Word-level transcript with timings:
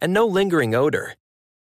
and 0.00 0.12
no 0.12 0.26
lingering 0.26 0.74
odor. 0.74 1.14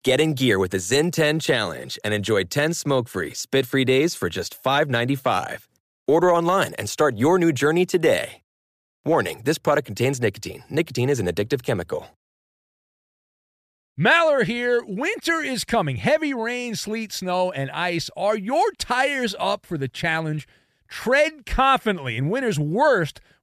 Get 0.03 0.21
in 0.21 0.33
gear 0.33 0.59
with 0.59 0.71
the 0.71 0.77
Zyn 0.77 1.11
10 1.11 1.39
Challenge 1.39 1.99
and 2.03 2.13
enjoy 2.13 2.43
10 2.45 2.73
smoke-free, 2.73 3.33
spit-free 3.33 3.85
days 3.85 4.15
for 4.15 4.29
just 4.29 4.61
$5.95. 4.63 5.67
Order 6.07 6.33
online 6.33 6.73
and 6.79 6.89
start 6.89 7.17
your 7.17 7.37
new 7.37 7.51
journey 7.51 7.85
today. 7.85 8.41
Warning, 9.05 9.41
this 9.43 9.57
product 9.57 9.85
contains 9.85 10.21
nicotine. 10.21 10.63
Nicotine 10.69 11.09
is 11.09 11.19
an 11.19 11.27
addictive 11.27 11.63
chemical. 11.63 12.07
Maller 13.99 14.45
here. 14.45 14.81
Winter 14.81 15.41
is 15.41 15.65
coming. 15.65 15.97
Heavy 15.97 16.33
rain, 16.33 16.75
sleet, 16.75 17.11
snow, 17.11 17.51
and 17.51 17.69
ice. 17.71 18.09
Are 18.15 18.37
your 18.37 18.71
tires 18.77 19.35
up 19.37 19.65
for 19.65 19.77
the 19.77 19.89
challenge? 19.89 20.47
Tread 20.87 21.45
confidently 21.45 22.15
in 22.15 22.29
winter's 22.29 22.57
worst 22.57 23.19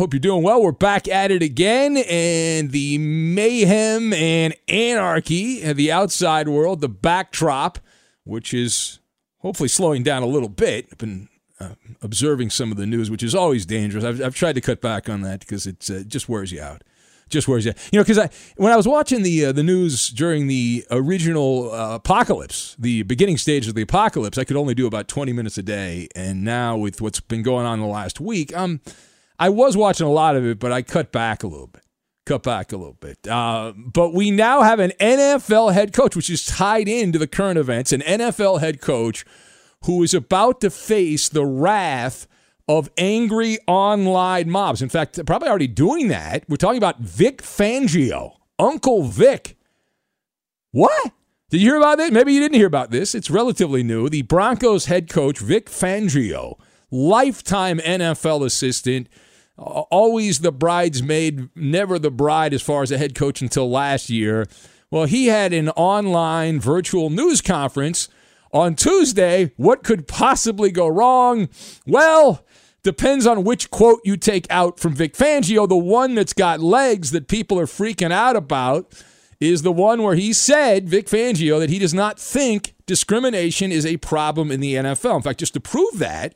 Hope 0.00 0.14
you're 0.14 0.18
doing 0.18 0.42
well. 0.42 0.62
We're 0.62 0.72
back 0.72 1.08
at 1.08 1.30
it 1.30 1.42
again, 1.42 1.98
and 1.98 2.70
the 2.70 2.96
mayhem 2.96 4.14
and 4.14 4.56
anarchy 4.66 5.60
in 5.60 5.76
the 5.76 5.92
outside 5.92 6.48
world, 6.48 6.80
the 6.80 6.88
backdrop, 6.88 7.78
which 8.24 8.54
is 8.54 9.00
hopefully 9.40 9.68
slowing 9.68 10.02
down 10.02 10.22
a 10.22 10.26
little 10.26 10.48
bit. 10.48 10.88
I've 10.90 10.96
been 10.96 11.28
uh, 11.60 11.74
observing 12.00 12.48
some 12.48 12.72
of 12.72 12.78
the 12.78 12.86
news, 12.86 13.10
which 13.10 13.22
is 13.22 13.34
always 13.34 13.66
dangerous. 13.66 14.02
I've, 14.02 14.22
I've 14.22 14.34
tried 14.34 14.54
to 14.54 14.62
cut 14.62 14.80
back 14.80 15.10
on 15.10 15.20
that 15.20 15.40
because 15.40 15.66
it 15.66 15.90
uh, 15.90 16.02
just 16.04 16.30
wears 16.30 16.50
you 16.50 16.62
out. 16.62 16.82
Just 17.28 17.46
wears 17.46 17.66
you, 17.66 17.72
out. 17.72 17.88
you 17.92 17.98
know. 17.98 18.02
Because 18.02 18.20
I, 18.20 18.30
when 18.56 18.72
I 18.72 18.76
was 18.76 18.88
watching 18.88 19.22
the 19.22 19.44
uh, 19.44 19.52
the 19.52 19.62
news 19.62 20.08
during 20.08 20.46
the 20.46 20.82
original 20.90 21.74
uh, 21.74 21.96
apocalypse, 21.96 22.74
the 22.78 23.02
beginning 23.02 23.36
stage 23.36 23.68
of 23.68 23.74
the 23.74 23.82
apocalypse, 23.82 24.38
I 24.38 24.44
could 24.44 24.56
only 24.56 24.72
do 24.74 24.86
about 24.86 25.08
20 25.08 25.34
minutes 25.34 25.58
a 25.58 25.62
day, 25.62 26.08
and 26.16 26.42
now 26.42 26.78
with 26.78 27.02
what's 27.02 27.20
been 27.20 27.42
going 27.42 27.66
on 27.66 27.74
in 27.74 27.80
the 27.80 27.86
last 27.86 28.18
week, 28.18 28.56
um 28.56 28.80
I 29.40 29.48
was 29.48 29.74
watching 29.74 30.06
a 30.06 30.10
lot 30.10 30.36
of 30.36 30.44
it, 30.44 30.58
but 30.58 30.70
I 30.70 30.82
cut 30.82 31.10
back 31.10 31.42
a 31.42 31.46
little 31.46 31.66
bit. 31.66 31.82
Cut 32.26 32.42
back 32.42 32.72
a 32.72 32.76
little 32.76 32.98
bit. 33.00 33.26
Uh, 33.26 33.72
but 33.74 34.12
we 34.12 34.30
now 34.30 34.60
have 34.60 34.78
an 34.78 34.92
NFL 35.00 35.72
head 35.72 35.94
coach, 35.94 36.14
which 36.14 36.28
is 36.28 36.44
tied 36.44 36.86
into 36.86 37.18
the 37.18 37.26
current 37.26 37.58
events, 37.58 37.90
an 37.90 38.02
NFL 38.02 38.60
head 38.60 38.82
coach 38.82 39.24
who 39.84 40.02
is 40.02 40.12
about 40.12 40.60
to 40.60 40.68
face 40.68 41.30
the 41.30 41.46
wrath 41.46 42.26
of 42.68 42.90
angry 42.98 43.58
online 43.66 44.50
mobs. 44.50 44.82
In 44.82 44.90
fact, 44.90 45.18
probably 45.24 45.48
already 45.48 45.66
doing 45.66 46.08
that. 46.08 46.44
We're 46.46 46.56
talking 46.56 46.76
about 46.76 47.00
Vic 47.00 47.42
Fangio, 47.42 48.34
Uncle 48.58 49.04
Vic. 49.04 49.56
What? 50.70 51.12
Did 51.48 51.62
you 51.62 51.70
hear 51.70 51.78
about 51.78 51.96
this? 51.96 52.10
Maybe 52.10 52.34
you 52.34 52.40
didn't 52.40 52.54
hear 52.56 52.66
about 52.66 52.90
this. 52.90 53.14
It's 53.14 53.30
relatively 53.30 53.82
new. 53.82 54.10
The 54.10 54.22
Broncos 54.22 54.84
head 54.84 55.08
coach, 55.08 55.38
Vic 55.38 55.70
Fangio, 55.70 56.60
lifetime 56.90 57.78
NFL 57.78 58.44
assistant 58.44 59.08
always 59.60 60.40
the 60.40 60.52
bridesmaid, 60.52 61.48
never 61.54 61.98
the 61.98 62.10
bride 62.10 62.54
as 62.54 62.62
far 62.62 62.82
as 62.82 62.90
a 62.90 62.98
head 62.98 63.14
coach 63.14 63.42
until 63.42 63.70
last 63.70 64.10
year. 64.10 64.46
Well, 64.90 65.04
he 65.04 65.26
had 65.26 65.52
an 65.52 65.68
online 65.70 66.60
virtual 66.60 67.10
news 67.10 67.40
conference 67.40 68.08
on 68.52 68.74
Tuesday. 68.74 69.52
What 69.56 69.84
could 69.84 70.08
possibly 70.08 70.70
go 70.70 70.88
wrong? 70.88 71.48
Well, 71.86 72.44
depends 72.82 73.26
on 73.26 73.44
which 73.44 73.70
quote 73.70 74.00
you 74.04 74.16
take 74.16 74.46
out 74.50 74.80
from 74.80 74.94
Vic 74.94 75.14
Fangio. 75.14 75.68
The 75.68 75.76
one 75.76 76.14
that's 76.14 76.32
got 76.32 76.60
legs 76.60 77.12
that 77.12 77.28
people 77.28 77.58
are 77.60 77.66
freaking 77.66 78.12
out 78.12 78.36
about 78.36 78.92
is 79.38 79.62
the 79.62 79.72
one 79.72 80.02
where 80.02 80.16
he 80.16 80.32
said, 80.32 80.88
Vic 80.88 81.06
Fangio, 81.06 81.58
that 81.60 81.70
he 81.70 81.78
does 81.78 81.94
not 81.94 82.18
think 82.18 82.74
discrimination 82.86 83.70
is 83.72 83.86
a 83.86 83.96
problem 83.98 84.50
in 84.50 84.60
the 84.60 84.74
NFL. 84.74 85.16
In 85.16 85.22
fact, 85.22 85.38
just 85.38 85.54
to 85.54 85.60
prove 85.60 85.98
that, 85.98 86.34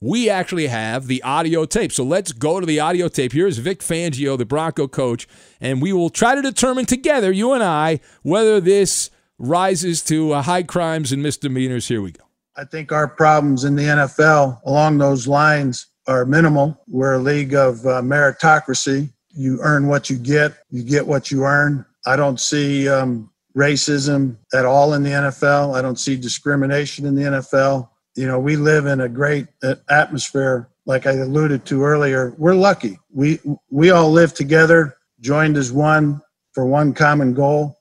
we 0.00 0.30
actually 0.30 0.66
have 0.68 1.06
the 1.08 1.22
audio 1.22 1.66
tape. 1.66 1.92
So 1.92 2.04
let's 2.04 2.32
go 2.32 2.58
to 2.58 2.64
the 2.64 2.80
audio 2.80 3.08
tape. 3.08 3.32
Here 3.32 3.46
is 3.46 3.58
Vic 3.58 3.80
Fangio, 3.80 4.38
the 4.38 4.46
Bronco 4.46 4.88
coach, 4.88 5.28
and 5.60 5.82
we 5.82 5.92
will 5.92 6.08
try 6.08 6.34
to 6.34 6.40
determine 6.40 6.86
together, 6.86 7.30
you 7.30 7.52
and 7.52 7.62
I, 7.62 8.00
whether 8.22 8.60
this 8.60 9.10
rises 9.38 10.02
to 10.04 10.32
uh, 10.32 10.42
high 10.42 10.62
crimes 10.62 11.12
and 11.12 11.22
misdemeanors. 11.22 11.88
Here 11.88 12.00
we 12.00 12.12
go. 12.12 12.24
I 12.56 12.64
think 12.64 12.92
our 12.92 13.08
problems 13.08 13.64
in 13.64 13.76
the 13.76 13.84
NFL 13.84 14.60
along 14.64 14.98
those 14.98 15.28
lines 15.28 15.86
are 16.06 16.24
minimal. 16.24 16.80
We're 16.88 17.14
a 17.14 17.18
league 17.18 17.54
of 17.54 17.84
uh, 17.86 18.00
meritocracy. 18.00 19.10
You 19.28 19.58
earn 19.62 19.86
what 19.86 20.08
you 20.08 20.16
get, 20.16 20.54
you 20.70 20.82
get 20.82 21.06
what 21.06 21.30
you 21.30 21.44
earn. 21.44 21.84
I 22.06 22.16
don't 22.16 22.40
see 22.40 22.88
um, 22.88 23.30
racism 23.56 24.36
at 24.54 24.64
all 24.64 24.94
in 24.94 25.02
the 25.02 25.10
NFL. 25.10 25.76
I 25.76 25.82
don't 25.82 25.98
see 25.98 26.16
discrimination 26.16 27.04
in 27.04 27.14
the 27.14 27.22
NFL 27.22 27.89
you 28.14 28.26
know, 28.26 28.38
we 28.38 28.56
live 28.56 28.86
in 28.86 29.00
a 29.00 29.08
great 29.08 29.46
uh, 29.62 29.76
atmosphere. 29.88 30.68
Like 30.86 31.06
I 31.06 31.12
alluded 31.12 31.64
to 31.66 31.84
earlier, 31.84 32.34
we're 32.38 32.54
lucky. 32.54 32.98
We 33.12 33.38
we 33.70 33.90
all 33.90 34.10
live 34.10 34.34
together, 34.34 34.96
joined 35.20 35.56
as 35.56 35.70
one 35.70 36.20
for 36.52 36.66
one 36.66 36.92
common 36.94 37.34
goal, 37.34 37.78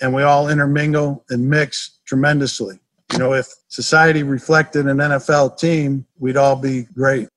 and 0.00 0.14
we 0.14 0.22
all 0.22 0.48
intermingle 0.48 1.24
and 1.30 1.48
mix 1.48 1.98
tremendously. 2.04 2.78
You 3.12 3.18
know, 3.18 3.34
if 3.34 3.48
society 3.68 4.22
reflected 4.22 4.86
an 4.86 4.98
NFL 4.98 5.58
team, 5.58 6.06
we'd 6.18 6.36
all 6.36 6.56
be 6.56 6.82
great. 6.94 7.28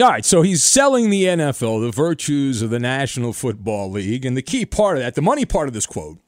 All 0.00 0.08
right, 0.08 0.24
so 0.24 0.42
he's 0.42 0.62
selling 0.62 1.10
the 1.10 1.24
NFL, 1.24 1.84
the 1.84 1.90
virtues 1.90 2.62
of 2.62 2.70
the 2.70 2.78
National 2.78 3.32
Football 3.32 3.90
League, 3.90 4.24
and 4.24 4.36
the 4.36 4.42
key 4.42 4.64
part 4.64 4.96
of 4.96 5.02
that, 5.02 5.16
the 5.16 5.22
money 5.22 5.44
part 5.44 5.66
of 5.66 5.74
this 5.74 5.86
quote. 5.86 6.18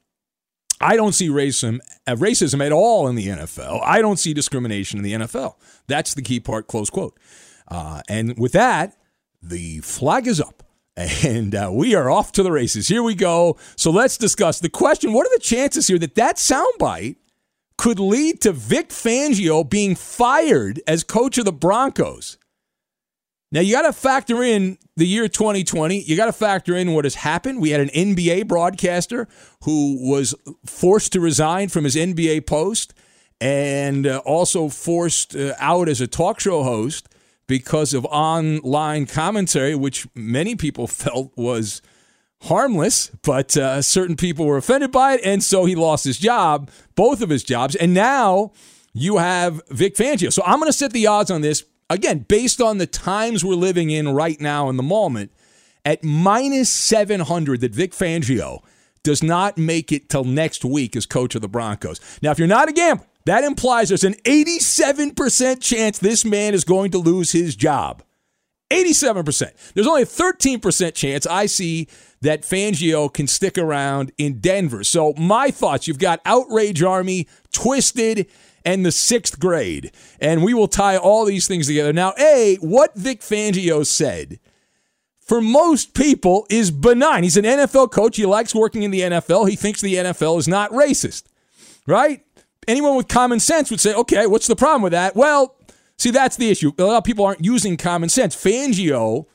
I 0.81 0.97
don't 0.97 1.13
see 1.13 1.29
racism, 1.29 1.81
uh, 2.07 2.17
racism 2.17 2.65
at 2.65 2.73
all 2.73 3.07
in 3.09 3.15
the 3.15 3.27
NFL. 3.27 3.81
I 3.85 4.01
don't 4.01 4.19
see 4.19 4.33
discrimination 4.33 4.99
in 4.99 5.05
the 5.05 5.13
NFL. 5.13 5.55
That's 5.87 6.15
the 6.15 6.23
key 6.23 6.41
part. 6.41 6.69
Close 6.69 6.89
quote. 6.89 7.19
Uh, 7.69 8.01
and 8.09 8.39
with 8.39 8.53
that, 8.53 8.97
the 9.43 9.81
flag 9.81 10.27
is 10.27 10.41
up, 10.41 10.63
and 10.97 11.55
uh, 11.55 11.71
we 11.73 11.95
are 11.95 12.11
off 12.11 12.33
to 12.33 12.43
the 12.43 12.53
races. 12.53 12.89
Here 12.89 13.03
we 13.03 13.15
go. 13.15 13.57
So 13.77 13.91
let's 13.91 14.17
discuss 14.17 14.61
the 14.61 14.71
question: 14.71 15.13
What 15.13 15.27
are 15.27 15.35
the 15.35 15.43
chances 15.43 15.87
here 15.87 15.99
that 15.99 16.15
that 16.15 16.37
soundbite 16.37 17.17
could 17.77 18.01
lead 18.01 18.41
to 18.43 18.53
Vic 18.53 18.89
Fangio 18.89 19.69
being 19.69 19.95
fired 19.95 20.81
as 20.87 21.05
coach 21.05 21.39
of 21.39 21.45
the 21.45 21.53
Broncos? 21.53 22.39
Now, 23.53 23.61
you 23.61 23.75
got 23.75 23.83
to 23.83 23.93
factor 23.93 24.43
in 24.43 24.79
the 24.97 25.07
year 25.07 25.27
2020. 25.27 26.03
You 26.03 26.17
got 26.17 26.27
to 26.27 26.33
factor 26.33 26.77
in 26.77 26.93
what 26.93 27.05
has 27.05 27.17
happened. 27.17 27.61
We 27.61 27.71
had 27.71 27.81
an 27.81 27.89
NBA 27.89 28.47
broadcaster 28.47 29.27
who 29.65 30.09
was 30.09 30.35
forced 30.65 31.13
to 31.15 31.21
resign 31.21 31.69
from 31.69 31.85
his 31.85 31.97
NBA 31.97 32.47
post 32.47 32.95
and 33.41 34.07
uh, 34.07 34.19
also 34.25 34.69
forced 34.69 35.35
uh, 35.35 35.55
out 35.59 35.89
as 35.89 36.01
a 36.01 36.07
talk 36.07 36.39
show 36.39 36.63
host 36.63 37.09
because 37.49 37.93
of 37.93 38.05
online 38.07 39.07
commentary, 39.07 39.75
which 39.75 40.07
many 40.15 40.55
people 40.55 40.87
felt 40.87 41.33
was 41.37 41.83
harmless, 42.43 43.11
but 43.23 43.57
uh, 43.57 43.83
certain 43.83 44.17
people 44.17 44.47
were 44.47 44.57
offended 44.57 44.93
by 44.93 45.15
it. 45.15 45.21
And 45.25 45.43
so 45.43 45.65
he 45.65 45.75
lost 45.75 46.05
his 46.05 46.19
job, 46.19 46.71
both 46.95 47.21
of 47.21 47.31
his 47.31 47.43
jobs. 47.43 47.75
And 47.75 47.93
now 47.93 48.53
you 48.93 49.19
have 49.19 49.61
Vic 49.69 49.95
Fangio. 49.95 50.33
So 50.33 50.43
I'm 50.47 50.59
going 50.59 50.71
to 50.71 50.77
set 50.77 50.93
the 50.93 51.07
odds 51.07 51.31
on 51.31 51.41
this 51.41 51.65
again, 51.91 52.21
based 52.29 52.61
on 52.61 52.79
the 52.79 52.87
times 52.87 53.45
we're 53.45 53.55
living 53.55 53.91
in 53.91 54.09
right 54.09 54.41
now 54.41 54.71
in 54.71 54.77
the 54.77 54.83
moment, 54.83 55.33
at 55.85 56.05
minus 56.05 56.71
700 56.71 57.61
that 57.61 57.75
Vic 57.75 57.93
Fangio 57.93 58.61
does 59.03 59.23
not 59.23 59.59
make 59.59 59.93
it 59.93 60.09
till 60.09 60.25
next 60.25 60.65
week 60.65 60.95
as 60.95 61.07
coach 61.07 61.35
of 61.35 61.43
the 61.43 61.49
Broncos. 61.49 62.01
Now, 62.23 62.31
if 62.31 62.39
you're 62.39 62.49
not 62.49 62.69
a 62.69 62.73
gambler, 62.73 63.07
that 63.27 63.45
implies 63.45 63.89
there's 63.89 64.05
an 64.05 64.15
87% 64.25 65.61
chance 65.61 65.99
this 65.99 66.25
man 66.25 66.55
is 66.55 66.65
going 66.65 66.91
to 66.93 66.99
lose 66.99 67.33
his 67.33 67.57
job. 67.57 68.03
87%. 68.71 69.73
There's 69.75 69.87
only 69.87 70.03
a 70.03 70.07
13% 70.07 70.95
chance 70.95 71.27
I 71.27 71.47
see 71.47 71.89
that 72.21 72.43
Fangio 72.43 73.13
can 73.13 73.27
stick 73.27 73.59
around 73.59 74.13
in 74.17 74.39
Denver. 74.39 74.85
So, 74.85 75.13
my 75.19 75.51
thoughts 75.51 75.89
you've 75.89 75.99
got 75.99 76.21
Outrage 76.25 76.83
Army, 76.83 77.27
Twisted, 77.53 78.29
and 78.65 78.85
the 78.85 78.93
sixth 78.93 79.39
grade. 79.39 79.93
And 80.21 80.43
we 80.45 80.55
will 80.55 80.69
tie 80.69 80.97
all 80.97 81.25
these 81.25 81.47
things 81.47 81.67
together. 81.67 81.93
Now, 81.93 82.15
A, 82.19 82.57
what 82.61 82.95
Vic 82.95 83.21
Fangio 83.21 83.87
said 83.87 84.39
for 85.31 85.41
most 85.41 85.95
people 85.95 86.45
is 86.51 86.73
benign. 86.73 87.23
He's 87.23 87.37
an 87.37 87.45
NFL 87.45 87.93
coach. 87.93 88.17
He 88.17 88.27
likes 88.27 88.53
working 88.53 88.83
in 88.83 88.91
the 88.91 89.03
NFL. 89.03 89.49
He 89.49 89.55
thinks 89.55 89.81
the 89.81 89.95
NFL 89.95 90.39
is 90.41 90.49
not 90.49 90.73
racist, 90.73 91.23
right? 91.87 92.25
Anyone 92.67 92.97
with 92.97 93.07
common 93.07 93.39
sense 93.39 93.71
would 93.71 93.79
say, 93.79 93.95
okay, 93.95 94.27
what's 94.27 94.49
the 94.49 94.57
problem 94.57 94.83
with 94.83 94.91
that? 94.91 95.15
Well, 95.15 95.57
see, 95.99 96.11
that's 96.11 96.37
the 96.37 96.51
issue. 96.51 96.73
A 96.79 96.83
lot 96.83 96.99
of 96.99 97.05
people 97.05 97.25
aren't 97.25 97.45
using 97.45 97.77
common 97.77 98.09
sense. 98.09 98.35
Fangio 98.35 99.27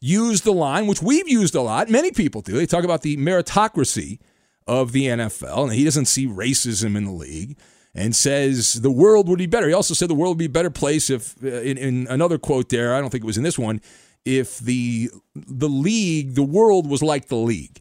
used 0.00 0.42
the 0.42 0.52
line, 0.52 0.88
which 0.88 1.00
we've 1.00 1.28
used 1.28 1.54
a 1.54 1.62
lot. 1.62 1.88
Many 1.88 2.10
people 2.10 2.40
do. 2.40 2.54
They 2.54 2.66
talk 2.66 2.82
about 2.82 3.02
the 3.02 3.16
meritocracy 3.16 4.18
of 4.66 4.90
the 4.90 5.06
NFL, 5.06 5.64
and 5.64 5.72
he 5.72 5.84
doesn't 5.84 6.06
see 6.06 6.26
racism 6.26 6.96
in 6.96 7.04
the 7.04 7.12
league 7.12 7.56
and 7.94 8.14
says 8.14 8.74
the 8.74 8.90
world 8.90 9.28
would 9.28 9.38
be 9.38 9.46
better. 9.46 9.68
He 9.68 9.74
also 9.74 9.94
said 9.94 10.08
the 10.08 10.14
world 10.14 10.32
would 10.32 10.38
be 10.38 10.46
a 10.46 10.50
better 10.50 10.70
place 10.70 11.10
if, 11.10 11.34
uh, 11.42 11.48
in, 11.48 11.78
in 11.78 12.06
another 12.08 12.38
quote 12.38 12.68
there, 12.68 12.94
I 12.94 13.00
don't 13.00 13.10
think 13.10 13.22
it 13.22 13.26
was 13.26 13.38
in 13.38 13.44
this 13.44 13.58
one, 13.58 13.80
if 14.24 14.58
the 14.58 15.10
the 15.34 15.68
league, 15.68 16.34
the 16.34 16.42
world 16.42 16.88
was 16.88 17.02
like 17.02 17.28
the 17.28 17.36
league. 17.36 17.80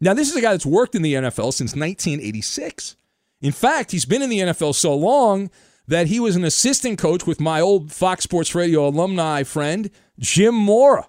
Now, 0.00 0.12
this 0.12 0.28
is 0.28 0.36
a 0.36 0.40
guy 0.40 0.50
that's 0.50 0.66
worked 0.66 0.94
in 0.94 1.02
the 1.02 1.14
NFL 1.14 1.52
since 1.54 1.74
1986. 1.74 2.96
In 3.40 3.52
fact, 3.52 3.92
he's 3.92 4.04
been 4.04 4.22
in 4.22 4.28
the 4.30 4.40
NFL 4.40 4.74
so 4.74 4.94
long 4.94 5.50
that 5.86 6.08
he 6.08 6.18
was 6.18 6.34
an 6.34 6.44
assistant 6.44 6.98
coach 6.98 7.26
with 7.26 7.40
my 7.40 7.60
old 7.60 7.92
Fox 7.92 8.24
Sports 8.24 8.54
Radio 8.54 8.88
alumni 8.88 9.44
friend, 9.44 9.90
Jim 10.18 10.54
Mora. 10.54 11.08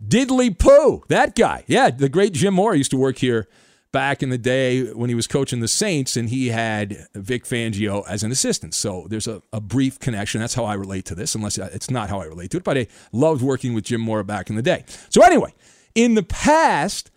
Diddley 0.00 0.56
Poo, 0.56 1.02
that 1.08 1.34
guy. 1.34 1.64
Yeah, 1.66 1.90
the 1.90 2.08
great 2.08 2.32
Jim 2.32 2.54
Mora 2.54 2.76
used 2.76 2.92
to 2.92 2.96
work 2.96 3.18
here 3.18 3.48
back 3.92 4.22
in 4.22 4.28
the 4.28 4.38
day 4.38 4.92
when 4.92 5.08
he 5.08 5.14
was 5.14 5.26
coaching 5.26 5.60
the 5.60 5.68
Saints 5.68 6.16
and 6.16 6.28
he 6.28 6.48
had 6.48 7.06
Vic 7.14 7.44
Fangio 7.44 8.06
as 8.08 8.22
an 8.22 8.30
assistant. 8.30 8.74
So 8.74 9.06
there's 9.08 9.26
a, 9.26 9.42
a, 9.52 9.60
brief 9.60 9.98
connection. 9.98 10.40
That's 10.40 10.54
how 10.54 10.64
I 10.64 10.74
relate 10.74 11.04
to 11.06 11.14
this, 11.14 11.34
unless 11.34 11.56
it's 11.58 11.90
not 11.90 12.10
how 12.10 12.20
I 12.20 12.26
relate 12.26 12.50
to 12.50 12.58
it. 12.58 12.64
But 12.64 12.78
I 12.78 12.86
loved 13.12 13.42
working 13.42 13.72
with 13.72 13.84
Jim 13.84 14.00
Mora 14.00 14.24
back 14.24 14.50
in 14.50 14.56
the 14.56 14.62
day. 14.62 14.84
So 15.08 15.22
anyway, 15.22 15.54
in 15.94 16.14
the 16.14 16.22
past, 16.22 17.10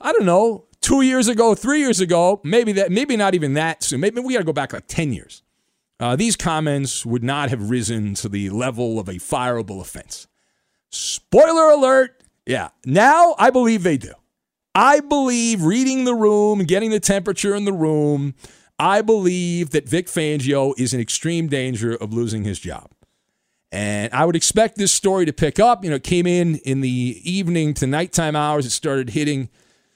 I 0.00 0.12
don't 0.12 0.26
know, 0.26 0.66
two 0.80 1.02
years 1.02 1.28
ago, 1.28 1.54
three 1.54 1.78
years 1.78 2.00
ago, 2.00 2.40
maybe 2.44 2.72
that, 2.72 2.90
maybe 2.90 3.16
not 3.16 3.34
even 3.34 3.54
that 3.54 3.82
soon. 3.82 4.00
Maybe 4.00 4.20
we 4.20 4.32
got 4.32 4.40
to 4.40 4.44
go 4.44 4.52
back 4.52 4.72
like 4.72 4.86
10 4.88 5.12
years. 5.12 5.42
Uh, 5.98 6.14
these 6.14 6.36
comments 6.36 7.06
would 7.06 7.24
not 7.24 7.50
have 7.50 7.70
risen 7.70 8.14
to 8.14 8.28
the 8.28 8.50
level 8.50 8.98
of 8.98 9.08
a 9.08 9.14
fireable 9.14 9.80
offense. 9.80 10.26
Spoiler 10.90 11.70
alert. 11.70 12.22
Yeah, 12.44 12.68
now 12.84 13.34
I 13.38 13.50
believe 13.50 13.82
they 13.82 13.96
do. 13.96 14.12
I 14.78 15.00
believe 15.00 15.62
reading 15.62 16.04
the 16.04 16.14
room, 16.14 16.58
getting 16.64 16.90
the 16.90 17.00
temperature 17.00 17.54
in 17.54 17.64
the 17.64 17.72
room, 17.72 18.34
I 18.78 19.00
believe 19.00 19.70
that 19.70 19.88
Vic 19.88 20.06
Fangio 20.06 20.74
is 20.76 20.92
in 20.92 21.00
extreme 21.00 21.48
danger 21.48 21.94
of 21.94 22.12
losing 22.12 22.44
his 22.44 22.60
job. 22.60 22.90
And 23.72 24.12
I 24.12 24.26
would 24.26 24.36
expect 24.36 24.76
this 24.76 24.92
story 24.92 25.24
to 25.24 25.32
pick 25.32 25.58
up. 25.58 25.82
You 25.82 25.88
know, 25.88 25.96
it 25.96 26.04
came 26.04 26.26
in 26.26 26.56
in 26.56 26.82
the 26.82 27.22
evening 27.24 27.72
to 27.72 27.86
nighttime 27.86 28.36
hours. 28.36 28.66
It 28.66 28.70
started 28.70 29.10
hitting 29.10 29.48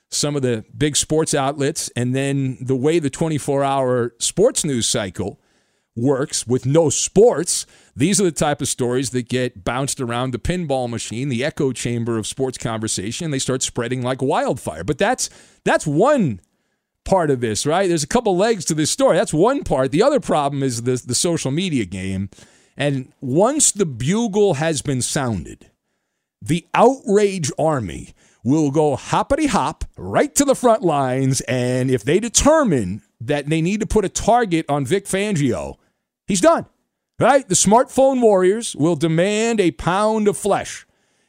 some 0.09 0.35
of 0.35 0.41
the 0.41 0.65
big 0.75 0.97
sports 0.97 1.35
outlets. 1.35 1.91
And 1.95 2.15
then 2.15 2.57
the 2.63 2.75
way 2.75 3.01
the 3.01 3.11
24 3.11 3.63
hour 3.63 4.15
sports 4.19 4.65
news 4.65 4.89
cycle 4.89 5.39
works 5.95 6.47
with 6.47 6.65
no 6.65 6.89
sports, 6.89 7.67
these 8.01 8.19
are 8.19 8.25
the 8.25 8.33
type 8.33 8.63
of 8.63 8.69
stories 8.69 9.11
that 9.11 9.29
get 9.29 9.63
bounced 9.63 10.01
around 10.01 10.31
the 10.31 10.39
pinball 10.39 10.89
machine, 10.89 11.29
the 11.29 11.45
echo 11.45 11.71
chamber 11.71 12.17
of 12.17 12.27
sports 12.27 12.57
conversation, 12.57 13.31
they 13.31 13.39
start 13.39 13.63
spreading 13.63 14.01
like 14.01 14.23
wildfire. 14.23 14.85
But 14.85 14.97
that's 14.97 15.29
that's 15.65 15.87
one 15.87 16.41
part 17.05 17.31
of 17.31 17.41
this, 17.41 17.67
right? 17.67 17.89
There's 17.89 18.03
a 18.03 18.09
couple 18.09 18.35
legs 18.35 18.65
to 18.67 18.75
this 18.75 18.91
story. 18.91 19.19
That's 19.19 19.35
one 19.35 19.65
part. 19.65 19.91
The 19.91 20.03
other 20.03 20.19
problem 20.19 20.63
is 20.63 20.85
the 20.85 21.03
the 21.07 21.15
social 21.15 21.51
media 21.51 21.85
game. 21.85 22.31
And 22.75 23.13
once 23.21 23.71
the 23.71 23.85
bugle 23.85 24.55
has 24.55 24.81
been 24.81 25.03
sounded, 25.03 25.71
the 26.41 26.67
outrage 26.73 27.53
army 27.59 28.15
will 28.43 28.71
go 28.71 28.97
hoppity 28.97 29.49
hop 29.49 29.85
right 29.99 30.35
to 30.37 30.47
the 30.47 30.55
front 30.55 30.81
lines. 30.81 31.43
And 31.43 31.91
if 31.91 32.03
they 32.03 32.19
determine 32.19 33.03
that 33.21 33.51
they 33.51 33.61
need 33.61 33.81
to 33.81 33.87
put 33.87 34.07
a 34.07 34.09
target 34.09 34.65
on 34.71 34.87
Vic 34.87 35.05
Fangio, 35.05 35.75
he's 36.27 36.41
done. 36.41 36.65
Right? 37.21 37.47
The 37.47 37.55
smartphone 37.55 38.23
warriors 38.23 38.75
will 38.75 38.97
demand 38.97 39.61
a 39.61 39.73
pound 39.73 40.27
of 40.27 40.39
flesh, 40.39 40.87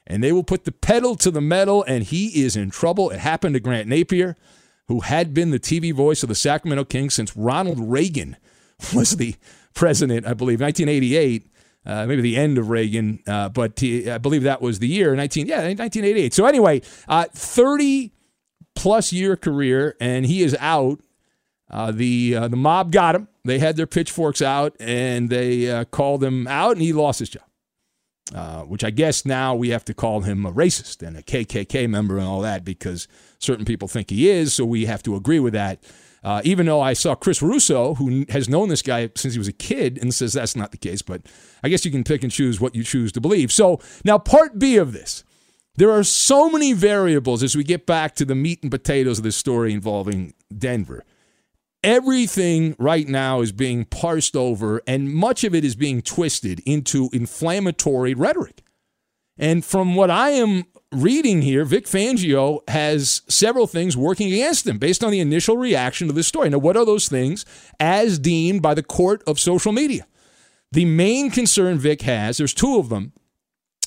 and 0.08 0.24
they 0.24 0.32
will 0.32 0.44
put 0.44 0.64
the 0.64 0.72
pedal 0.72 1.16
to 1.18 1.30
the 1.30 1.42
metal, 1.42 1.84
and 1.84 2.04
he 2.04 2.44
is 2.44 2.56
in 2.56 2.72
trouble. 2.72 3.10
It 3.10 3.20
happened 3.20 3.56
to 3.56 3.60
Grant 3.60 3.90
Napear, 3.90 4.36
who 4.88 5.02
had 5.02 5.34
been 5.34 5.52
the 5.52 5.60
TV 5.60 5.94
voice 5.94 6.24
of 6.24 6.30
the 6.30 6.36
Sacramento 6.36 6.86
Kings 6.86 7.14
since 7.14 7.36
Ronald 7.36 7.80
Reagan 7.80 8.38
was 8.96 9.18
the 9.18 9.36
president, 9.74 10.26
I 10.26 10.34
believe, 10.34 10.62
1988. 10.62 11.48
Uh, 11.84 12.06
maybe 12.06 12.22
the 12.22 12.38
end 12.38 12.58
of 12.58 12.70
Reagan, 12.70 13.20
uh, 13.26 13.50
but 13.50 13.80
he, 13.80 14.10
I 14.10 14.20
believe 14.20 14.44
that 14.44 14.62
was 14.62 14.80
the 14.80 14.88
year 14.88 15.16
19, 15.16 15.48
yeah, 15.48 15.64
1988. 15.64 16.32
So 16.34 16.46
anyway, 16.46 16.84
uh, 17.08 17.26
30 17.34 18.14
plus 18.76 19.12
year 19.12 19.36
career, 19.36 19.96
and 20.00 20.26
he 20.26 20.44
is 20.44 20.56
out. 20.60 21.00
Uh, 21.72 21.92
the 21.92 22.36
uh, 22.36 22.48
the 22.50 22.58
mob 22.58 22.92
got 22.92 23.16
him. 23.16 23.28
They 23.46 23.58
had 23.58 23.78
their 23.78 23.88
pitchforks 23.88 24.42
out 24.42 24.76
and 24.80 25.30
they 25.30 25.72
uh, 25.72 25.86
called 25.86 26.24
him 26.24 26.46
out, 26.48 26.74
and 26.74 26.82
he 26.82 26.94
lost 26.94 27.20
his 27.20 27.30
job. 27.30 27.44
Uh, 28.36 28.62
which 28.62 28.84
I 28.84 28.92
guess 28.92 29.26
now 29.26 29.56
we 29.56 29.70
have 29.70 29.84
to 29.86 29.94
call 29.94 30.22
him 30.22 30.46
a 30.46 30.54
racist 30.54 31.06
and 31.06 31.18
a 31.18 31.22
KKK 31.22 31.90
member 31.90 32.18
and 32.18 32.26
all 32.26 32.40
that 32.42 32.64
because 32.64 33.10
certain 33.40 33.66
people 33.66 33.90
think 33.90 34.10
he 34.10 34.30
is, 34.30 34.54
so 34.54 34.64
we 34.64 34.86
have 34.86 35.04
to 35.04 35.16
agree 35.16 35.40
with 35.40 35.54
that. 35.54 35.84
Uh, 36.24 36.40
even 36.46 36.66
though 36.66 36.80
I 36.80 36.94
saw 36.94 37.16
Chris 37.16 37.42
Russo, 37.42 37.96
who 37.96 38.26
has 38.30 38.48
known 38.48 38.70
this 38.70 38.84
guy 38.84 39.10
since 39.16 39.34
he 39.34 39.38
was 39.38 39.50
a 39.50 39.54
kid, 39.54 39.98
and 40.02 40.14
says 40.14 40.34
that's 40.34 40.56
not 40.56 40.72
the 40.72 40.78
case, 40.78 41.02
but 41.02 41.24
I 41.64 41.68
guess 41.68 41.84
you 41.84 41.92
can 41.92 42.04
pick 42.06 42.24
and 42.24 42.32
choose 42.32 42.62
what 42.62 42.76
you 42.76 42.84
choose 42.84 43.12
to 43.14 43.22
believe. 43.22 43.52
So 43.52 43.80
now, 44.06 44.18
part 44.18 44.60
B 44.60 44.78
of 44.78 44.94
this. 44.94 45.24
There 45.76 45.92
are 45.92 46.04
so 46.04 46.50
many 46.50 46.74
variables 46.74 47.44
as 47.44 47.56
we 47.56 47.64
get 47.64 47.86
back 47.86 48.16
to 48.16 48.26
the 48.26 48.36
meat 48.36 48.62
and 48.62 48.70
potatoes 48.70 49.18
of 49.18 49.24
this 49.24 49.38
story 49.38 49.74
involving 49.74 50.34
Denver 50.56 51.06
everything 51.84 52.76
right 52.78 53.08
now 53.08 53.42
is 53.42 53.52
being 53.52 53.86
parsed 53.86 54.36
over, 54.36 54.82
and 54.88 55.14
much 55.14 55.44
of 55.44 55.56
it 55.56 55.66
is 55.66 55.76
being 55.76 56.02
twisted 56.02 56.62
into 56.66 57.10
inflammatory 57.14 58.14
rhetoric. 58.14 58.64
And 59.38 59.66
from 59.66 59.96
what 59.96 60.12
I 60.12 60.30
am 60.32 60.66
reading 60.92 61.42
here, 61.42 61.66
Vic 61.66 61.86
Fangio 61.86 62.68
has 62.70 63.22
several 63.28 63.66
things 63.66 63.98
working 63.98 64.32
against 64.32 64.68
him 64.68 64.78
based 64.78 65.04
on 65.04 65.12
the 65.12 65.20
initial 65.20 65.58
reaction 65.58 66.08
to 66.08 66.14
this 66.14 66.28
story. 66.28 66.50
Now, 66.50 66.60
what 66.60 66.78
are 66.78 66.86
those 66.86 67.08
things 67.08 67.46
as 67.80 68.20
deemed 68.20 68.62
by 68.62 68.74
the 68.74 68.84
court 68.84 69.24
of 69.26 69.40
social 69.40 69.72
media? 69.72 70.06
The 70.72 70.86
main 70.86 71.32
concern 71.32 71.80
Vic 71.80 72.02
has, 72.04 72.38
there's 72.38 72.54
two 72.54 72.78
of 72.78 72.90
them, 72.90 73.14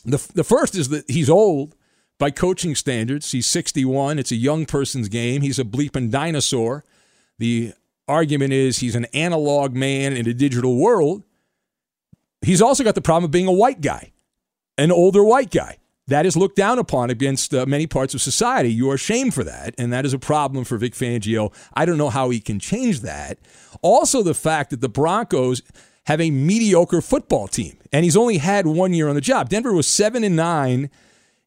The, 0.05 0.27
the 0.35 0.45
first 0.45 0.75
is 0.75 0.89
that 0.91 1.09
he's 1.11 1.31
old 1.31 1.75
by 2.19 2.31
coaching 2.31 2.75
standards. 2.75 3.31
He's 3.33 3.47
61. 3.47 4.19
It's 4.19 4.33
a 4.33 4.37
young 4.37 4.67
person's 4.67 5.09
game. 5.09 5.43
He's 5.43 5.59
a 5.59 5.65
bleeping 5.65 6.11
dinosaur. 6.11 6.85
The 7.39 7.73
argument 8.09 8.53
is 8.53 8.79
he's 8.79 8.95
an 8.95 9.07
analog 9.07 9.75
man 9.75 10.17
in 10.17 10.29
a 10.29 10.35
digital 10.35 10.77
world. 10.77 11.23
He's 12.43 12.63
also 12.63 12.85
got 12.85 12.95
the 12.95 13.01
problem 13.01 13.25
of 13.25 13.31
being 13.31 13.47
a 13.47 13.53
white 13.53 13.81
guy, 13.81 14.13
an 14.77 14.93
older 14.93 15.25
white 15.25 15.51
guy. 15.51 15.79
That 16.07 16.27
is 16.27 16.37
looked 16.37 16.57
down 16.57 16.79
upon 16.79 17.09
against 17.09 17.55
uh, 17.55 17.65
many 17.65 17.87
parts 17.87 18.13
of 18.13 18.21
society. 18.21 18.71
You 18.71 18.91
are 18.91 18.99
shamed 18.99 19.33
for 19.33 19.43
that, 19.45 19.75
and 19.79 19.91
that 19.93 20.05
is 20.05 20.13
a 20.13 20.19
problem 20.19 20.65
for 20.65 20.77
Vic 20.77 20.93
Fangio. 20.93 21.51
I 21.73 21.87
don't 21.87 21.97
know 21.97 22.11
how 22.11 22.29
he 22.29 22.41
can 22.41 22.61
change 22.61 23.01
that. 23.01 23.39
Also, 23.81 24.23
the 24.23 24.35
fact 24.35 24.69
that 24.69 24.83
the 24.83 24.89
Broncos 24.91 25.63
have 26.07 26.21
a 26.21 26.31
mediocre 26.31 27.01
football 27.01 27.49
team, 27.49 27.79
and 27.91 28.05
he's 28.05 28.19
only 28.19 28.37
had 28.37 28.67
one 28.67 28.93
year 28.93 29.09
on 29.09 29.15
the 29.15 29.23
job. 29.23 29.49
Denver 29.49 29.73
was 29.73 29.87
seven 29.87 30.23
and 30.25 30.37
nine 30.37 30.91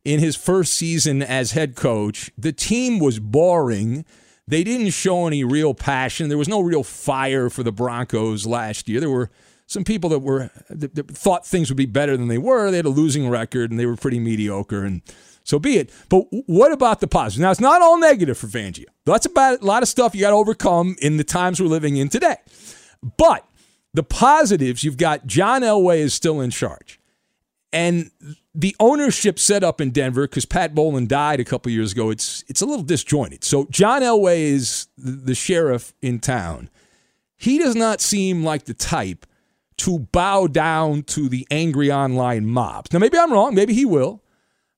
in 0.03 0.19
his 0.19 0.35
first 0.35 0.73
season 0.73 1.21
as 1.21 1.51
head 1.51 1.75
coach. 1.75 2.31
The 2.35 2.53
team 2.53 2.97
was 2.97 3.19
boring. 3.19 4.05
They 4.47 4.63
didn't 4.63 4.91
show 4.91 5.27
any 5.27 5.43
real 5.43 5.73
passion. 5.73 6.29
There 6.29 6.37
was 6.37 6.47
no 6.47 6.61
real 6.61 6.83
fire 6.83 7.49
for 7.49 7.63
the 7.63 7.71
Broncos 7.71 8.45
last 8.45 8.87
year. 8.87 8.99
There 8.99 9.09
were 9.09 9.29
some 9.65 9.83
people 9.83 10.09
that 10.11 10.19
were 10.19 10.49
that, 10.69 10.95
that 10.95 11.11
thought 11.11 11.45
things 11.45 11.69
would 11.69 11.77
be 11.77 11.85
better 11.85 12.15
than 12.15 12.29
they 12.29 12.37
were. 12.37 12.71
They 12.71 12.77
had 12.77 12.85
a 12.85 12.89
losing 12.89 13.29
record 13.29 13.71
and 13.71 13.79
they 13.79 13.85
were 13.85 13.97
pretty 13.97 14.19
mediocre, 14.19 14.83
and 14.83 15.01
so 15.43 15.59
be 15.59 15.77
it. 15.77 15.91
But 16.09 16.25
what 16.45 16.71
about 16.71 17.01
the 17.01 17.07
positives? 17.07 17.41
Now 17.41 17.51
it's 17.51 17.59
not 17.59 17.81
all 17.81 17.99
negative 17.99 18.37
for 18.37 18.47
Fangio. 18.47 18.85
That's 19.05 19.25
about 19.25 19.61
a 19.61 19.65
lot 19.65 19.83
of 19.83 19.89
stuff 19.89 20.15
you 20.15 20.21
got 20.21 20.29
to 20.29 20.37
overcome 20.37 20.95
in 21.01 21.17
the 21.17 21.23
times 21.25 21.59
we're 21.59 21.67
living 21.67 21.97
in 21.97 22.07
today. 22.07 22.37
But 23.17 23.45
the 23.93 24.03
positives, 24.03 24.83
you've 24.83 24.97
got 24.97 25.27
John 25.27 25.61
Elway 25.61 25.97
is 25.97 26.13
still 26.13 26.39
in 26.39 26.51
charge, 26.51 26.96
and 27.77 28.09
the 28.55 28.75
ownership 28.79 29.37
set 29.37 29.63
up 29.63 29.79
in 29.79 29.91
Denver 29.91 30.27
because 30.27 30.45
Pat 30.45 30.73
Bowlen 30.73 31.05
died 31.05 31.39
a 31.39 31.45
couple 31.45 31.71
years 31.71 31.91
ago. 31.91 32.09
It's 32.09 32.43
it's 32.47 32.61
a 32.61 32.65
little 32.65 32.83
disjointed. 32.83 33.43
So 33.43 33.67
John 33.69 34.01
Elway 34.01 34.39
is 34.39 34.87
the 34.97 35.35
sheriff 35.35 35.93
in 36.01 36.17
town. 36.17 36.71
He 37.35 37.59
does 37.59 37.75
not 37.75 38.01
seem 38.01 38.43
like 38.43 38.65
the 38.65 38.73
type 38.73 39.27
to 39.77 39.99
bow 39.99 40.47
down 40.47 41.03
to 41.03 41.29
the 41.29 41.45
angry 41.51 41.91
online 41.91 42.47
mobs. 42.47 42.91
Now, 42.91 42.97
maybe 42.97 43.19
I'm 43.19 43.31
wrong. 43.31 43.53
Maybe 43.53 43.75
he 43.75 43.85
will. 43.85 44.23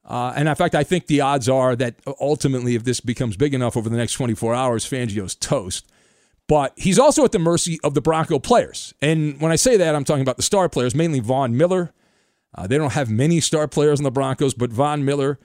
Uh, 0.04 0.34
and 0.36 0.50
in 0.50 0.56
fact, 0.56 0.76
I 0.76 0.84
think 0.84 1.08
the 1.08 1.22
odds 1.22 1.48
are 1.48 1.74
that 1.78 1.96
ultimately, 2.20 2.76
if 2.76 2.84
this 2.84 3.00
becomes 3.00 3.38
big 3.38 3.54
enough 3.54 3.78
over 3.78 3.88
the 3.88 3.96
next 3.96 4.14
24 4.14 4.54
hours, 4.54 4.84
Fangio's 4.84 5.36
toast. 5.36 5.90
But 6.50 6.74
he's 6.76 7.00
also 7.00 7.24
at 7.24 7.32
the 7.32 7.40
mercy 7.40 7.80
of 7.82 7.94
the 7.94 8.02
Bronco 8.02 8.40
players. 8.40 8.94
And 9.02 9.40
when 9.40 9.54
I 9.54 9.56
say 9.56 9.78
that, 9.78 9.96
I'm 9.96 10.04
talking 10.04 10.24
about 10.24 10.36
the 10.36 10.44
star 10.44 10.68
players, 10.68 10.94
mainly 10.94 11.22
Von 11.22 11.56
Miller. 11.56 11.94
Uh, 12.56 12.68
they 12.68 12.78
don't 12.78 12.94
have 12.94 13.10
many 13.10 13.40
star 13.40 13.68
players 13.68 14.00
in 14.00 14.04
the 14.04 14.12
Broncos, 14.12 14.54
but 14.54 14.72
Von 14.72 15.06
Miller, 15.06 15.40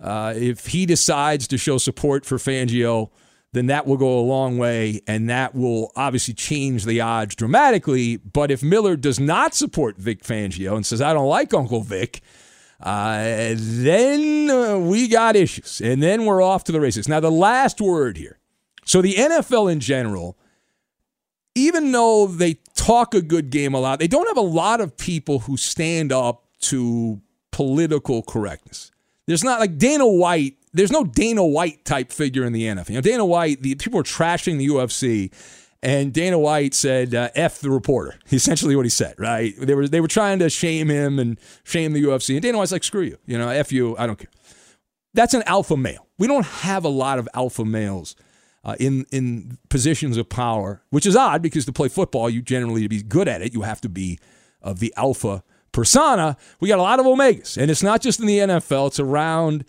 uh, 0.00 0.34
if 0.36 0.66
he 0.66 0.86
decides 0.86 1.48
to 1.48 1.58
show 1.58 1.78
support 1.78 2.24
for 2.26 2.36
Fangio, 2.36 3.10
then 3.52 3.66
that 3.66 3.86
will 3.86 3.96
go 3.96 4.18
a 4.18 4.22
long 4.22 4.58
way 4.58 5.00
and 5.06 5.28
that 5.28 5.54
will 5.54 5.90
obviously 5.96 6.34
change 6.34 6.84
the 6.84 7.00
odds 7.00 7.34
dramatically. 7.34 8.16
But 8.18 8.50
if 8.50 8.62
Miller 8.62 8.96
does 8.96 9.18
not 9.18 9.54
support 9.54 9.98
Vic 9.98 10.22
Fangio 10.22 10.76
and 10.76 10.86
says, 10.86 11.02
I 11.02 11.12
don't 11.12 11.28
like 11.28 11.52
Uncle 11.52 11.80
Vic, 11.80 12.22
uh, 12.80 13.54
then 13.56 14.50
uh, 14.50 14.78
we 14.78 15.08
got 15.08 15.36
issues. 15.36 15.80
And 15.80 16.02
then 16.02 16.24
we're 16.24 16.42
off 16.42 16.64
to 16.64 16.72
the 16.72 16.80
races. 16.80 17.08
Now, 17.08 17.20
the 17.20 17.30
last 17.30 17.80
word 17.80 18.16
here. 18.16 18.38
So, 18.84 19.02
the 19.02 19.14
NFL 19.14 19.70
in 19.70 19.80
general, 19.80 20.38
even 21.54 21.92
though 21.92 22.26
they 22.26 22.54
talk 22.74 23.14
a 23.14 23.20
good 23.20 23.50
game 23.50 23.74
a 23.74 23.80
lot, 23.80 23.98
they 23.98 24.08
don't 24.08 24.26
have 24.26 24.36
a 24.36 24.40
lot 24.40 24.80
of 24.80 24.96
people 24.96 25.40
who 25.40 25.56
stand 25.56 26.12
up 26.12 26.46
to 26.60 27.20
political 27.50 28.22
correctness. 28.22 28.90
There's 29.26 29.44
not 29.44 29.60
like 29.60 29.78
Dana 29.78 30.06
White 30.06 30.56
there's 30.72 30.92
no 30.92 31.04
Dana 31.04 31.44
White 31.44 31.84
type 31.84 32.12
figure 32.12 32.44
in 32.44 32.52
the 32.52 32.62
NFL. 32.64 32.90
You 32.90 32.94
know, 32.96 33.00
Dana 33.00 33.24
White, 33.24 33.62
the 33.62 33.74
people 33.74 34.00
are 34.00 34.04
trashing 34.04 34.58
the 34.58 34.68
UFC, 34.68 35.32
and 35.82 36.12
Dana 36.12 36.38
White 36.38 36.74
said, 36.74 37.14
uh, 37.14 37.30
"F 37.34 37.60
the 37.60 37.70
reporter." 37.70 38.18
Essentially, 38.30 38.76
what 38.76 38.86
he 38.86 38.90
said, 38.90 39.14
right? 39.18 39.54
They 39.58 39.74
were 39.74 39.88
they 39.88 40.00
were 40.00 40.08
trying 40.08 40.38
to 40.40 40.50
shame 40.50 40.88
him 40.88 41.18
and 41.18 41.38
shame 41.64 41.92
the 41.92 42.02
UFC, 42.02 42.34
and 42.34 42.42
Dana 42.42 42.58
White's 42.58 42.72
like, 42.72 42.84
"Screw 42.84 43.02
you," 43.02 43.18
you 43.26 43.38
know, 43.38 43.48
"F 43.48 43.72
you," 43.72 43.96
I 43.98 44.06
don't 44.06 44.18
care. 44.18 44.30
That's 45.12 45.34
an 45.34 45.42
alpha 45.46 45.76
male. 45.76 46.06
We 46.18 46.28
don't 46.28 46.46
have 46.46 46.84
a 46.84 46.88
lot 46.88 47.18
of 47.18 47.28
alpha 47.34 47.64
males. 47.64 48.14
Uh, 48.62 48.76
in 48.78 49.06
in 49.10 49.56
positions 49.70 50.18
of 50.18 50.28
power, 50.28 50.82
which 50.90 51.06
is 51.06 51.16
odd 51.16 51.40
because 51.40 51.64
to 51.64 51.72
play 51.72 51.88
football, 51.88 52.28
you 52.28 52.42
generally 52.42 52.82
to 52.82 52.90
be 52.90 53.02
good 53.02 53.26
at 53.26 53.40
it, 53.40 53.54
you 53.54 53.62
have 53.62 53.80
to 53.80 53.88
be 53.88 54.18
of 54.60 54.80
the 54.80 54.92
alpha 54.98 55.42
persona. 55.72 56.36
We 56.60 56.68
got 56.68 56.78
a 56.78 56.82
lot 56.82 57.00
of 57.00 57.06
omegas, 57.06 57.56
and 57.56 57.70
it's 57.70 57.82
not 57.82 58.00
just 58.00 58.20
in 58.20 58.26
the 58.26 58.38
NFL; 58.38 58.88
it's 58.88 59.00
around 59.00 59.64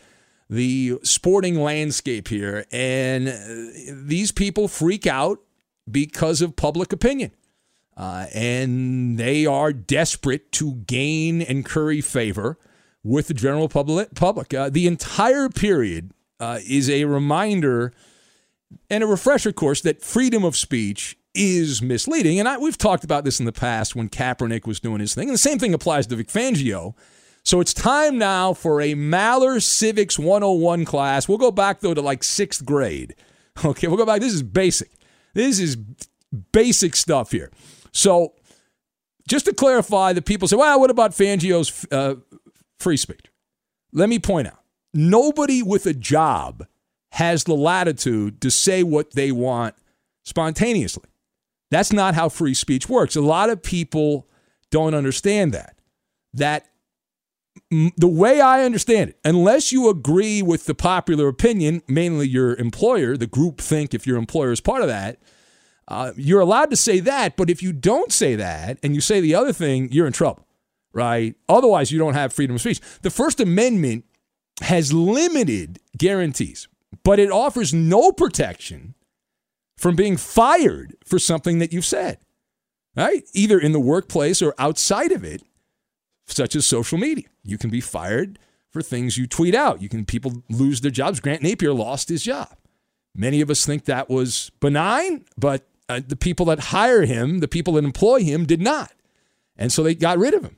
the 0.50 1.00
sporting 1.02 1.62
landscape 1.62 2.28
here. 2.28 2.66
And 2.72 3.30
uh, 3.30 3.94
these 4.06 4.32
people 4.32 4.68
freak 4.68 5.08
out 5.08 5.40
because 5.90 6.42
of 6.42 6.56
public 6.56 6.92
opinion. 6.92 7.32
Uh, 7.96 8.26
and 8.34 9.18
they 9.18 9.46
are 9.46 9.72
desperate 9.72 10.52
to 10.54 10.76
gain 10.88 11.42
and 11.42 11.66
curry 11.66 12.02
favor 12.02 12.58
with 13.04 13.28
the 13.28 13.34
general 13.34 13.70
public. 13.70 14.54
Uh, 14.54 14.70
the 14.70 14.88
entire 14.88 15.50
period 15.50 16.12
uh, 16.40 16.60
is 16.68 16.90
a 16.90 17.06
reminder 17.06 17.94
and 18.90 19.04
a 19.04 19.08
refresher 19.08 19.52
course 19.52 19.82
that 19.82 20.02
freedom 20.02 20.44
of 20.44 20.56
speech 20.56 21.18
is 21.34 21.82
misleading. 21.82 22.40
And 22.40 22.48
I, 22.48 22.58
we've 22.58 22.78
talked 22.78 23.04
about 23.04 23.24
this 23.24 23.40
in 23.40 23.46
the 23.46 23.52
past 23.52 23.96
when 23.96 24.10
Kaepernick 24.10 24.66
was 24.66 24.80
doing 24.80 25.00
his 25.00 25.16
thing. 25.16 25.30
And 25.30 25.34
the 25.34 25.40
same 25.40 25.60
thing 25.60 25.74
applies 25.74 26.08
to 26.08 26.16
Vic 26.16 26.28
Fangio. 26.28 26.96
So 27.44 27.60
it's 27.60 27.74
time 27.74 28.18
now 28.18 28.54
for 28.54 28.82
a 28.82 28.94
Maller 28.94 29.62
Civics 29.62 30.20
101 30.20 30.86
class. 30.86 31.28
We'll 31.28 31.38
go 31.38 31.52
back, 31.52 31.80
though, 31.80 31.94
to 31.94 32.02
like 32.02 32.24
sixth 32.24 32.66
grade. 32.66 33.16
Okay, 33.66 33.88
we'll 33.88 33.98
go 33.98 34.06
back. 34.06 34.22
This 34.22 34.34
is 34.34 34.44
basic. 34.44 34.90
This 35.34 35.60
is 35.60 35.78
basic 36.54 36.96
stuff 36.96 37.32
here. 37.32 37.52
So 37.92 38.34
just 39.28 39.46
to 39.46 39.54
clarify, 39.54 40.14
the 40.14 40.22
people 40.22 40.48
say, 40.48 40.56
well, 40.56 40.80
what 40.80 40.90
about 40.90 41.12
Fangio's 41.12 41.86
uh, 41.92 42.16
free 42.80 42.96
speech? 42.96 43.26
Let 43.92 44.08
me 44.08 44.20
point 44.20 44.48
out 44.48 44.62
nobody 44.94 45.62
with 45.62 45.86
a 45.86 45.94
job 45.94 46.66
has 47.12 47.44
the 47.44 47.56
latitude 47.56 48.42
to 48.42 48.50
say 48.50 48.84
what 48.84 49.12
they 49.12 49.32
want 49.32 49.76
spontaneously. 50.24 51.11
That's 51.72 51.92
not 51.92 52.14
how 52.14 52.30
free 52.30 52.54
speech 52.54 52.88
works. 52.88 53.16
A 53.16 53.22
lot 53.22 53.50
of 53.50 53.64
people 53.64 54.28
don't 54.70 54.94
understand 54.94 55.54
that. 55.54 55.78
That 56.34 56.68
the 57.70 58.08
way 58.08 58.40
I 58.42 58.64
understand 58.64 59.12
it, 59.12 59.20
unless 59.26 59.72
you 59.72 59.90
agree 59.90 60.42
with 60.42 60.66
the 60.66 60.76
popular 60.76 61.28
opinion, 61.28 61.82
mainly 61.88 62.28
your 62.28 62.56
employer, 62.56 63.18
the 63.18 63.28
group 63.28 63.60
think 63.60 63.94
if 63.94 64.06
your 64.06 64.18
employer 64.18 64.52
is 64.52 64.62
part 64.62 64.82
of 64.82 64.88
that, 64.90 65.20
uh, 65.88 66.12
you're 66.16 66.42
allowed 66.42 66.70
to 66.70 66.76
say 66.76 67.00
that. 67.00 67.36
But 67.36 67.50
if 67.50 67.64
you 67.64 67.74
don't 67.74 68.12
say 68.12 68.36
that 68.36 68.78
and 68.84 68.94
you 68.94 69.02
say 69.02 69.20
the 69.20 69.36
other 69.36 69.54
thing, 69.54 69.92
you're 69.92 70.08
in 70.08 70.14
trouble, 70.14 70.48
right? 70.94 71.36
Otherwise, 71.50 71.92
you 71.92 72.00
don't 72.00 72.14
have 72.14 72.34
freedom 72.34 72.56
of 72.56 72.62
speech. 72.62 72.82
The 73.02 73.10
First 73.10 73.40
Amendment 73.40 74.06
has 74.62 74.94
limited 74.94 75.80
guarantees, 75.98 76.68
but 77.04 77.20
it 77.20 77.32
offers 77.32 77.74
no 77.74 78.12
protection 78.12 78.96
from 79.82 79.96
being 79.96 80.16
fired 80.16 80.96
for 81.04 81.18
something 81.18 81.58
that 81.58 81.74
you've 81.74 81.86
said, 81.86 82.20
right? 82.96 83.24
Either 83.34 83.60
in 83.60 83.72
the 83.72 83.80
workplace 83.80 84.40
or 84.40 84.54
outside 84.60 85.12
of 85.12 85.24
it 85.24 85.42
such 86.28 86.56
as 86.56 86.68
social 86.68 87.00
media. 87.00 87.26
You 87.44 87.58
can 87.58 87.72
be 87.72 87.82
fired 87.82 88.38
for 88.70 88.84
things 88.84 89.18
you 89.18 89.26
tweet 89.26 89.56
out. 89.56 89.82
You 89.82 89.90
can 89.90 90.06
people 90.06 90.44
lose 90.50 90.82
their 90.82 90.92
jobs. 90.92 91.20
Grant 91.20 91.42
Napear 91.42 91.76
lost 91.76 92.10
his 92.10 92.22
job. 92.22 92.56
Many 93.16 93.42
of 93.42 93.50
us 93.50 93.66
think 93.66 93.86
that 93.86 94.08
was 94.08 94.52
benign, 94.60 95.26
but 95.36 95.68
uh, 95.90 96.00
the 96.08 96.16
people 96.16 96.46
that 96.46 96.60
hire 96.60 97.04
him, 97.04 97.40
the 97.40 97.48
people 97.48 97.74
that 97.74 97.84
employ 97.84 98.22
him, 98.22 98.46
did 98.46 98.62
not, 98.62 98.94
and 99.58 99.72
so 99.72 99.82
they 99.82 99.96
got 99.96 100.20
rid 100.20 100.36
of 100.36 100.44
him. 100.44 100.58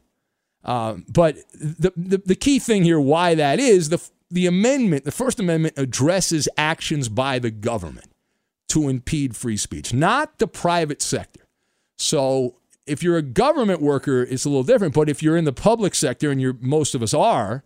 Um, 0.66 1.06
but 1.08 1.38
the, 1.54 1.94
the 1.96 2.22
the 2.26 2.36
key 2.36 2.60
thing 2.60 2.84
here, 2.84 3.00
why 3.00 3.36
that 3.36 3.58
is 3.58 3.88
the 3.88 4.06
the 4.30 4.48
amendment, 4.48 5.06
the 5.06 5.12
First 5.12 5.40
Amendment 5.40 5.76
addresses 5.78 6.50
actions 6.58 7.08
by 7.08 7.40
the 7.40 7.52
government 7.52 8.13
to 8.70 8.90
impede 8.90 9.36
free 9.36 9.58
speech, 9.58 9.94
not 9.94 10.40
the 10.40 10.48
private 10.48 11.02
sector. 11.02 11.48
So 11.98 12.58
if 12.86 13.04
you're 13.04 13.18
a 13.18 13.22
government 13.22 13.82
worker, 13.82 14.24
it's 14.24 14.46
a 14.46 14.50
little 14.50 14.64
different. 14.64 14.94
But 14.94 15.10
if 15.10 15.24
you're 15.24 15.38
in 15.38 15.46
the 15.46 15.54
public 15.54 15.96
sector, 15.96 16.32
and 16.32 16.42
you're 16.42 16.58
most 16.60 16.96
of 16.96 17.04
us 17.04 17.14
are, 17.14 17.64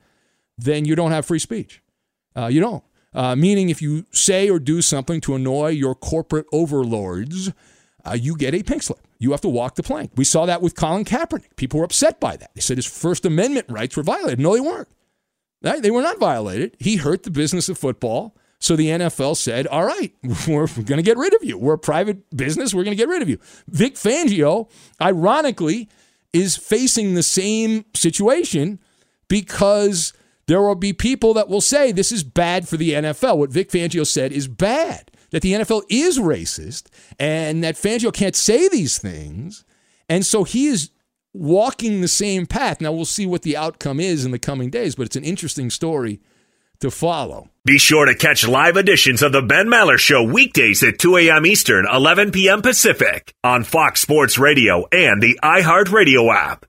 then 0.58 0.86
you 0.86 0.96
don't 0.96 1.12
have 1.12 1.26
free 1.26 1.40
speech. 1.40 1.82
Uh, 2.36 2.48
you 2.48 2.60
don't. 2.60 2.84
Uh, 3.14 3.36
meaning, 3.36 3.70
if 3.70 3.82
you 3.82 4.06
say 4.12 4.50
or 4.50 4.60
do 4.60 4.82
something 4.82 5.22
to 5.22 5.34
annoy 5.34 5.70
your 5.70 5.96
corporate 5.96 6.46
overlords, 6.52 7.52
uh, 8.06 8.14
you 8.14 8.36
get 8.36 8.54
a 8.54 8.62
pink 8.62 8.84
slip. 8.84 9.00
You 9.18 9.32
have 9.32 9.42
to 9.42 9.50
walk 9.50 9.76
the 9.76 9.84
plank. 9.84 10.12
We 10.16 10.24
saw 10.24 10.46
that 10.46 10.62
with 10.62 10.76
Colin 10.76 11.04
Kaepernick. 11.04 11.56
People 11.56 11.80
were 11.80 11.86
upset 11.86 12.20
by 12.20 12.36
that. 12.38 12.52
They 12.54 12.62
said 12.62 12.78
his 12.78 12.86
First 12.86 13.26
Amendment 13.26 13.68
rights 13.70 13.98
were 13.98 14.04
violated. 14.04 14.40
No, 14.40 14.54
they 14.54 14.62
weren't. 14.62 14.90
Right? 15.64 15.82
They 15.82 15.90
were 15.90 16.04
not 16.04 16.20
violated. 16.20 16.76
He 16.80 16.98
hurt 16.98 17.24
the 17.24 17.32
business 17.32 17.70
of 17.70 17.80
football. 17.80 18.36
So 18.60 18.76
the 18.76 18.88
NFL 18.88 19.38
said, 19.38 19.68
all 19.68 19.86
right, 19.86 20.14
we're 20.48 20.68
going 20.68 20.98
to 20.98 21.04
get 21.04 21.18
rid 21.18 21.36
of 21.36 21.44
you. 21.44 21.58
We're 21.58 21.74
a 21.74 21.80
private 21.80 22.36
business. 22.36 22.74
We're 22.74 22.84
going 22.84 22.98
to 22.98 23.02
get 23.02 23.10
rid 23.10 23.22
of 23.22 23.30
you. 23.30 23.40
Vic 23.68 23.96
Fangio, 23.96 24.70
ironically, 25.02 25.90
is 26.34 26.58
facing 26.58 27.14
the 27.14 27.24
same 27.24 27.86
situation 27.94 28.80
because 29.28 30.14
there 30.48 30.62
will 30.62 30.76
be 30.76 30.94
people 30.94 31.34
that 31.36 31.50
will 31.50 31.62
say 31.62 31.92
this 31.92 32.12
is 32.12 32.24
bad 32.24 32.68
for 32.68 32.78
the 32.78 32.92
NFL. 32.92 33.38
What 33.38 33.52
Vic 33.52 33.70
Fangio 33.70 34.06
said 34.06 34.32
is 34.32 34.48
bad, 34.48 35.12
that 35.32 35.42
the 35.42 35.54
NFL 35.54 35.84
is 35.90 36.18
racist 36.18 36.88
and 37.20 37.64
that 37.64 37.76
Fangio 37.76 38.14
can't 38.14 38.36
say 38.36 38.68
these 38.68 38.98
things. 38.98 39.66
And 40.10 40.26
so 40.26 40.44
he 40.44 40.68
is 40.68 40.92
walking 41.34 42.02
the 42.02 42.08
same 42.08 42.46
path. 42.46 42.82
Now 42.82 42.92
we'll 42.92 43.06
see 43.06 43.26
what 43.26 43.42
the 43.42 43.58
outcome 43.58 44.00
is 44.00 44.26
in 44.26 44.32
the 44.32 44.40
coming 44.40 44.70
days, 44.70 44.96
but 44.96 45.06
it's 45.06 45.16
an 45.16 45.26
interesting 45.26 45.70
story 45.70 46.22
to 46.80 46.92
follow. 46.92 47.50
Be 47.66 47.78
sure 47.78 48.06
to 48.06 48.16
catch 48.16 48.48
live 48.48 48.78
editions 48.78 49.22
of 49.22 49.32
the 49.32 49.42
Ben 49.42 49.68
Maller 49.68 49.98
Show 49.98 50.24
weekdays 50.24 50.84
at 50.84 51.00
2 51.00 51.18
a.m. 51.18 51.46
Eastern, 51.46 51.86
11 51.92 52.32
p.m. 52.32 52.62
Pacific 52.62 53.34
on 53.44 53.64
Fox 53.64 54.02
Sports 54.02 54.38
Radio 54.38 54.86
and 54.92 55.22
the 55.22 55.40
iHeartRadio 55.44 56.34
app. 56.34 56.66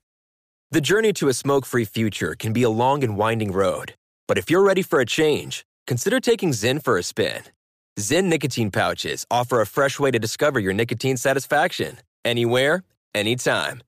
The 0.71 0.81
journey 0.81 1.12
to 1.15 1.29
a 1.29 1.35
smoke 1.35 1.65
free 1.65 1.85
future 1.85 2.35
can 2.35 2.53
be 2.53 2.62
a 2.62 2.71
long 2.71 3.03
and 3.03 3.17
winding 3.17 3.53
road, 3.53 3.95
but 4.27 4.38
if 4.38 4.50
you're 4.50 4.65
ready 4.65 4.83
for 4.83 5.00
a 5.00 5.07
change, 5.07 5.65
consider 5.87 6.21
taking 6.21 6.50
Zyn 6.50 6.83
for 6.83 6.99
a 6.99 7.03
spin. 7.03 7.43
Zyn 7.99 8.25
nicotine 8.25 8.71
pouches 8.71 9.25
offer 9.31 9.61
a 9.61 9.67
fresh 9.67 9.99
way 9.99 10.11
to 10.11 10.19
discover 10.19 10.61
your 10.61 10.73
nicotine 10.73 11.17
satisfaction 11.17 11.99
anywhere, 12.25 12.85
anytime. 13.15 13.83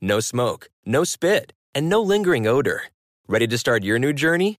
No 0.00 0.20
smoke, 0.20 0.68
no 0.84 1.04
spit, 1.04 1.52
and 1.74 1.88
no 1.88 2.02
lingering 2.02 2.46
odor. 2.46 2.82
Ready 3.26 3.46
to 3.46 3.58
start 3.58 3.82
your 3.82 3.98
new 3.98 4.12
journey? 4.12 4.58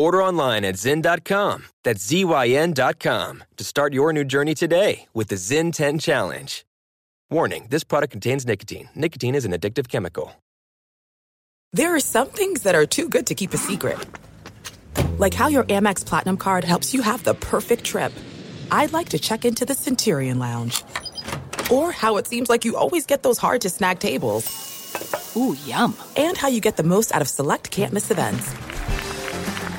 Order 0.00 0.22
online 0.22 0.64
at 0.64 0.76
Zyn.com, 0.76 1.66
that's 1.84 2.02
Z-Y-N.com, 2.06 3.44
to 3.58 3.64
start 3.64 3.92
your 3.92 4.14
new 4.14 4.24
journey 4.24 4.54
today 4.54 5.06
with 5.12 5.28
the 5.28 5.34
Zyn 5.34 5.74
10 5.74 5.98
Challenge. 5.98 6.64
Warning, 7.28 7.66
this 7.68 7.84
product 7.84 8.12
contains 8.12 8.46
nicotine. 8.46 8.88
Nicotine 8.94 9.34
is 9.34 9.44
an 9.44 9.52
addictive 9.52 9.88
chemical. 9.88 10.32
There 11.74 11.94
are 11.94 12.00
some 12.00 12.28
things 12.28 12.62
that 12.62 12.74
are 12.74 12.86
too 12.86 13.10
good 13.10 13.26
to 13.26 13.34
keep 13.34 13.52
a 13.52 13.58
secret. 13.58 13.98
Like 15.18 15.34
how 15.34 15.48
your 15.48 15.64
Amex 15.64 16.06
Platinum 16.06 16.38
card 16.38 16.64
helps 16.64 16.94
you 16.94 17.02
have 17.02 17.22
the 17.22 17.34
perfect 17.34 17.84
trip. 17.84 18.14
I'd 18.70 18.94
like 18.94 19.10
to 19.10 19.18
check 19.18 19.44
into 19.44 19.66
the 19.66 19.74
Centurion 19.74 20.38
Lounge. 20.38 20.82
Or 21.70 21.92
how 21.92 22.16
it 22.16 22.26
seems 22.26 22.48
like 22.48 22.64
you 22.64 22.74
always 22.74 23.04
get 23.04 23.22
those 23.22 23.36
hard 23.36 23.60
to 23.60 23.68
snag 23.68 23.98
tables. 23.98 24.46
Ooh, 25.36 25.54
yum. 25.66 25.94
And 26.16 26.38
how 26.38 26.48
you 26.48 26.62
get 26.62 26.78
the 26.78 26.84
most 26.84 27.14
out 27.14 27.20
of 27.20 27.28
select 27.28 27.70
can't 27.70 27.92
miss 27.92 28.10
events. 28.10 28.50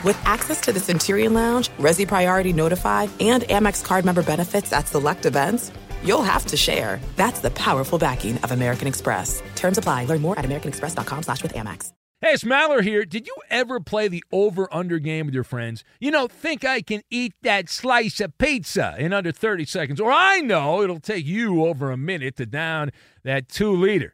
With 0.04 0.20
access 0.26 0.60
to 0.62 0.72
the 0.72 0.80
Centurion 0.80 1.34
Lounge, 1.34 1.70
Resy 1.80 2.08
Priority 2.08 2.54
Notify, 2.54 3.08
and 3.20 3.44
Amex 3.44 3.84
card 3.84 4.04
member 4.04 4.24
benefits 4.24 4.74
at 4.74 4.88
select 4.88 5.28
events, 5.28 5.72
you'll 6.04 6.24
have 6.24 6.46
to 6.48 6.58
share. 6.58 7.00
That's 7.18 7.40
the 7.40 7.52
powerful 7.52 8.00
backing 8.00 8.38
of 8.40 8.52
American 8.52 8.88
Express. 8.88 9.44
Terms 9.56 9.78
apply. 9.78 10.06
Learn 10.06 10.22
more 10.22 10.40
at 10.40 10.46
americanexpress.com 10.46 11.24
slash 11.24 11.44
with 11.44 11.54
Amex. 11.54 11.92
Hey, 12.20 12.34
it's 12.34 12.44
Maller 12.44 12.84
here. 12.84 13.04
Did 13.04 13.26
you 13.26 13.36
ever 13.50 13.80
play 13.80 14.08
the 14.08 14.24
over-under 14.32 15.00
game 15.00 15.26
with 15.26 15.34
your 15.34 15.44
friends? 15.44 15.84
You 16.00 16.12
know, 16.12 16.28
think 16.28 16.64
I 16.64 16.82
can 16.82 17.02
eat 17.10 17.34
that 17.42 17.68
slice 17.68 18.20
of 18.20 18.38
pizza 18.38 18.96
in 19.00 19.12
under 19.12 19.32
30 19.32 19.66
seconds. 19.66 20.00
Or 20.00 20.12
I 20.12 20.40
know 20.40 20.84
it'll 20.84 21.00
take 21.00 21.26
you 21.26 21.66
over 21.66 21.90
a 21.90 21.98
minute 21.98 22.36
to 22.38 22.46
down 22.46 22.92
that 23.24 23.50
two-liter. 23.50 24.14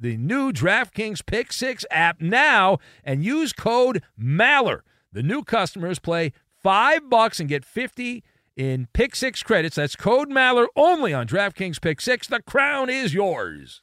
the 0.00 0.16
new 0.16 0.50
DraftKings 0.50 1.24
Pick 1.24 1.52
Six 1.52 1.84
app 1.90 2.20
now 2.20 2.78
and 3.04 3.22
use 3.22 3.52
code 3.52 4.02
MALLER. 4.16 4.82
The 5.12 5.22
new 5.22 5.44
customers 5.44 5.98
play 5.98 6.32
five 6.62 7.10
bucks 7.10 7.38
and 7.38 7.48
get 7.48 7.64
50 7.64 8.24
in 8.56 8.88
Pick 8.92 9.14
Six 9.14 9.42
credits. 9.42 9.76
That's 9.76 9.96
code 9.96 10.30
MALLER 10.30 10.68
only 10.74 11.12
on 11.12 11.26
DraftKings 11.26 11.80
Pick 11.80 12.00
Six. 12.00 12.26
The 12.26 12.42
crown 12.42 12.88
is 12.88 13.12
yours. 13.12 13.82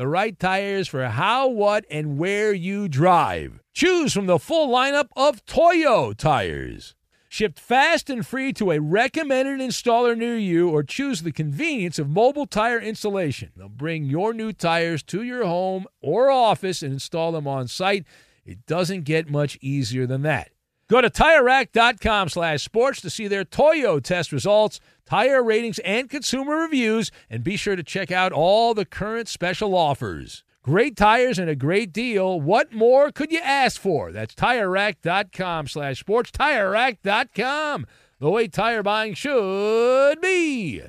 the 0.00 0.08
right 0.08 0.38
tires 0.38 0.88
for 0.88 1.04
how, 1.08 1.46
what, 1.46 1.84
and 1.90 2.16
where 2.16 2.54
you 2.54 2.88
drive. 2.88 3.60
Choose 3.74 4.14
from 4.14 4.24
the 4.24 4.38
full 4.38 4.70
lineup 4.70 5.08
of 5.14 5.44
Toyo 5.44 6.14
tires. 6.14 6.94
Shipped 7.28 7.60
fast 7.60 8.08
and 8.08 8.26
free 8.26 8.54
to 8.54 8.70
a 8.70 8.80
recommended 8.80 9.60
installer 9.60 10.16
near 10.16 10.38
you, 10.38 10.70
or 10.70 10.82
choose 10.82 11.20
the 11.20 11.32
convenience 11.32 11.98
of 11.98 12.08
mobile 12.08 12.46
tire 12.46 12.80
installation. 12.80 13.50
They'll 13.54 13.68
bring 13.68 14.04
your 14.06 14.32
new 14.32 14.54
tires 14.54 15.02
to 15.02 15.22
your 15.22 15.44
home 15.44 15.84
or 16.00 16.30
office 16.30 16.82
and 16.82 16.94
install 16.94 17.32
them 17.32 17.46
on 17.46 17.68
site. 17.68 18.06
It 18.46 18.64
doesn't 18.64 19.02
get 19.02 19.28
much 19.28 19.58
easier 19.60 20.06
than 20.06 20.22
that. 20.22 20.48
Go 20.90 21.00
to 21.00 21.08
TireRack.com 21.08 22.30
slash 22.30 22.64
sports 22.64 23.00
to 23.02 23.10
see 23.10 23.28
their 23.28 23.44
Toyo 23.44 24.00
test 24.00 24.32
results, 24.32 24.80
tire 25.06 25.40
ratings, 25.40 25.78
and 25.84 26.10
consumer 26.10 26.56
reviews, 26.56 27.12
and 27.30 27.44
be 27.44 27.56
sure 27.56 27.76
to 27.76 27.84
check 27.84 28.10
out 28.10 28.32
all 28.32 28.74
the 28.74 28.84
current 28.84 29.28
special 29.28 29.76
offers. 29.76 30.42
Great 30.64 30.96
tires 30.96 31.38
and 31.38 31.48
a 31.48 31.54
great 31.54 31.92
deal. 31.92 32.40
What 32.40 32.72
more 32.72 33.12
could 33.12 33.30
you 33.30 33.38
ask 33.38 33.80
for? 33.80 34.10
That's 34.10 34.34
TireRack.com 34.34 35.68
slash 35.68 36.00
sports. 36.00 36.32
TireRack.com, 36.32 37.86
the 38.18 38.30
way 38.30 38.48
tire 38.48 38.82
buying 38.82 39.14
should 39.14 40.20
be. 40.20 40.82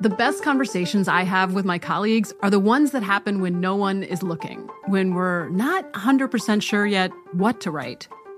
The 0.00 0.10
best 0.10 0.42
conversations 0.42 1.06
I 1.06 1.22
have 1.24 1.52
with 1.52 1.66
my 1.66 1.78
colleagues 1.78 2.32
are 2.40 2.50
the 2.50 2.58
ones 2.58 2.92
that 2.92 3.02
happen 3.02 3.42
when 3.42 3.60
no 3.60 3.76
one 3.76 4.02
is 4.02 4.22
looking, 4.22 4.68
when 4.86 5.12
we're 5.12 5.50
not 5.50 5.92
100% 5.92 6.62
sure 6.62 6.86
yet 6.86 7.12
what 7.32 7.60
to 7.60 7.70
write. 7.70 8.08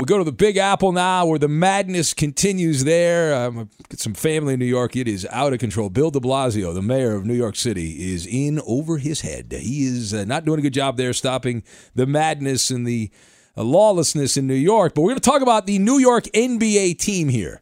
We 0.00 0.06
go 0.06 0.18
to 0.18 0.22
the 0.22 0.30
Big 0.30 0.56
Apple 0.58 0.92
now, 0.92 1.26
where 1.26 1.40
the 1.40 1.48
madness 1.48 2.14
continues 2.14 2.84
there. 2.84 3.34
Um, 3.34 3.58
I've 3.58 3.98
some 3.98 4.14
family 4.14 4.54
in 4.54 4.60
New 4.60 4.66
York. 4.66 4.94
It 4.94 5.08
is 5.08 5.26
out 5.28 5.52
of 5.52 5.58
control. 5.58 5.90
Bill 5.90 6.12
de 6.12 6.20
Blasio, 6.20 6.72
the 6.72 6.82
mayor 6.82 7.16
of 7.16 7.26
New 7.26 7.34
York 7.34 7.56
City, 7.56 8.12
is 8.12 8.24
in 8.24 8.60
over 8.64 8.98
his 8.98 9.22
head. 9.22 9.50
He 9.50 9.86
is 9.86 10.14
uh, 10.14 10.24
not 10.24 10.44
doing 10.44 10.60
a 10.60 10.62
good 10.62 10.72
job 10.72 10.98
there 10.98 11.12
stopping 11.12 11.64
the 11.96 12.06
madness 12.06 12.70
and 12.70 12.86
the 12.86 13.10
uh, 13.56 13.64
lawlessness 13.64 14.36
in 14.36 14.46
New 14.46 14.54
York. 14.54 14.94
But 14.94 15.02
we're 15.02 15.10
going 15.10 15.20
to 15.20 15.30
talk 15.30 15.42
about 15.42 15.66
the 15.66 15.80
New 15.80 15.98
York 15.98 16.26
NBA 16.26 17.00
team 17.00 17.28
here. 17.28 17.60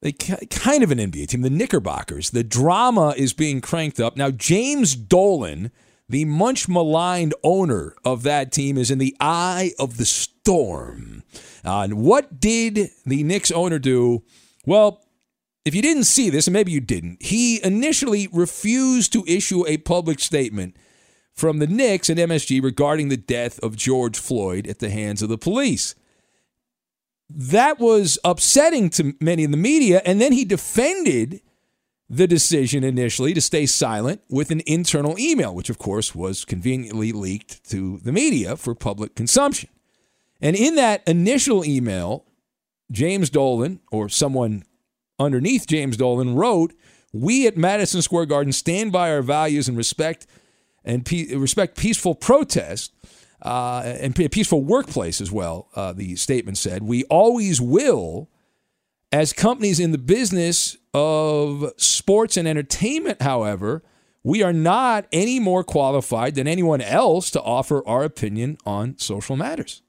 They 0.00 0.10
kind 0.10 0.82
of 0.82 0.90
an 0.90 0.98
NBA 0.98 1.28
team, 1.28 1.42
the 1.42 1.50
Knickerbockers. 1.50 2.30
The 2.30 2.42
drama 2.42 3.14
is 3.16 3.32
being 3.32 3.60
cranked 3.60 4.00
up. 4.00 4.16
Now, 4.16 4.32
James 4.32 4.96
Dolan, 4.96 5.70
the 6.08 6.24
much 6.24 6.68
maligned 6.68 7.34
owner 7.42 7.94
of 8.04 8.22
that 8.24 8.52
team, 8.52 8.76
is 8.76 8.90
in 8.90 8.98
the 8.98 9.16
eye 9.20 9.72
of 9.78 9.96
the 9.96 10.04
storm. 10.04 11.22
Uh, 11.64 11.80
and 11.80 11.94
what 11.98 12.40
did 12.40 12.90
the 13.06 13.22
Knicks 13.22 13.50
owner 13.50 13.78
do? 13.78 14.22
Well, 14.66 15.02
if 15.64 15.74
you 15.74 15.80
didn't 15.80 16.04
see 16.04 16.28
this, 16.28 16.46
and 16.46 16.52
maybe 16.52 16.72
you 16.72 16.80
didn't, 16.80 17.22
he 17.22 17.62
initially 17.64 18.28
refused 18.32 19.12
to 19.14 19.24
issue 19.26 19.66
a 19.66 19.78
public 19.78 20.20
statement 20.20 20.76
from 21.32 21.58
the 21.58 21.66
Knicks 21.66 22.10
and 22.10 22.18
MSG 22.18 22.62
regarding 22.62 23.08
the 23.08 23.16
death 23.16 23.58
of 23.60 23.76
George 23.76 24.18
Floyd 24.18 24.66
at 24.66 24.78
the 24.78 24.90
hands 24.90 25.22
of 25.22 25.28
the 25.28 25.38
police. 25.38 25.94
That 27.30 27.80
was 27.80 28.18
upsetting 28.24 28.90
to 28.90 29.14
many 29.20 29.42
in 29.42 29.50
the 29.50 29.56
media, 29.56 30.02
and 30.04 30.20
then 30.20 30.32
he 30.32 30.44
defended 30.44 31.40
the 32.16 32.28
decision 32.28 32.84
initially 32.84 33.34
to 33.34 33.40
stay 33.40 33.66
silent 33.66 34.20
with 34.28 34.52
an 34.52 34.62
internal 34.66 35.18
email, 35.18 35.52
which 35.52 35.68
of 35.68 35.78
course 35.78 36.14
was 36.14 36.44
conveniently 36.44 37.10
leaked 37.10 37.68
to 37.70 37.98
the 37.98 38.12
media 38.12 38.56
for 38.56 38.74
public 38.74 39.16
consumption. 39.16 39.68
And 40.40 40.54
in 40.54 40.76
that 40.76 41.02
initial 41.08 41.64
email, 41.64 42.24
James 42.92 43.30
Dolan, 43.30 43.80
or 43.90 44.08
someone 44.08 44.62
underneath 45.18 45.66
James 45.66 45.96
Dolan, 45.96 46.36
wrote, 46.36 46.72
We 47.12 47.48
at 47.48 47.56
Madison 47.56 48.00
Square 48.00 48.26
Garden 48.26 48.52
stand 48.52 48.92
by 48.92 49.10
our 49.10 49.22
values 49.22 49.66
and 49.66 49.76
respect 49.76 50.26
and 50.84 51.04
pe- 51.04 51.34
respect 51.34 51.76
peaceful 51.76 52.14
protest 52.14 52.92
uh, 53.42 53.82
and 53.84 54.18
a 54.20 54.28
peaceful 54.28 54.62
workplace 54.62 55.20
as 55.20 55.32
well, 55.32 55.68
uh, 55.74 55.92
the 55.92 56.14
statement 56.14 56.58
said. 56.58 56.84
We 56.84 57.02
always 57.04 57.60
will, 57.60 58.30
as 59.10 59.32
companies 59.32 59.80
in 59.80 59.90
the 59.90 59.98
business 59.98 60.76
of 60.94 61.72
sports 61.76 62.36
and 62.36 62.46
entertainment, 62.46 63.20
however, 63.20 63.82
we 64.22 64.42
are 64.42 64.52
not 64.52 65.06
any 65.12 65.38
more 65.38 65.64
qualified 65.64 66.36
than 66.36 66.48
anyone 66.48 66.80
else 66.80 67.30
to 67.32 67.42
offer 67.42 67.86
our 67.86 68.04
opinion 68.04 68.56
on 68.64 68.96
social 68.96 69.36
matters. 69.36 69.82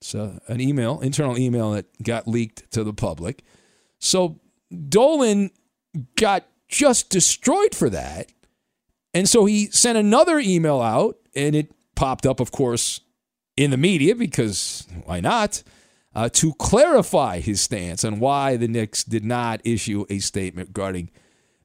It's 0.00 0.14
an 0.14 0.60
email, 0.60 1.00
internal 1.00 1.38
email 1.38 1.72
that 1.72 1.86
got 2.02 2.28
leaked 2.28 2.70
to 2.72 2.84
the 2.84 2.92
public. 2.92 3.42
So 3.98 4.40
Dolan 4.88 5.50
got 6.16 6.44
just 6.68 7.10
destroyed 7.10 7.74
for 7.74 7.90
that. 7.90 8.32
And 9.14 9.28
so 9.28 9.44
he 9.44 9.66
sent 9.66 9.98
another 9.98 10.38
email 10.38 10.80
out, 10.80 11.16
and 11.34 11.54
it 11.54 11.70
popped 11.94 12.26
up, 12.26 12.40
of 12.40 12.50
course, 12.50 13.00
in 13.56 13.70
the 13.70 13.76
media 13.76 14.14
because 14.14 14.86
why 15.04 15.20
not? 15.20 15.62
Uh, 16.14 16.28
to 16.28 16.52
clarify 16.54 17.40
his 17.40 17.60
stance 17.60 18.04
on 18.04 18.20
why 18.20 18.56
the 18.56 18.68
Knicks 18.68 19.02
did 19.02 19.24
not 19.24 19.62
issue 19.64 20.04
a 20.10 20.18
statement 20.18 20.68
regarding 20.68 21.10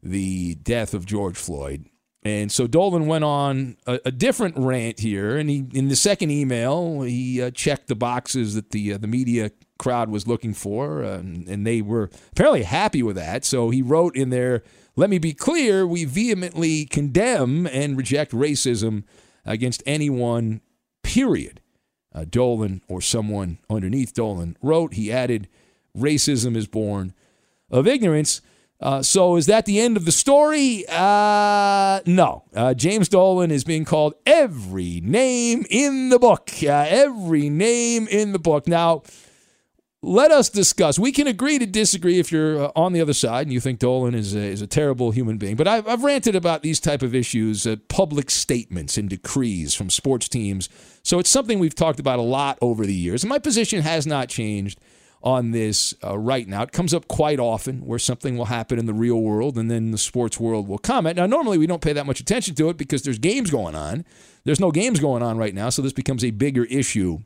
the 0.01 0.55
death 0.55 0.93
of 0.93 1.05
George 1.05 1.35
Floyd. 1.35 1.85
And 2.23 2.51
so 2.51 2.67
Dolan 2.67 3.07
went 3.07 3.23
on 3.23 3.77
a, 3.85 3.99
a, 4.05 4.11
different 4.11 4.57
rant 4.57 4.99
here, 4.99 5.37
and 5.37 5.49
he 5.49 5.65
in 5.73 5.87
the 5.87 5.95
second 5.95 6.29
email 6.29 7.03
he 7.03 7.41
uh, 7.41 7.51
checked 7.51 7.87
the 7.87 7.95
boxes 7.95 8.55
that 8.55 8.71
the 8.71 8.93
uh, 8.93 8.97
the 8.97 9.07
media 9.07 9.51
crowd 9.79 10.09
was 10.09 10.27
looking 10.27 10.53
for, 10.53 11.03
uh, 11.03 11.19
and 11.19 11.65
they 11.65 11.81
were 11.81 12.09
apparently 12.31 12.63
happy 12.63 13.01
with 13.01 13.15
that. 13.15 13.45
So 13.45 13.69
he 13.69 13.81
wrote 13.81 14.17
in 14.17 14.29
there, 14.29 14.63
"Let 14.97 15.09
me 15.09 15.19
be 15.19 15.33
clear: 15.33 15.87
we 15.87 16.03
vehemently 16.03 16.85
condemn 16.85 17.65
and 17.67 17.95
reject 17.95 18.33
racism 18.33 19.03
against 19.45 19.81
anyone. 19.85 20.61
Period." 21.03 21.61
Uh, 22.17 22.25
Dolan 22.27 22.81
or 22.87 22.99
someone 22.99 23.59
underneath 23.69 24.11
Dolan 24.11 24.57
wrote. 24.63 24.95
He 24.95 25.11
added, 25.11 25.47
"Racism 25.95 26.55
is 26.55 26.65
born 26.67 27.13
of 27.69 27.85
ignorance." 27.85 28.41
Uh, 28.79 29.03
so 29.03 29.35
is 29.35 29.45
that 29.45 29.65
the 29.65 29.79
end 29.79 29.97
of 29.97 30.05
the 30.05 30.11
story? 30.11 30.83
Uh, 30.89 31.99
no. 32.05 32.43
Uh, 32.55 32.73
James 32.73 33.07
Dolan 33.07 33.51
is 33.51 33.63
being 33.63 33.85
called 33.85 34.13
every 34.25 34.99
name 35.01 35.65
in 35.69 36.09
the 36.09 36.19
book. 36.19 36.51
Uh, 36.63 36.85
every 36.87 37.49
name 37.49 38.07
in 38.07 38.33
the 38.33 38.39
book. 38.39 38.67
Now, 38.67 39.03
let 40.07 40.31
us 40.31 40.49
discuss. 40.49 40.97
We 40.97 41.11
can 41.11 41.27
agree 41.27 41.59
to 41.59 41.65
disagree 41.65 42.17
if 42.17 42.31
you're 42.31 42.65
uh, 42.65 42.71
on 42.75 42.93
the 42.93 43.01
other 43.01 43.13
side 43.13 43.45
and 43.45 43.53
you 43.53 43.59
think 43.59 43.79
Dolan 43.79 44.15
is 44.15 44.33
a, 44.33 44.39
is 44.39 44.61
a 44.61 44.67
terrible 44.67 45.11
human 45.11 45.37
being. 45.37 45.57
But 45.57 45.67
I've, 45.67 45.87
I've 45.87 46.03
ranted 46.03 46.35
about 46.35 46.63
these 46.63 46.79
type 46.79 47.01
of 47.01 47.13
issues, 47.13 47.67
uh, 47.67 47.75
public 47.89 48.31
statements 48.31 48.97
and 48.97 49.09
decrees 49.09 49.73
from 49.73 49.89
sports 49.89 50.29
teams. 50.29 50.69
So 51.03 51.19
it's 51.19 51.29
something 51.29 51.59
we've 51.59 51.75
talked 51.75 51.99
about 51.99 52.19
a 52.19 52.23
lot 52.23 52.57
over 52.61 52.85
the 52.85 52.93
years. 52.93 53.23
And 53.23 53.29
my 53.29 53.39
position 53.39 53.81
has 53.81 54.07
not 54.07 54.29
changed 54.29 54.79
on 55.21 55.51
this 55.51 55.93
uh, 56.03 56.17
right 56.17 56.47
now. 56.47 56.61
It 56.61 56.71
comes 56.71 56.93
up 56.93 57.09
quite 57.09 57.39
often 57.39 57.85
where 57.85 57.99
something 57.99 58.37
will 58.37 58.45
happen 58.45 58.79
in 58.79 58.85
the 58.85 58.93
real 58.93 59.21
world 59.21 59.57
and 59.57 59.69
then 59.69 59.91
the 59.91 59.97
sports 59.97 60.39
world 60.39 60.69
will 60.69 60.77
comment. 60.77 61.17
Now, 61.17 61.25
normally 61.25 61.57
we 61.57 61.67
don't 61.67 61.81
pay 61.81 61.93
that 61.93 62.05
much 62.05 62.21
attention 62.21 62.55
to 62.55 62.69
it 62.69 62.77
because 62.77 63.01
there's 63.01 63.19
games 63.19 63.51
going 63.51 63.75
on. 63.75 64.05
There's 64.45 64.61
no 64.61 64.71
games 64.71 65.01
going 65.01 65.21
on 65.21 65.37
right 65.37 65.53
now, 65.53 65.69
so 65.69 65.81
this 65.81 65.91
becomes 65.91 66.23
a 66.23 66.31
bigger 66.31 66.63
issue 66.65 67.19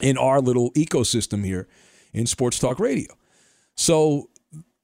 in 0.00 0.18
our 0.18 0.40
little 0.40 0.72
ecosystem 0.72 1.44
here 1.44 1.68
in 2.12 2.26
Sports 2.26 2.58
Talk 2.58 2.78
Radio. 2.78 3.12
So 3.74 4.28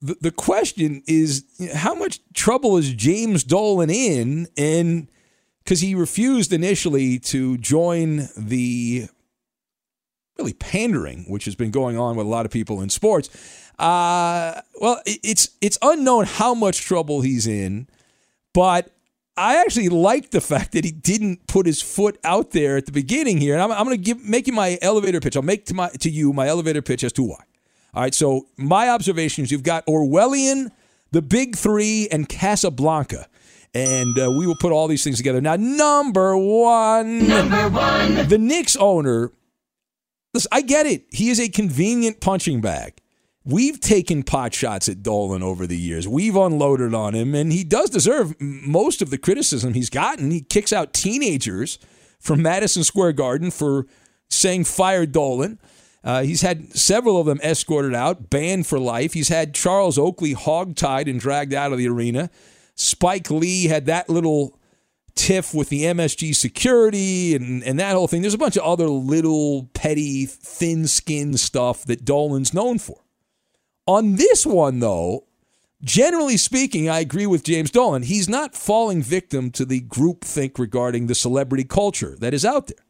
the, 0.01 0.17
the 0.21 0.31
question 0.31 1.03
is 1.07 1.45
how 1.75 1.95
much 1.95 2.21
trouble 2.33 2.77
is 2.77 2.93
James 2.93 3.45
Dolan 3.45 3.91
in? 3.91 4.49
And 4.57 5.11
because 5.65 5.81
he 5.81 5.95
refused 5.95 6.53
initially 6.53 7.19
to 7.19 7.59
join 7.59 8.29
the 8.37 9.09
really 10.39 10.55
pandering, 10.55 11.25
which 11.29 11.45
has 11.45 11.55
been 11.55 11.71
going 11.71 11.99
on 11.99 12.17
with 12.17 12.27
a 12.27 12.31
lot 12.31 12.47
of 12.47 12.53
people 12.53 12.81
in 12.81 12.89
sports. 12.89 13.29
Uh, 13.79 14.61
well, 14.81 15.01
it's 15.05 15.51
it's 15.61 15.79
unknown 15.83 16.25
how 16.25 16.55
much 16.55 16.81
trouble 16.81 17.21
he's 17.21 17.47
in, 17.47 17.89
but 18.55 18.93
I 19.39 19.61
actually 19.61 19.89
like 19.89 20.31
the 20.31 20.41
fact 20.41 20.73
that 20.73 20.85
he 20.85 20.91
didn't 20.91 21.47
put 21.47 21.67
his 21.67 21.81
foot 21.81 22.19
out 22.25 22.51
there 22.51 22.77
at 22.77 22.87
the 22.87 22.93
beginning 22.93 23.39
here. 23.39 23.55
And 23.55 23.63
I'm, 23.63 23.73
I'm 23.73 23.85
going 23.85 23.97
to 23.97 24.03
give 24.03 24.25
make 24.25 24.47
you 24.47 24.53
my 24.53 24.79
elevator 24.83 25.21
pitch. 25.21 25.37
I'll 25.37 25.43
make 25.43 25.67
to 25.67 25.75
my 25.75 25.89
to 25.89 26.11
you 26.11 26.33
my 26.33 26.49
elevator 26.49 26.83
pitch 26.83 27.05
as 27.05 27.13
to 27.15 27.23
why. 27.23 27.45
All 27.95 28.03
right. 28.03 28.15
So 28.15 28.47
my 28.57 28.89
observations: 28.89 29.51
you've 29.51 29.63
got 29.63 29.87
Orwellian, 29.87 30.71
the 31.13 31.23
Big 31.23 31.57
Three, 31.57 32.09
and 32.11 32.29
Casablanca. 32.29 33.29
And 33.75 34.19
uh, 34.19 34.31
we 34.31 34.47
will 34.47 34.57
put 34.57 34.73
all 34.73 34.89
these 34.89 35.05
things 35.05 35.19
together. 35.19 35.43
Now, 35.43 35.57
number 35.57 36.37
one, 36.37 37.29
number 37.29 37.69
one, 37.69 38.27
the 38.27 38.39
Knicks 38.39 38.77
owner 38.77 39.31
Listen, 40.35 40.49
I 40.53 40.61
get 40.61 40.87
it. 40.87 41.07
He 41.11 41.31
is 41.31 41.41
a 41.41 41.49
convenient 41.49 42.21
punching 42.21 42.61
bag. 42.61 43.01
We've 43.49 43.81
taken 43.81 44.25
pot 44.25 44.53
shots 44.53 44.91
at 44.91 45.03
Dolan 45.03 45.43
over 45.43 45.67
the 45.67 45.79
years. 45.79 46.07
We've 46.07 46.37
unloaded 46.37 46.93
on 46.93 47.15
him, 47.15 47.35
and 47.35 47.51
he 47.51 47.65
does 47.65 47.89
deserve 47.89 48.39
most 48.39 49.01
of 49.01 49.09
the 49.09 49.17
criticism 49.17 49.73
he's 49.73 49.89
gotten. 49.89 50.31
He 50.31 50.43
kicks 50.43 50.71
out 50.71 50.93
teenagers 50.93 51.79
from 52.21 52.43
Madison 52.43 52.85
Square 52.85 53.13
Garden 53.15 53.51
for 53.51 53.87
saying 54.29 54.65
fire 54.65 55.07
Dolan. 55.07 55.59
Uh, 56.05 56.25
he's 56.25 56.43
had 56.43 56.77
several 56.77 57.19
of 57.19 57.25
them 57.25 57.41
escorted 57.43 57.95
out, 57.95 58.29
banned 58.29 58.67
for 58.67 58.79
life. 58.79 59.15
He's 59.15 59.31
had 59.31 59.55
Charles 59.55 59.97
Oakley 59.97 60.35
hogtied 60.35 61.09
and 61.09 61.19
dragged 61.19 61.55
out 61.55 61.73
of 61.73 61.79
the 61.79 61.89
arena. 61.89 62.29
Spike 62.75 63.31
Lee 63.31 63.65
had 63.65 63.87
that 63.87 64.11
little 64.11 64.59
tiff 65.15 65.55
with 65.55 65.71
the 65.71 65.85
MSG 65.85 66.37
security 66.37 67.35
and, 67.35 67.63
and 67.65 67.81
that 67.81 67.95
whole 67.95 68.09
thing. 68.09 68.21
There's 68.21 68.35
a 68.35 68.39
bunch 68.39 68.59
of 68.59 68.63
other 68.63 68.89
little 68.89 69.71
petty, 69.73 70.27
thin 70.27 70.87
skinned 70.87 71.41
stuff 71.41 71.87
that 71.87 72.05
Dolan's 72.05 72.53
known 72.53 72.79
for. 72.79 72.99
On 73.89 74.17
this 74.17 74.45
one, 74.45 74.81
though, 74.81 75.25
generally 75.83 76.37
speaking, 76.37 76.91
I 76.91 77.01
agree 77.01 77.27
with 77.27 77.43
James 77.43 77.71
Dolan. 77.71 78.03
He's 78.03 78.29
not 78.29 78.55
falling 78.55 79.03
victim 79.03 79.51
to 79.53 79.65
the 79.65 79.81
group 79.81 80.25
think 80.25 80.59
regarding 80.59 81.07
the 81.07 81.15
celebrity 81.15 81.65
culture 81.65 82.15
that 82.21 82.35
is 82.35 82.45
out 82.45 82.67
there. 82.67 82.85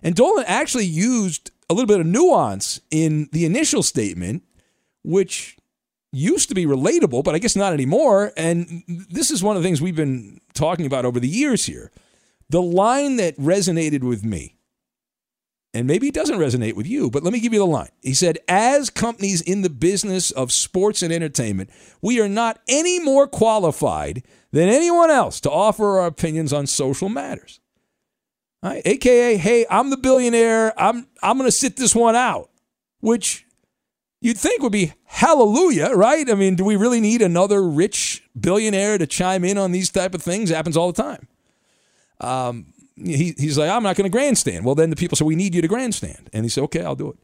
And 0.00 0.14
Dolan 0.14 0.44
actually 0.46 0.86
used 0.86 1.50
a 1.68 1.74
little 1.74 1.88
bit 1.88 1.98
of 1.98 2.06
nuance 2.06 2.80
in 2.92 3.28
the 3.32 3.44
initial 3.44 3.82
statement, 3.82 4.44
which 5.02 5.56
used 6.12 6.48
to 6.50 6.54
be 6.54 6.66
relatable, 6.66 7.24
but 7.24 7.34
I 7.34 7.38
guess 7.38 7.56
not 7.56 7.72
anymore. 7.72 8.32
And 8.36 8.84
this 8.86 9.32
is 9.32 9.42
one 9.42 9.56
of 9.56 9.62
the 9.62 9.68
things 9.68 9.82
we've 9.82 9.96
been 9.96 10.40
talking 10.54 10.86
about 10.86 11.04
over 11.04 11.18
the 11.18 11.26
years 11.26 11.66
here. 11.66 11.90
The 12.48 12.62
line 12.62 13.16
that 13.16 13.36
resonated 13.38 14.04
with 14.04 14.24
me, 14.24 14.54
and 15.78 15.86
maybe 15.86 16.08
it 16.08 16.14
doesn't 16.14 16.40
resonate 16.40 16.74
with 16.74 16.88
you, 16.88 17.08
but 17.08 17.22
let 17.22 17.32
me 17.32 17.38
give 17.38 17.52
you 17.52 17.60
the 17.60 17.66
line. 17.66 17.90
He 18.02 18.12
said, 18.12 18.38
As 18.48 18.90
companies 18.90 19.40
in 19.40 19.62
the 19.62 19.70
business 19.70 20.32
of 20.32 20.50
sports 20.50 21.02
and 21.02 21.12
entertainment, 21.12 21.70
we 22.02 22.20
are 22.20 22.28
not 22.28 22.58
any 22.66 22.98
more 22.98 23.28
qualified 23.28 24.24
than 24.50 24.68
anyone 24.68 25.08
else 25.08 25.40
to 25.42 25.50
offer 25.50 25.98
our 25.98 26.06
opinions 26.06 26.52
on 26.52 26.66
social 26.66 27.08
matters. 27.08 27.60
Right? 28.60 28.82
AKA, 28.84 29.36
hey, 29.36 29.66
I'm 29.70 29.90
the 29.90 29.96
billionaire. 29.96 30.74
I'm 30.76 31.06
I'm 31.22 31.38
going 31.38 31.46
to 31.46 31.52
sit 31.52 31.76
this 31.76 31.94
one 31.94 32.16
out, 32.16 32.50
which 32.98 33.46
you'd 34.20 34.36
think 34.36 34.60
would 34.62 34.72
be 34.72 34.94
hallelujah, 35.04 35.90
right? 35.90 36.28
I 36.28 36.34
mean, 36.34 36.56
do 36.56 36.64
we 36.64 36.74
really 36.74 37.00
need 37.00 37.22
another 37.22 37.62
rich 37.62 38.28
billionaire 38.38 38.98
to 38.98 39.06
chime 39.06 39.44
in 39.44 39.58
on 39.58 39.70
these 39.70 39.90
type 39.90 40.12
of 40.12 40.22
things? 40.22 40.50
It 40.50 40.56
happens 40.56 40.76
all 40.76 40.90
the 40.90 41.00
time. 41.04 41.28
Um, 42.20 42.72
he, 43.04 43.34
he's 43.38 43.58
like, 43.58 43.70
I'm 43.70 43.82
not 43.82 43.96
going 43.96 44.04
to 44.04 44.10
grandstand. 44.10 44.64
Well, 44.64 44.74
then 44.74 44.90
the 44.90 44.96
people 44.96 45.16
say, 45.16 45.24
we 45.24 45.36
need 45.36 45.54
you 45.54 45.62
to 45.62 45.68
grandstand. 45.68 46.30
And 46.32 46.44
he 46.44 46.48
said, 46.48 46.64
okay, 46.64 46.82
I'll 46.82 46.94
do 46.94 47.10
it. 47.10 47.18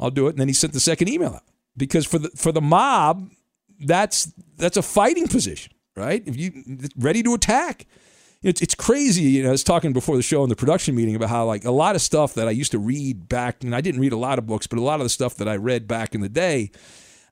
I'll 0.00 0.10
do 0.10 0.26
it. 0.26 0.30
And 0.30 0.38
then 0.38 0.48
he 0.48 0.54
sent 0.54 0.72
the 0.72 0.80
second 0.80 1.08
email 1.08 1.34
out 1.34 1.42
because 1.76 2.06
for 2.06 2.18
the 2.18 2.30
for 2.30 2.52
the 2.52 2.60
mob, 2.60 3.30
that's 3.80 4.32
that's 4.56 4.76
a 4.76 4.82
fighting 4.82 5.28
position, 5.28 5.72
right? 5.96 6.22
If 6.26 6.36
you 6.36 6.64
ready 6.96 7.22
to 7.22 7.34
attack. 7.34 7.86
It's, 8.40 8.62
it's 8.62 8.76
crazy. 8.76 9.22
You 9.22 9.42
know, 9.42 9.48
I 9.48 9.52
was 9.52 9.64
talking 9.64 9.92
before 9.92 10.14
the 10.14 10.22
show 10.22 10.44
in 10.44 10.48
the 10.48 10.54
production 10.54 10.94
meeting 10.94 11.16
about 11.16 11.28
how 11.28 11.44
like 11.44 11.64
a 11.64 11.72
lot 11.72 11.96
of 11.96 12.02
stuff 12.02 12.34
that 12.34 12.46
I 12.46 12.52
used 12.52 12.70
to 12.70 12.78
read 12.78 13.28
back, 13.28 13.64
and 13.64 13.74
I 13.74 13.80
didn't 13.80 14.00
read 14.00 14.12
a 14.12 14.16
lot 14.16 14.38
of 14.38 14.46
books, 14.46 14.68
but 14.68 14.78
a 14.78 14.82
lot 14.82 15.00
of 15.00 15.04
the 15.04 15.10
stuff 15.10 15.34
that 15.38 15.48
I 15.48 15.56
read 15.56 15.88
back 15.88 16.14
in 16.14 16.20
the 16.20 16.28
day, 16.28 16.70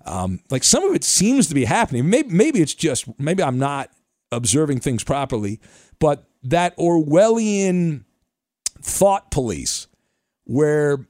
um, 0.05 0.41
like 0.51 0.65
some 0.65 0.83
of 0.83 0.97
it 0.97 1.05
seems 1.05 1.47
to 1.47 1.55
be 1.55 1.65
happening. 1.65 2.11
Maybe 2.11 2.31
maybe 2.31 2.61
it's 2.61 2.75
just 2.75 3.07
maybe 3.21 3.41
I'm 3.41 3.59
not 3.59 3.91
observing 4.33 4.81
things 4.81 5.05
properly, 5.05 5.61
but 6.01 6.25
that 6.51 6.77
Orwellian 6.77 8.05
thought 8.81 9.31
police 9.31 9.87
where 10.45 11.07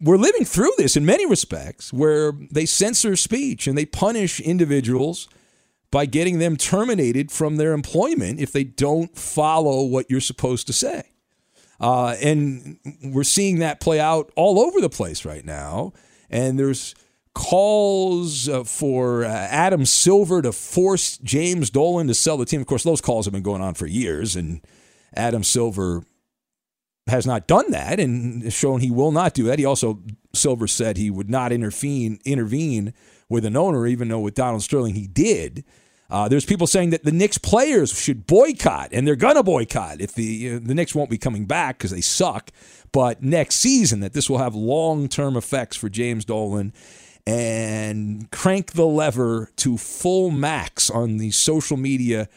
we're 0.00 0.16
living 0.16 0.44
through 0.44 0.72
this 0.76 0.96
in 0.96 1.06
many 1.06 1.24
respects 1.26 1.92
where 1.92 2.32
they 2.50 2.66
censor 2.66 3.16
speech 3.16 3.66
and 3.66 3.78
they 3.78 3.86
punish 3.86 4.40
individuals 4.40 5.28
by 5.90 6.04
getting 6.04 6.38
them 6.38 6.56
terminated 6.56 7.30
from 7.30 7.56
their 7.56 7.72
employment 7.72 8.40
if 8.40 8.52
they 8.52 8.64
don't 8.64 9.16
follow 9.16 9.84
what 9.84 10.10
you're 10.10 10.20
supposed 10.20 10.66
to 10.66 10.72
say. 10.72 11.10
Uh, 11.80 12.16
and 12.22 12.78
we're 13.04 13.22
seeing 13.22 13.60
that 13.60 13.80
play 13.80 14.00
out 14.00 14.32
all 14.36 14.58
over 14.58 14.80
the 14.80 14.90
place 14.90 15.24
right 15.24 15.44
now. 15.44 15.92
And 16.28 16.58
there's 16.58 16.94
calls 17.36 18.48
uh, 18.48 18.64
for 18.64 19.22
uh, 19.22 19.28
Adam 19.28 19.84
Silver 19.84 20.40
to 20.40 20.52
force 20.52 21.18
James 21.18 21.68
Dolan 21.68 22.06
to 22.06 22.14
sell 22.14 22.38
the 22.38 22.46
team. 22.46 22.62
Of 22.62 22.66
course, 22.66 22.82
those 22.82 23.02
calls 23.02 23.26
have 23.26 23.34
been 23.34 23.42
going 23.42 23.60
on 23.60 23.74
for 23.74 23.86
years, 23.86 24.36
and 24.36 24.62
Adam 25.14 25.44
Silver 25.44 26.02
has 27.06 27.26
not 27.26 27.46
done 27.46 27.70
that 27.70 28.00
and 28.00 28.50
shown 28.50 28.80
he 28.80 28.90
will 28.90 29.12
not 29.12 29.34
do 29.34 29.44
that. 29.44 29.58
He 29.58 29.66
also 29.66 30.02
Silver 30.34 30.66
said 30.66 30.96
he 30.96 31.10
would 31.10 31.28
not 31.28 31.52
intervene 31.52 32.18
intervene 32.24 32.94
with 33.28 33.44
an 33.44 33.54
owner, 33.54 33.86
even 33.86 34.08
though 34.08 34.20
with 34.20 34.34
Donald 34.34 34.62
Sterling 34.62 34.94
he 34.94 35.06
did. 35.06 35.62
Uh, 36.08 36.28
there's 36.28 36.46
people 36.46 36.66
saying 36.66 36.90
that 36.90 37.04
the 37.04 37.12
Knicks 37.12 37.36
players 37.36 38.00
should 38.00 38.26
boycott, 38.26 38.88
and 38.92 39.06
they're 39.06 39.14
gonna 39.14 39.42
boycott 39.42 40.00
if 40.00 40.14
the 40.14 40.24
you 40.24 40.52
know, 40.54 40.58
the 40.58 40.74
Knicks 40.74 40.94
won't 40.94 41.10
be 41.10 41.18
coming 41.18 41.44
back 41.44 41.76
because 41.76 41.90
they 41.90 42.00
suck. 42.00 42.50
But 42.92 43.22
next 43.22 43.56
season, 43.56 44.00
that 44.00 44.14
this 44.14 44.30
will 44.30 44.38
have 44.38 44.54
long 44.54 45.08
term 45.08 45.36
effects 45.36 45.76
for 45.76 45.90
James 45.90 46.24
Dolan, 46.24 46.72
and 47.26 48.30
crank 48.30 48.72
the 48.72 48.86
lever 48.86 49.50
to 49.56 49.76
full 49.76 50.30
max 50.30 50.88
on 50.88 51.16
the 51.16 51.30
social 51.32 51.76
media 51.76 52.28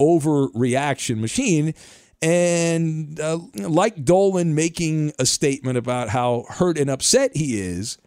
overreaction 0.00 1.18
machine. 1.18 1.74
And 2.22 3.18
uh, 3.20 3.38
like 3.54 4.04
Dolan 4.04 4.54
making 4.54 5.12
a 5.18 5.26
statement 5.26 5.76
about 5.76 6.08
how 6.08 6.44
hurt 6.48 6.78
and 6.78 6.88
upset 6.88 7.36
he 7.36 7.60
is, 7.60 7.98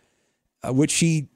uh, 0.63 0.73
which 0.73 0.95
he 0.95 1.27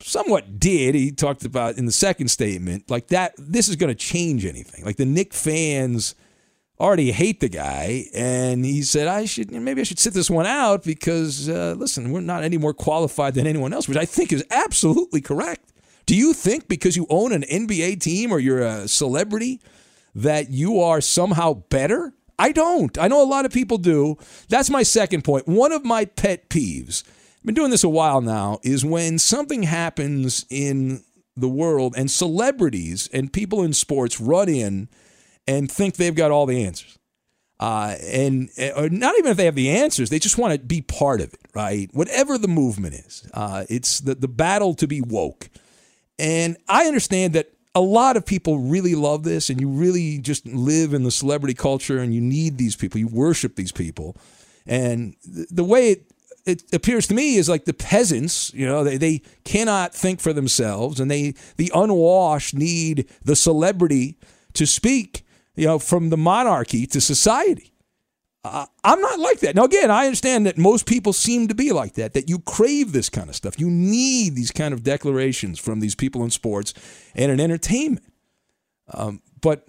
somewhat 0.00 0.60
did. 0.60 0.94
He 0.94 1.10
talked 1.10 1.44
about 1.44 1.78
in 1.78 1.86
the 1.86 1.92
second 1.92 2.28
statement, 2.28 2.90
like 2.90 3.08
that, 3.08 3.34
this 3.38 3.68
is 3.68 3.76
going 3.76 3.88
to 3.88 3.94
change 3.94 4.44
anything. 4.44 4.84
Like 4.84 4.96
the 4.96 5.06
Knick 5.06 5.32
fans 5.32 6.14
already 6.80 7.12
hate 7.12 7.40
the 7.40 7.48
guy. 7.48 8.06
And 8.14 8.64
he 8.64 8.82
said, 8.82 9.08
I 9.08 9.24
should, 9.24 9.50
maybe 9.50 9.80
I 9.80 9.84
should 9.84 9.98
sit 9.98 10.14
this 10.14 10.30
one 10.30 10.46
out 10.46 10.84
because, 10.84 11.48
uh, 11.48 11.74
listen, 11.76 12.12
we're 12.12 12.20
not 12.20 12.42
any 12.42 12.58
more 12.58 12.74
qualified 12.74 13.34
than 13.34 13.46
anyone 13.46 13.72
else, 13.72 13.88
which 13.88 13.98
I 13.98 14.04
think 14.04 14.32
is 14.32 14.44
absolutely 14.50 15.20
correct. 15.20 15.72
Do 16.06 16.14
you 16.14 16.32
think 16.32 16.68
because 16.68 16.96
you 16.96 17.06
own 17.10 17.32
an 17.32 17.42
NBA 17.42 18.00
team 18.00 18.30
or 18.30 18.38
you're 18.38 18.60
a 18.62 18.86
celebrity 18.86 19.60
that 20.14 20.50
you 20.50 20.80
are 20.80 21.00
somehow 21.00 21.54
better? 21.54 22.12
I 22.38 22.52
don't. 22.52 22.96
I 22.98 23.08
know 23.08 23.22
a 23.22 23.24
lot 23.24 23.46
of 23.46 23.52
people 23.52 23.78
do. 23.78 24.18
That's 24.48 24.70
my 24.70 24.82
second 24.82 25.24
point. 25.24 25.48
One 25.48 25.72
of 25.72 25.84
my 25.84 26.04
pet 26.04 26.48
peeves 26.48 27.02
I've 27.46 27.54
been 27.54 27.62
doing 27.62 27.70
this 27.70 27.84
a 27.84 27.88
while 27.88 28.20
now, 28.20 28.58
is 28.64 28.84
when 28.84 29.20
something 29.20 29.62
happens 29.62 30.44
in 30.50 31.04
the 31.36 31.46
world 31.46 31.94
and 31.96 32.10
celebrities 32.10 33.08
and 33.12 33.32
people 33.32 33.62
in 33.62 33.72
sports 33.72 34.20
run 34.20 34.48
in 34.48 34.88
and 35.46 35.70
think 35.70 35.96
they've 35.96 36.14
got 36.14 36.30
all 36.30 36.46
the 36.46 36.64
answers. 36.64 36.98
Uh, 37.58 37.96
and 38.02 38.50
or 38.76 38.90
not 38.90 39.16
even 39.18 39.30
if 39.30 39.36
they 39.36 39.46
have 39.46 39.54
the 39.54 39.70
answers, 39.70 40.10
they 40.10 40.18
just 40.18 40.36
want 40.36 40.52
to 40.52 40.58
be 40.58 40.82
part 40.82 41.20
of 41.20 41.32
it, 41.32 41.40
right? 41.54 41.88
Whatever 41.94 42.36
the 42.36 42.48
movement 42.48 42.94
is, 42.94 43.28
uh, 43.32 43.64
it's 43.70 44.00
the, 44.00 44.14
the 44.14 44.28
battle 44.28 44.74
to 44.74 44.86
be 44.86 45.00
woke. 45.00 45.48
And 46.18 46.56
I 46.68 46.86
understand 46.86 47.32
that 47.32 47.50
a 47.74 47.80
lot 47.80 48.16
of 48.16 48.26
people 48.26 48.58
really 48.58 48.94
love 48.94 49.22
this, 49.22 49.48
and 49.48 49.60
you 49.60 49.68
really 49.68 50.18
just 50.18 50.46
live 50.46 50.92
in 50.92 51.02
the 51.02 51.10
celebrity 51.10 51.54
culture, 51.54 51.98
and 51.98 52.14
you 52.14 52.20
need 52.20 52.58
these 52.58 52.76
people, 52.76 53.00
you 53.00 53.08
worship 53.08 53.56
these 53.56 53.72
people. 53.72 54.16
And 54.66 55.14
the 55.22 55.64
way 55.64 55.92
it 55.92 56.12
it 56.46 56.62
appears 56.72 57.08
to 57.08 57.14
me 57.14 57.36
is 57.36 57.48
like 57.48 57.64
the 57.64 57.74
peasants, 57.74 58.54
you 58.54 58.66
know, 58.66 58.84
they, 58.84 58.96
they 58.96 59.20
cannot 59.44 59.92
think 59.92 60.20
for 60.20 60.32
themselves 60.32 61.00
and 61.00 61.10
they 61.10 61.34
the 61.56 61.72
unwashed 61.74 62.54
need 62.54 63.06
the 63.24 63.36
celebrity 63.36 64.16
to 64.54 64.64
speak, 64.64 65.25
you 65.56 65.66
know, 65.66 65.78
from 65.78 66.10
the 66.10 66.16
monarchy 66.16 66.86
to 66.86 67.00
society. 67.00 67.72
Uh, 68.44 68.66
I'm 68.84 69.00
not 69.00 69.18
like 69.18 69.40
that. 69.40 69.56
Now, 69.56 69.64
again, 69.64 69.90
I 69.90 70.04
understand 70.04 70.46
that 70.46 70.56
most 70.56 70.86
people 70.86 71.12
seem 71.12 71.48
to 71.48 71.54
be 71.54 71.72
like 71.72 71.94
that, 71.94 72.12
that 72.12 72.28
you 72.28 72.38
crave 72.38 72.92
this 72.92 73.08
kind 73.08 73.28
of 73.28 73.34
stuff. 73.34 73.58
You 73.58 73.68
need 73.68 74.36
these 74.36 74.52
kind 74.52 74.72
of 74.72 74.84
declarations 74.84 75.58
from 75.58 75.80
these 75.80 75.96
people 75.96 76.22
in 76.22 76.30
sports 76.30 76.72
and 77.16 77.32
in 77.32 77.40
entertainment. 77.40 78.06
Um, 78.94 79.20
but 79.40 79.66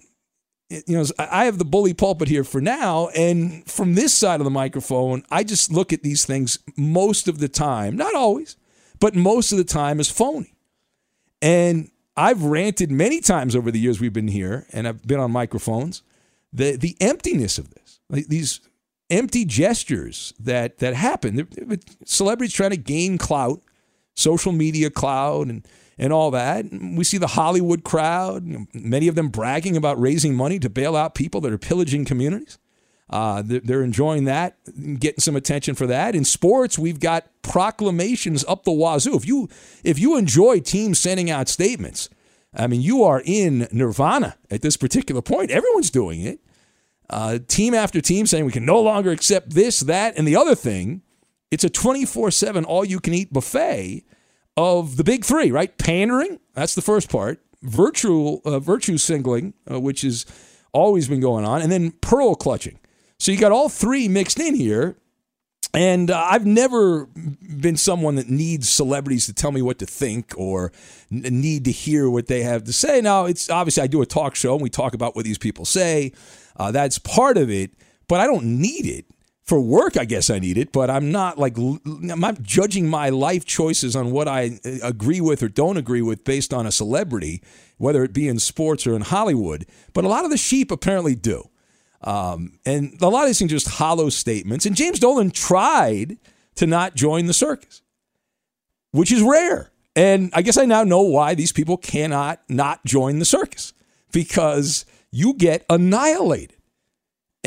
you 0.70 0.96
know, 0.96 1.04
I 1.18 1.46
have 1.46 1.58
the 1.58 1.64
bully 1.64 1.94
pulpit 1.94 2.28
here 2.28 2.44
for 2.44 2.60
now, 2.60 3.08
and 3.16 3.66
from 3.66 3.94
this 3.94 4.12
side 4.12 4.38
of 4.40 4.44
the 4.44 4.50
microphone, 4.50 5.24
I 5.30 5.42
just 5.42 5.72
look 5.72 5.94
at 5.94 6.02
these 6.02 6.26
things 6.26 6.58
most 6.76 7.26
of 7.26 7.38
the 7.38 7.48
time, 7.48 7.96
not 7.96 8.14
always, 8.14 8.56
but 9.00 9.14
most 9.14 9.50
of 9.50 9.56
the 9.56 9.64
time 9.64 9.98
as 9.98 10.10
phony. 10.10 10.54
And 11.40 11.90
I've 12.18 12.42
ranted 12.42 12.90
many 12.90 13.20
times 13.20 13.54
over 13.54 13.70
the 13.70 13.78
years 13.78 14.00
we've 14.00 14.12
been 14.12 14.28
here, 14.28 14.66
and 14.72 14.88
I've 14.88 15.06
been 15.06 15.20
on 15.20 15.30
microphones, 15.30 16.02
the 16.52 16.76
the 16.76 16.96
emptiness 17.00 17.58
of 17.58 17.70
this, 17.70 18.00
like 18.10 18.26
these 18.26 18.60
empty 19.08 19.44
gestures 19.44 20.34
that 20.40 20.78
that 20.78 20.94
happen. 20.94 21.48
Celebrities 22.04 22.52
trying 22.52 22.70
to 22.70 22.76
gain 22.76 23.18
clout, 23.18 23.62
social 24.14 24.50
media 24.50 24.90
clout, 24.90 25.46
and 25.46 25.64
and 25.96 26.12
all 26.12 26.32
that. 26.32 26.64
We 26.72 27.04
see 27.04 27.18
the 27.18 27.28
Hollywood 27.28 27.84
crowd, 27.84 28.44
many 28.74 29.06
of 29.06 29.14
them 29.14 29.28
bragging 29.28 29.76
about 29.76 30.00
raising 30.00 30.34
money 30.34 30.58
to 30.58 30.68
bail 30.68 30.96
out 30.96 31.14
people 31.14 31.40
that 31.42 31.52
are 31.52 31.58
pillaging 31.58 32.04
communities. 32.04 32.58
Uh, 33.10 33.42
they're 33.44 33.82
enjoying 33.82 34.24
that, 34.24 34.58
getting 34.98 35.20
some 35.20 35.34
attention 35.34 35.74
for 35.74 35.86
that. 35.86 36.14
In 36.14 36.24
sports, 36.24 36.78
we've 36.78 37.00
got 37.00 37.26
proclamations 37.42 38.44
up 38.46 38.64
the 38.64 38.72
wazoo. 38.72 39.16
If 39.16 39.26
you 39.26 39.48
if 39.82 39.98
you 39.98 40.16
enjoy 40.18 40.60
teams 40.60 40.98
sending 40.98 41.30
out 41.30 41.48
statements, 41.48 42.10
I 42.54 42.66
mean, 42.66 42.82
you 42.82 43.04
are 43.04 43.22
in 43.24 43.66
nirvana 43.72 44.36
at 44.50 44.60
this 44.60 44.76
particular 44.76 45.22
point. 45.22 45.50
Everyone's 45.50 45.90
doing 45.90 46.20
it. 46.20 46.40
Uh, 47.08 47.38
team 47.48 47.72
after 47.72 48.02
team 48.02 48.26
saying 48.26 48.44
we 48.44 48.52
can 48.52 48.66
no 48.66 48.80
longer 48.80 49.10
accept 49.10 49.50
this, 49.50 49.80
that, 49.80 50.18
and 50.18 50.28
the 50.28 50.36
other 50.36 50.54
thing. 50.54 51.02
It's 51.50 51.64
a 51.64 51.70
24 51.70 52.30
7 52.30 52.64
all 52.64 52.84
you 52.84 53.00
can 53.00 53.14
eat 53.14 53.32
buffet 53.32 54.04
of 54.58 54.96
the 54.96 55.04
big 55.04 55.24
three, 55.24 55.50
right? 55.50 55.76
Pandering, 55.78 56.40
that's 56.52 56.74
the 56.74 56.82
first 56.82 57.08
part. 57.08 57.40
Virtual, 57.62 58.42
uh, 58.44 58.58
virtue 58.58 58.98
singling, 58.98 59.54
uh, 59.70 59.80
which 59.80 60.02
has 60.02 60.26
always 60.72 61.08
been 61.08 61.20
going 61.20 61.46
on, 61.46 61.62
and 61.62 61.72
then 61.72 61.92
pearl 62.02 62.34
clutching. 62.34 62.78
So 63.18 63.32
you 63.32 63.38
got 63.38 63.52
all 63.52 63.68
three 63.68 64.08
mixed 64.08 64.40
in 64.40 64.54
here. 64.54 64.96
And 65.74 66.10
uh, 66.10 66.26
I've 66.30 66.46
never 66.46 67.06
been 67.06 67.76
someone 67.76 68.14
that 68.14 68.30
needs 68.30 68.68
celebrities 68.70 69.26
to 69.26 69.34
tell 69.34 69.52
me 69.52 69.60
what 69.60 69.78
to 69.80 69.86
think 69.86 70.32
or 70.36 70.72
n- 71.12 71.22
need 71.40 71.66
to 71.66 71.72
hear 71.72 72.08
what 72.08 72.26
they 72.26 72.42
have 72.42 72.64
to 72.64 72.72
say. 72.72 73.02
Now, 73.02 73.26
it's 73.26 73.50
obviously 73.50 73.82
I 73.82 73.86
do 73.86 74.00
a 74.00 74.06
talk 74.06 74.34
show 74.34 74.54
and 74.54 74.62
we 74.62 74.70
talk 74.70 74.94
about 74.94 75.14
what 75.14 75.26
these 75.26 75.36
people 75.36 75.66
say. 75.66 76.12
Uh, 76.56 76.72
that's 76.72 76.98
part 76.98 77.36
of 77.36 77.50
it, 77.50 77.72
but 78.08 78.18
I 78.18 78.26
don't 78.26 78.44
need 78.44 78.86
it 78.86 79.04
for 79.48 79.60
work, 79.60 79.96
I 79.96 80.04
guess 80.04 80.28
I 80.28 80.38
need 80.38 80.58
it, 80.58 80.72
but 80.72 80.90
I'm 80.90 81.10
not 81.10 81.38
like 81.38 81.56
I'm 81.56 82.20
not 82.20 82.42
judging 82.42 82.86
my 82.86 83.08
life 83.08 83.46
choices 83.46 83.96
on 83.96 84.10
what 84.10 84.28
I 84.28 84.58
uh, 84.62 84.70
agree 84.82 85.22
with 85.22 85.42
or 85.42 85.48
don't 85.48 85.78
agree 85.78 86.02
with 86.02 86.22
based 86.22 86.52
on 86.52 86.66
a 86.66 86.72
celebrity, 86.72 87.42
whether 87.78 88.04
it 88.04 88.12
be 88.12 88.28
in 88.28 88.38
sports 88.38 88.86
or 88.86 88.94
in 88.94 89.00
Hollywood. 89.00 89.64
But 89.94 90.04
a 90.04 90.08
lot 90.08 90.26
of 90.26 90.30
the 90.30 90.36
sheep 90.36 90.70
apparently 90.70 91.14
do, 91.14 91.48
um, 92.02 92.58
and 92.64 92.96
a 93.00 93.08
lot 93.08 93.22
of 93.22 93.28
these 93.28 93.38
things 93.38 93.52
are 93.52 93.56
just 93.56 93.68
hollow 93.68 94.08
statements. 94.08 94.66
And 94.66 94.76
James 94.76 94.98
Dolan 95.00 95.30
tried 95.30 96.18
to 96.56 96.66
not 96.66 96.94
join 96.94 97.26
the 97.26 97.34
circus, 97.34 97.82
which 98.92 99.10
is 99.12 99.22
rare. 99.22 99.72
And 99.96 100.30
I 100.32 100.42
guess 100.42 100.56
I 100.56 100.64
now 100.64 100.84
know 100.84 101.02
why 101.02 101.34
these 101.34 101.52
people 101.52 101.76
cannot 101.76 102.40
not 102.48 102.84
join 102.84 103.18
the 103.18 103.24
circus 103.24 103.72
because 104.12 104.86
you 105.10 105.34
get 105.34 105.64
annihilated 105.68 106.57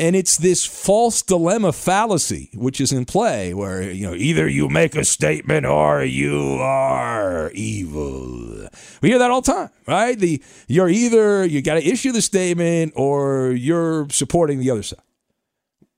And 0.02 0.16
it's 0.16 0.36
this 0.36 0.66
false 0.66 1.22
dilemma 1.22 1.72
fallacy 1.72 2.50
which 2.54 2.80
is 2.80 2.90
in 2.90 3.04
play 3.04 3.54
where, 3.54 3.80
you 3.80 4.04
know, 4.04 4.16
either 4.16 4.48
you 4.48 4.68
make 4.68 4.96
a 4.96 5.04
statement 5.04 5.64
or 5.64 6.02
you 6.02 6.58
are 6.60 7.52
evil. 7.52 8.66
We 9.00 9.10
hear 9.10 9.20
that 9.20 9.30
all 9.30 9.42
the 9.42 9.52
time, 9.52 9.70
right? 9.86 10.18
The 10.18 10.42
you're 10.66 10.88
either 10.88 11.46
you 11.46 11.62
got 11.62 11.74
to 11.74 11.86
issue 11.86 12.10
the 12.10 12.20
statement 12.20 12.94
or 12.96 13.52
you're 13.52 14.08
supporting 14.10 14.58
the 14.58 14.72
other 14.72 14.82
side. 14.82 14.98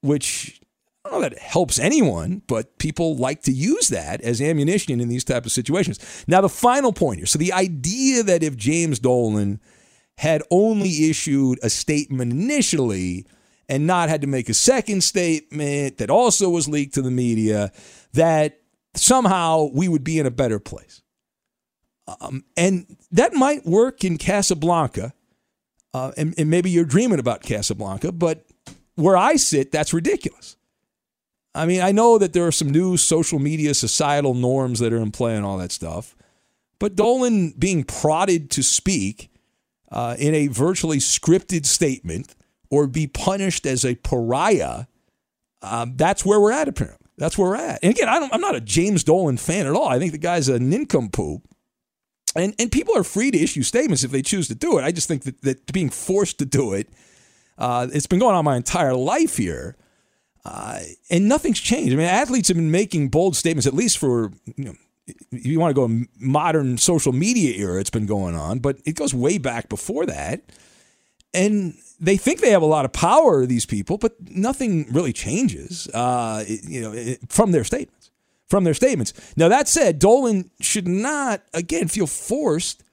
Which 0.02 0.60
I 1.02 1.08
don't 1.08 1.22
know 1.22 1.28
that 1.30 1.38
helps 1.38 1.78
anyone, 1.78 2.42
but 2.46 2.76
people 2.76 3.16
like 3.16 3.40
to 3.44 3.52
use 3.52 3.88
that 3.88 4.20
as 4.20 4.42
ammunition 4.42 5.00
in 5.00 5.08
these 5.08 5.24
type 5.24 5.46
of 5.46 5.52
situations. 5.52 5.98
Now, 6.28 6.42
the 6.42 6.50
final 6.50 6.92
point 6.92 7.20
here. 7.20 7.26
So 7.26 7.38
the 7.38 7.54
idea 7.54 8.22
that 8.22 8.42
if 8.42 8.54
James 8.54 8.98
Dolan 8.98 9.60
had 10.18 10.42
only 10.50 11.08
issued 11.08 11.58
a 11.62 11.70
statement 11.70 12.32
initially 12.32 13.26
and 13.74 13.88
not 13.88 14.08
had 14.08 14.20
to 14.20 14.28
make 14.28 14.48
a 14.48 14.54
second 14.54 15.02
statement 15.02 15.98
that 15.98 16.08
also 16.08 16.48
was 16.48 16.68
leaked 16.68 16.94
to 16.94 17.02
the 17.02 17.10
media, 17.10 17.72
that 18.12 18.60
somehow 18.94 19.68
we 19.74 19.88
would 19.88 20.04
be 20.04 20.20
in 20.20 20.26
a 20.26 20.30
better 20.30 20.60
place. 20.60 21.02
Um, 22.20 22.44
and 22.56 22.96
that 23.10 23.34
might 23.34 23.66
work 23.66 24.04
in 24.04 24.16
Casablanca. 24.16 25.12
Uh, 25.92 26.12
and, 26.16 26.34
and 26.38 26.48
maybe 26.48 26.70
you're 26.70 26.84
dreaming 26.84 27.18
about 27.18 27.42
Casablanca, 27.42 28.12
but 28.12 28.46
where 28.94 29.16
I 29.16 29.34
sit, 29.34 29.72
that's 29.72 29.92
ridiculous. 29.92 30.56
I 31.52 31.66
mean, 31.66 31.80
I 31.80 31.90
know 31.90 32.16
that 32.18 32.32
there 32.32 32.46
are 32.46 32.52
some 32.52 32.70
new 32.70 32.96
social 32.96 33.40
media 33.40 33.74
societal 33.74 34.34
norms 34.34 34.78
that 34.78 34.92
are 34.92 35.02
in 35.02 35.10
play 35.10 35.34
and 35.34 35.44
all 35.44 35.58
that 35.58 35.72
stuff, 35.72 36.14
but 36.78 36.94
Dolan 36.94 37.54
being 37.58 37.82
prodded 37.82 38.52
to 38.52 38.62
speak 38.62 39.30
uh, 39.90 40.14
in 40.16 40.32
a 40.32 40.46
virtually 40.46 40.98
scripted 40.98 41.66
statement 41.66 42.36
or 42.70 42.86
be 42.86 43.06
punished 43.06 43.66
as 43.66 43.84
a 43.84 43.94
pariah, 43.96 44.86
um, 45.62 45.96
that's 45.96 46.24
where 46.24 46.40
we're 46.40 46.52
at, 46.52 46.68
apparently. 46.68 47.06
That's 47.16 47.38
where 47.38 47.50
we're 47.50 47.56
at. 47.56 47.78
And 47.82 47.92
again, 47.92 48.08
I 48.08 48.16
am 48.16 48.40
not 48.40 48.56
a 48.56 48.60
James 48.60 49.04
Dolan 49.04 49.36
fan 49.36 49.66
at 49.66 49.72
all. 49.72 49.88
I 49.88 49.98
think 49.98 50.12
the 50.12 50.18
guy's 50.18 50.48
a 50.48 50.58
nincompoop. 50.58 51.42
And, 52.36 52.54
and 52.58 52.72
people 52.72 52.96
are 52.96 53.04
free 53.04 53.30
to 53.30 53.38
issue 53.38 53.62
statements 53.62 54.02
if 54.02 54.10
they 54.10 54.22
choose 54.22 54.48
to 54.48 54.54
do 54.54 54.78
it. 54.78 54.82
I 54.82 54.90
just 54.90 55.06
think 55.06 55.22
that, 55.22 55.40
that 55.42 55.72
being 55.72 55.90
forced 55.90 56.38
to 56.40 56.44
do 56.44 56.72
it, 56.72 56.88
uh, 57.56 57.86
it's 57.92 58.08
been 58.08 58.18
going 58.18 58.34
on 58.34 58.44
my 58.44 58.56
entire 58.56 58.94
life 58.94 59.36
here. 59.36 59.76
Uh, 60.44 60.80
and 61.10 61.28
nothing's 61.28 61.60
changed. 61.60 61.92
I 61.92 61.96
mean, 61.96 62.06
athletes 62.06 62.48
have 62.48 62.56
been 62.56 62.70
making 62.70 63.08
bold 63.08 63.36
statements, 63.36 63.66
at 63.66 63.74
least 63.74 63.98
for, 63.98 64.32
you 64.56 64.64
know, 64.64 64.74
if 65.06 65.46
you 65.46 65.60
want 65.60 65.70
to 65.70 65.74
go 65.74 66.04
modern 66.18 66.76
social 66.78 67.12
media 67.12 67.56
era, 67.56 67.80
it's 67.80 67.90
been 67.90 68.06
going 68.06 68.34
on, 68.34 68.58
but 68.58 68.78
it 68.84 68.96
goes 68.96 69.14
way 69.14 69.38
back 69.38 69.68
before 69.68 70.06
that. 70.06 70.42
And 71.32 71.74
they 72.04 72.16
think 72.16 72.40
they 72.40 72.50
have 72.50 72.62
a 72.62 72.66
lot 72.66 72.84
of 72.84 72.92
power, 72.92 73.46
these 73.46 73.66
people, 73.66 73.98
but 73.98 74.14
nothing 74.30 74.86
really 74.92 75.12
changes, 75.12 75.88
uh, 75.88 76.44
you 76.46 76.80
know, 76.80 77.14
from 77.28 77.52
their 77.52 77.64
statements. 77.64 78.10
From 78.48 78.64
their 78.64 78.74
statements. 78.74 79.12
Now 79.36 79.48
that 79.48 79.68
said, 79.68 79.98
Dolan 79.98 80.50
should 80.60 80.86
not 80.86 81.42
again 81.54 81.88
feel 81.88 82.06
forced 82.06 82.84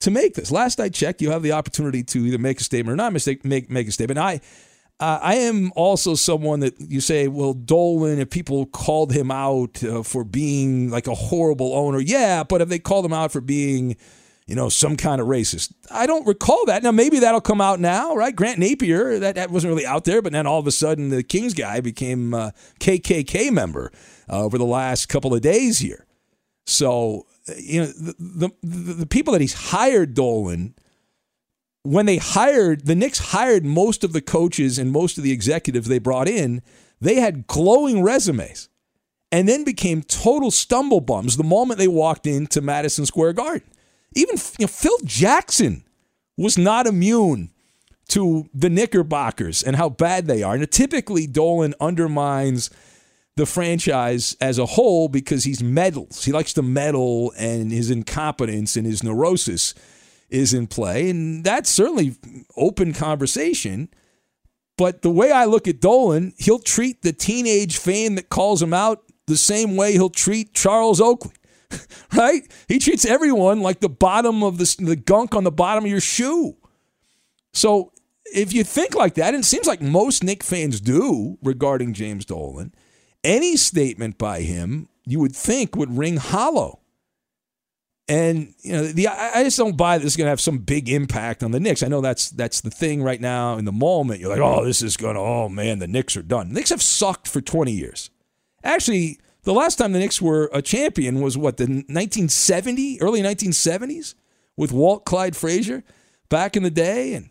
to 0.00 0.10
make 0.10 0.34
this. 0.34 0.52
Last 0.52 0.80
I 0.80 0.90
checked, 0.90 1.22
you 1.22 1.30
have 1.30 1.42
the 1.42 1.52
opportunity 1.52 2.04
to 2.04 2.18
either 2.26 2.38
make 2.38 2.60
a 2.60 2.64
statement 2.64 2.92
or 2.92 2.96
not 2.96 3.12
mistake, 3.12 3.44
make 3.44 3.70
make 3.70 3.88
a 3.88 3.92
statement. 3.92 4.18
I 4.18 4.40
uh, 5.00 5.18
I 5.22 5.34
am 5.36 5.72
also 5.76 6.14
someone 6.14 6.60
that 6.60 6.74
you 6.80 7.00
say, 7.00 7.28
well, 7.28 7.54
Dolan, 7.54 8.18
if 8.18 8.30
people 8.30 8.66
called 8.66 9.12
him 9.12 9.30
out 9.30 9.82
uh, 9.84 10.02
for 10.02 10.24
being 10.24 10.90
like 10.90 11.06
a 11.06 11.14
horrible 11.14 11.72
owner, 11.74 12.00
yeah, 12.00 12.42
but 12.42 12.60
if 12.60 12.68
they 12.68 12.80
called 12.80 13.04
him 13.04 13.12
out 13.12 13.30
for 13.30 13.40
being, 13.40 13.96
you 14.48 14.54
know, 14.54 14.70
some 14.70 14.96
kind 14.96 15.20
of 15.20 15.26
racist, 15.26 15.74
I 15.90 16.06
don't 16.06 16.26
recall 16.26 16.64
that. 16.66 16.82
Now, 16.82 16.90
maybe 16.90 17.18
that'll 17.18 17.42
come 17.42 17.60
out 17.60 17.80
now, 17.80 18.14
right? 18.16 18.34
Grant 18.34 18.58
Napear, 18.58 19.20
that, 19.20 19.34
that 19.34 19.50
wasn't 19.50 19.72
really 19.72 19.84
out 19.84 20.04
there, 20.04 20.22
but 20.22 20.32
then 20.32 20.46
all 20.46 20.58
of 20.58 20.66
a 20.66 20.70
sudden 20.70 21.10
the 21.10 21.22
Kings 21.22 21.52
guy 21.52 21.80
became 21.80 22.32
a 22.32 22.54
KKK 22.80 23.52
member 23.52 23.92
uh, 24.26 24.42
over 24.42 24.56
the 24.56 24.64
last 24.64 25.10
couple 25.10 25.34
of 25.34 25.42
days 25.42 25.80
here. 25.80 26.06
So, 26.66 27.26
you 27.58 27.82
know, 27.82 27.86
the, 27.88 28.50
the, 28.62 28.92
the 28.94 29.06
people 29.06 29.34
that 29.34 29.42
he's 29.42 29.52
hired, 29.52 30.14
Dolan, 30.14 30.74
when 31.82 32.06
they 32.06 32.16
hired 32.16 32.86
the 32.86 32.94
Knicks 32.94 33.18
hired 33.18 33.66
most 33.66 34.02
of 34.02 34.14
the 34.14 34.22
coaches 34.22 34.78
and 34.78 34.90
most 34.90 35.18
of 35.18 35.24
the 35.24 35.32
executives 35.32 35.88
they 35.88 35.98
brought 35.98 36.26
in, 36.26 36.62
they 37.02 37.16
had 37.16 37.46
glowing 37.46 38.02
resumes 38.02 38.70
and 39.30 39.46
then 39.46 39.62
became 39.62 40.02
total 40.02 40.50
stumble 40.50 41.02
bums 41.02 41.36
the 41.36 41.44
moment 41.44 41.78
they 41.78 41.86
walked 41.86 42.26
into 42.26 42.62
Madison 42.62 43.04
Square 43.04 43.34
Garden. 43.34 43.68
Even 44.14 44.36
you 44.58 44.64
know, 44.64 44.68
Phil 44.68 44.98
Jackson 45.04 45.84
was 46.36 46.56
not 46.56 46.86
immune 46.86 47.50
to 48.08 48.48
the 48.54 48.70
Knickerbockers 48.70 49.62
and 49.62 49.76
how 49.76 49.88
bad 49.88 50.26
they 50.26 50.42
are. 50.42 50.54
And 50.54 50.70
typically, 50.70 51.26
Dolan 51.26 51.74
undermines 51.80 52.70
the 53.36 53.46
franchise 53.46 54.36
as 54.40 54.58
a 54.58 54.66
whole 54.66 55.08
because 55.08 55.44
he's 55.44 55.62
meddles. 55.62 56.24
He 56.24 56.32
likes 56.32 56.52
to 56.54 56.62
meddle 56.62 57.32
and 57.38 57.70
his 57.70 57.90
incompetence 57.90 58.76
and 58.76 58.86
his 58.86 59.04
neurosis 59.04 59.74
is 60.28 60.52
in 60.52 60.66
play. 60.66 61.08
And 61.10 61.44
that's 61.44 61.70
certainly 61.70 62.16
open 62.56 62.92
conversation. 62.92 63.88
But 64.76 65.02
the 65.02 65.10
way 65.10 65.30
I 65.30 65.44
look 65.44 65.68
at 65.68 65.80
Dolan, 65.80 66.34
he'll 66.38 66.58
treat 66.58 67.02
the 67.02 67.12
teenage 67.12 67.78
fan 67.78 68.16
that 68.16 68.28
calls 68.28 68.62
him 68.62 68.74
out 68.74 69.04
the 69.26 69.36
same 69.36 69.76
way 69.76 69.92
he'll 69.92 70.10
treat 70.10 70.54
Charles 70.54 71.00
Oakley, 71.00 71.34
right? 72.16 72.42
He 72.68 72.78
treats 72.78 73.04
everyone 73.04 73.60
like 73.60 73.80
the 73.80 73.88
bottom 73.88 74.42
of 74.42 74.58
the, 74.58 74.76
the 74.78 74.96
gunk 74.96 75.34
on 75.34 75.44
the 75.44 75.50
bottom 75.50 75.84
of 75.84 75.90
your 75.90 76.00
shoe. 76.00 76.56
So 77.52 77.92
if 78.34 78.52
you 78.52 78.64
think 78.64 78.94
like 78.94 79.14
that, 79.14 79.34
and 79.34 79.42
it 79.42 79.46
seems 79.46 79.66
like 79.66 79.80
most 79.80 80.22
Knick 80.22 80.42
fans 80.42 80.80
do 80.80 81.38
regarding 81.42 81.94
James 81.94 82.24
Dolan, 82.24 82.74
any 83.24 83.56
statement 83.56 84.18
by 84.18 84.40
him 84.40 84.88
you 85.04 85.20
would 85.20 85.34
think 85.34 85.74
would 85.74 85.96
ring 85.96 86.18
hollow. 86.18 86.80
And 88.10 88.54
you 88.62 88.72
know, 88.72 88.84
the 88.84 89.08
I 89.08 89.44
just 89.44 89.58
don't 89.58 89.76
buy 89.76 89.98
this 89.98 90.12
is 90.12 90.16
going 90.16 90.26
to 90.26 90.30
have 90.30 90.40
some 90.40 90.58
big 90.58 90.88
impact 90.88 91.42
on 91.42 91.50
the 91.50 91.60
Knicks. 91.60 91.82
I 91.82 91.88
know 91.88 92.00
that's 92.00 92.30
that's 92.30 92.62
the 92.62 92.70
thing 92.70 93.02
right 93.02 93.20
now 93.20 93.58
in 93.58 93.66
the 93.66 93.72
moment. 93.72 94.20
You're 94.20 94.30
like, 94.30 94.40
oh, 94.40 94.64
this 94.64 94.80
is 94.80 94.96
going 94.96 95.14
to, 95.14 95.20
oh 95.20 95.48
man, 95.50 95.78
the 95.78 95.86
Knicks 95.86 96.16
are 96.16 96.22
done. 96.22 96.48
The 96.48 96.54
Knicks 96.54 96.70
have 96.70 96.82
sucked 96.82 97.28
for 97.28 97.42
20 97.42 97.70
years. 97.70 98.10
Actually, 98.64 99.18
the 99.48 99.54
last 99.54 99.76
time 99.76 99.92
the 99.92 99.98
Knicks 99.98 100.20
were 100.20 100.50
a 100.52 100.60
champion 100.60 101.22
was 101.22 101.38
what 101.38 101.56
the 101.56 101.64
1970, 101.64 103.00
early 103.00 103.22
1970s, 103.22 104.14
with 104.58 104.72
Walt 104.72 105.06
Clyde 105.06 105.34
Frazier 105.34 105.84
back 106.28 106.54
in 106.54 106.64
the 106.64 106.70
day. 106.70 107.14
And 107.14 107.30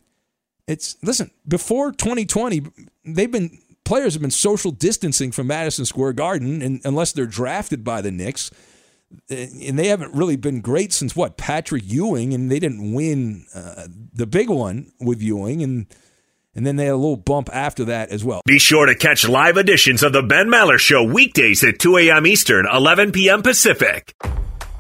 it's 0.68 0.98
listen 1.04 1.30
before 1.48 1.92
2020, 1.92 2.64
they've 3.06 3.32
been 3.32 3.60
players 3.86 4.16
have 4.16 4.22
been 4.24 4.32
social 4.32 4.72
distancing 4.72 5.32
from 5.32 5.46
Madison 5.46 5.86
Square 5.86 6.14
Garden, 6.14 6.64
and 6.64 6.82
unless 6.84 7.12
they're 7.12 7.28
drafted 7.28 7.84
by 7.84 8.02
the 8.02 8.10
Knicks 8.10 8.50
and 9.30 9.78
they 9.78 9.88
haven't 9.88 10.16
really 10.16 10.38
been 10.38 10.60
great 10.60 10.92
since 10.92 11.16
what 11.16 11.38
Patrick 11.38 11.84
Ewing, 11.86 12.34
and 12.34 12.50
they 12.52 12.60
didn't 12.60 12.94
win 12.94 13.46
uh, 13.54 13.88
the 14.12 14.26
big 14.26 14.50
one 14.50 14.92
with 15.00 15.22
Ewing, 15.22 15.62
and 15.62 15.86
and 16.58 16.66
then 16.66 16.76
they 16.76 16.86
had 16.86 16.94
a 16.94 16.98
little 16.98 17.16
bump 17.16 17.50
after 17.54 17.86
that 17.86 18.10
as 18.10 18.26
well. 18.26 18.42
Be 18.46 18.60
sure 18.60 18.88
to 18.88 18.96
catch 18.96 19.30
live 19.30 19.56
editions 19.56 20.04
of 20.04 20.12
the 20.12 20.24
Ben 20.24 20.48
Maller 20.48 20.80
Show 20.80 21.04
weekdays 21.04 21.64
at 21.64 21.80
2 21.80 21.98
a.m. 21.98 22.28
Eastern, 22.28 22.68
11 22.70 23.14
p.m. 23.14 23.44
Pacific. 23.44 24.16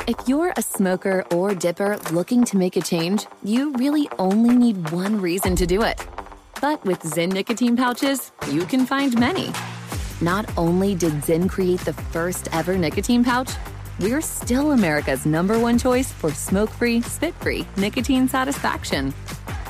If 0.08 0.16
you're 0.28 0.54
a 0.58 0.62
smoker 0.62 1.24
or 1.32 1.54
dipper 1.54 1.98
looking 2.12 2.44
to 2.46 2.58
make 2.58 2.76
a 2.76 2.82
change, 2.82 3.28
you 3.44 3.72
really 3.74 4.10
only 4.18 4.56
need 4.56 4.90
one 4.90 5.22
reason 5.22 5.56
to 5.56 5.68
do 5.68 5.84
it. 5.84 6.06
But 6.60 6.84
with 6.84 7.00
Zyn 7.02 7.32
nicotine 7.32 7.78
pouches, 7.78 8.32
you 8.50 8.66
can 8.66 8.86
find 8.86 9.18
many. 9.20 9.54
Not 10.20 10.50
only 10.58 10.96
did 10.96 11.14
Zyn 11.22 11.48
create 11.48 11.82
the 11.82 11.94
first 11.94 12.50
ever 12.52 12.78
nicotine 12.78 13.24
pouch 13.24 13.52
we're 14.00 14.22
still 14.22 14.74
America's 14.74 15.26
number 15.26 15.58
one 15.58 15.80
choice 15.80 16.12
for 16.12 16.32
smoke 16.32 16.70
free, 16.70 17.02
spit 17.02 17.34
free 17.36 17.66
nicotine 17.78 18.28
satisfaction. 18.28 19.12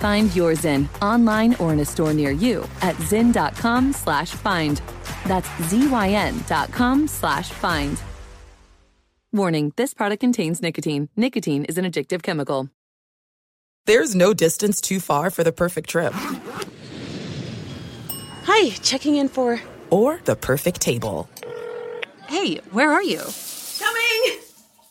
Find 0.00 0.34
your 0.34 0.52
Zyn 0.52 0.88
online 1.02 1.54
or 1.56 1.72
in 1.72 1.80
a 1.80 1.84
store 1.84 2.14
near 2.14 2.30
you 2.30 2.66
at 2.82 2.96
zyn.com 2.96 3.92
slash 3.92 4.30
find. 4.30 4.80
That's 5.26 5.48
zyn.com 5.70 7.08
slash 7.08 7.50
find. 7.50 8.02
Warning, 9.32 9.72
this 9.76 9.92
product 9.92 10.20
contains 10.20 10.62
nicotine. 10.62 11.08
Nicotine 11.16 11.64
is 11.66 11.76
an 11.76 11.84
addictive 11.84 12.22
chemical. 12.22 12.70
There's 13.84 14.14
no 14.14 14.32
distance 14.34 14.80
too 14.80 14.98
far 14.98 15.30
for 15.30 15.44
the 15.44 15.52
perfect 15.52 15.90
trip. 15.90 16.12
Hi, 18.44 18.70
checking 18.82 19.16
in 19.16 19.28
for... 19.28 19.60
Or 19.90 20.20
the 20.24 20.36
perfect 20.36 20.80
table. 20.80 21.28
Hey, 22.26 22.56
where 22.72 22.90
are 22.90 23.02
you? 23.02 23.20
Coming! 23.78 24.45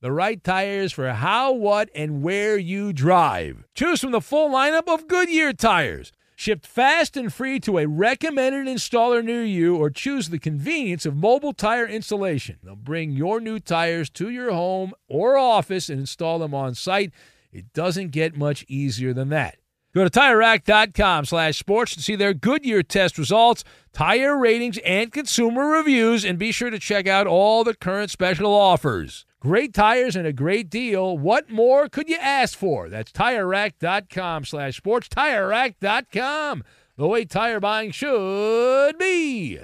the 0.00 0.12
right 0.12 0.42
tires 0.42 0.92
for 0.92 1.12
how, 1.12 1.52
what, 1.52 1.90
and 1.94 2.22
where 2.22 2.56
you 2.56 2.92
drive. 2.92 3.64
Choose 3.74 4.00
from 4.00 4.12
the 4.12 4.20
full 4.20 4.48
lineup 4.48 4.88
of 4.88 5.08
Goodyear 5.08 5.52
tires. 5.52 6.12
Shipped 6.34 6.66
fast 6.66 7.18
and 7.18 7.30
free 7.30 7.60
to 7.60 7.76
a 7.76 7.86
recommended 7.86 8.66
installer 8.66 9.22
near 9.22 9.44
you, 9.44 9.76
or 9.76 9.90
choose 9.90 10.30
the 10.30 10.38
convenience 10.38 11.04
of 11.04 11.14
mobile 11.14 11.52
tire 11.52 11.86
installation. 11.86 12.56
They'll 12.62 12.76
bring 12.76 13.10
your 13.10 13.40
new 13.40 13.60
tires 13.60 14.08
to 14.10 14.30
your 14.30 14.52
home 14.52 14.94
or 15.06 15.36
office 15.36 15.90
and 15.90 16.00
install 16.00 16.38
them 16.38 16.54
on 16.54 16.74
site. 16.74 17.12
It 17.52 17.74
doesn't 17.74 18.12
get 18.12 18.38
much 18.38 18.64
easier 18.68 19.12
than 19.12 19.28
that. 19.28 19.56
Go 19.94 20.02
to 20.02 20.08
TireRack.com 20.10 21.26
slash 21.26 21.58
sports 21.58 21.94
to 21.94 22.00
see 22.00 22.16
their 22.16 22.32
Goodyear 22.32 22.82
test 22.82 23.18
results, 23.18 23.64
tire 23.92 24.38
ratings, 24.38 24.78
and 24.78 25.12
consumer 25.12 25.66
reviews, 25.66 26.24
and 26.24 26.38
be 26.38 26.52
sure 26.52 26.70
to 26.70 26.78
check 26.78 27.06
out 27.06 27.26
all 27.26 27.64
the 27.64 27.74
current 27.74 28.10
special 28.10 28.54
offers. 28.54 29.26
Great 29.40 29.72
tires 29.72 30.16
and 30.16 30.26
a 30.26 30.34
great 30.34 30.68
deal. 30.68 31.16
What 31.16 31.48
more 31.48 31.88
could 31.88 32.10
you 32.10 32.18
ask 32.20 32.58
for? 32.58 32.90
That's 32.90 33.10
TireRack.com 33.10 34.44
slash 34.44 34.76
sports. 34.76 35.08
TireRack.com, 35.08 36.62
the 36.98 37.06
way 37.06 37.24
tire 37.24 37.58
buying 37.58 37.90
should 37.90 38.98
be. 38.98 39.60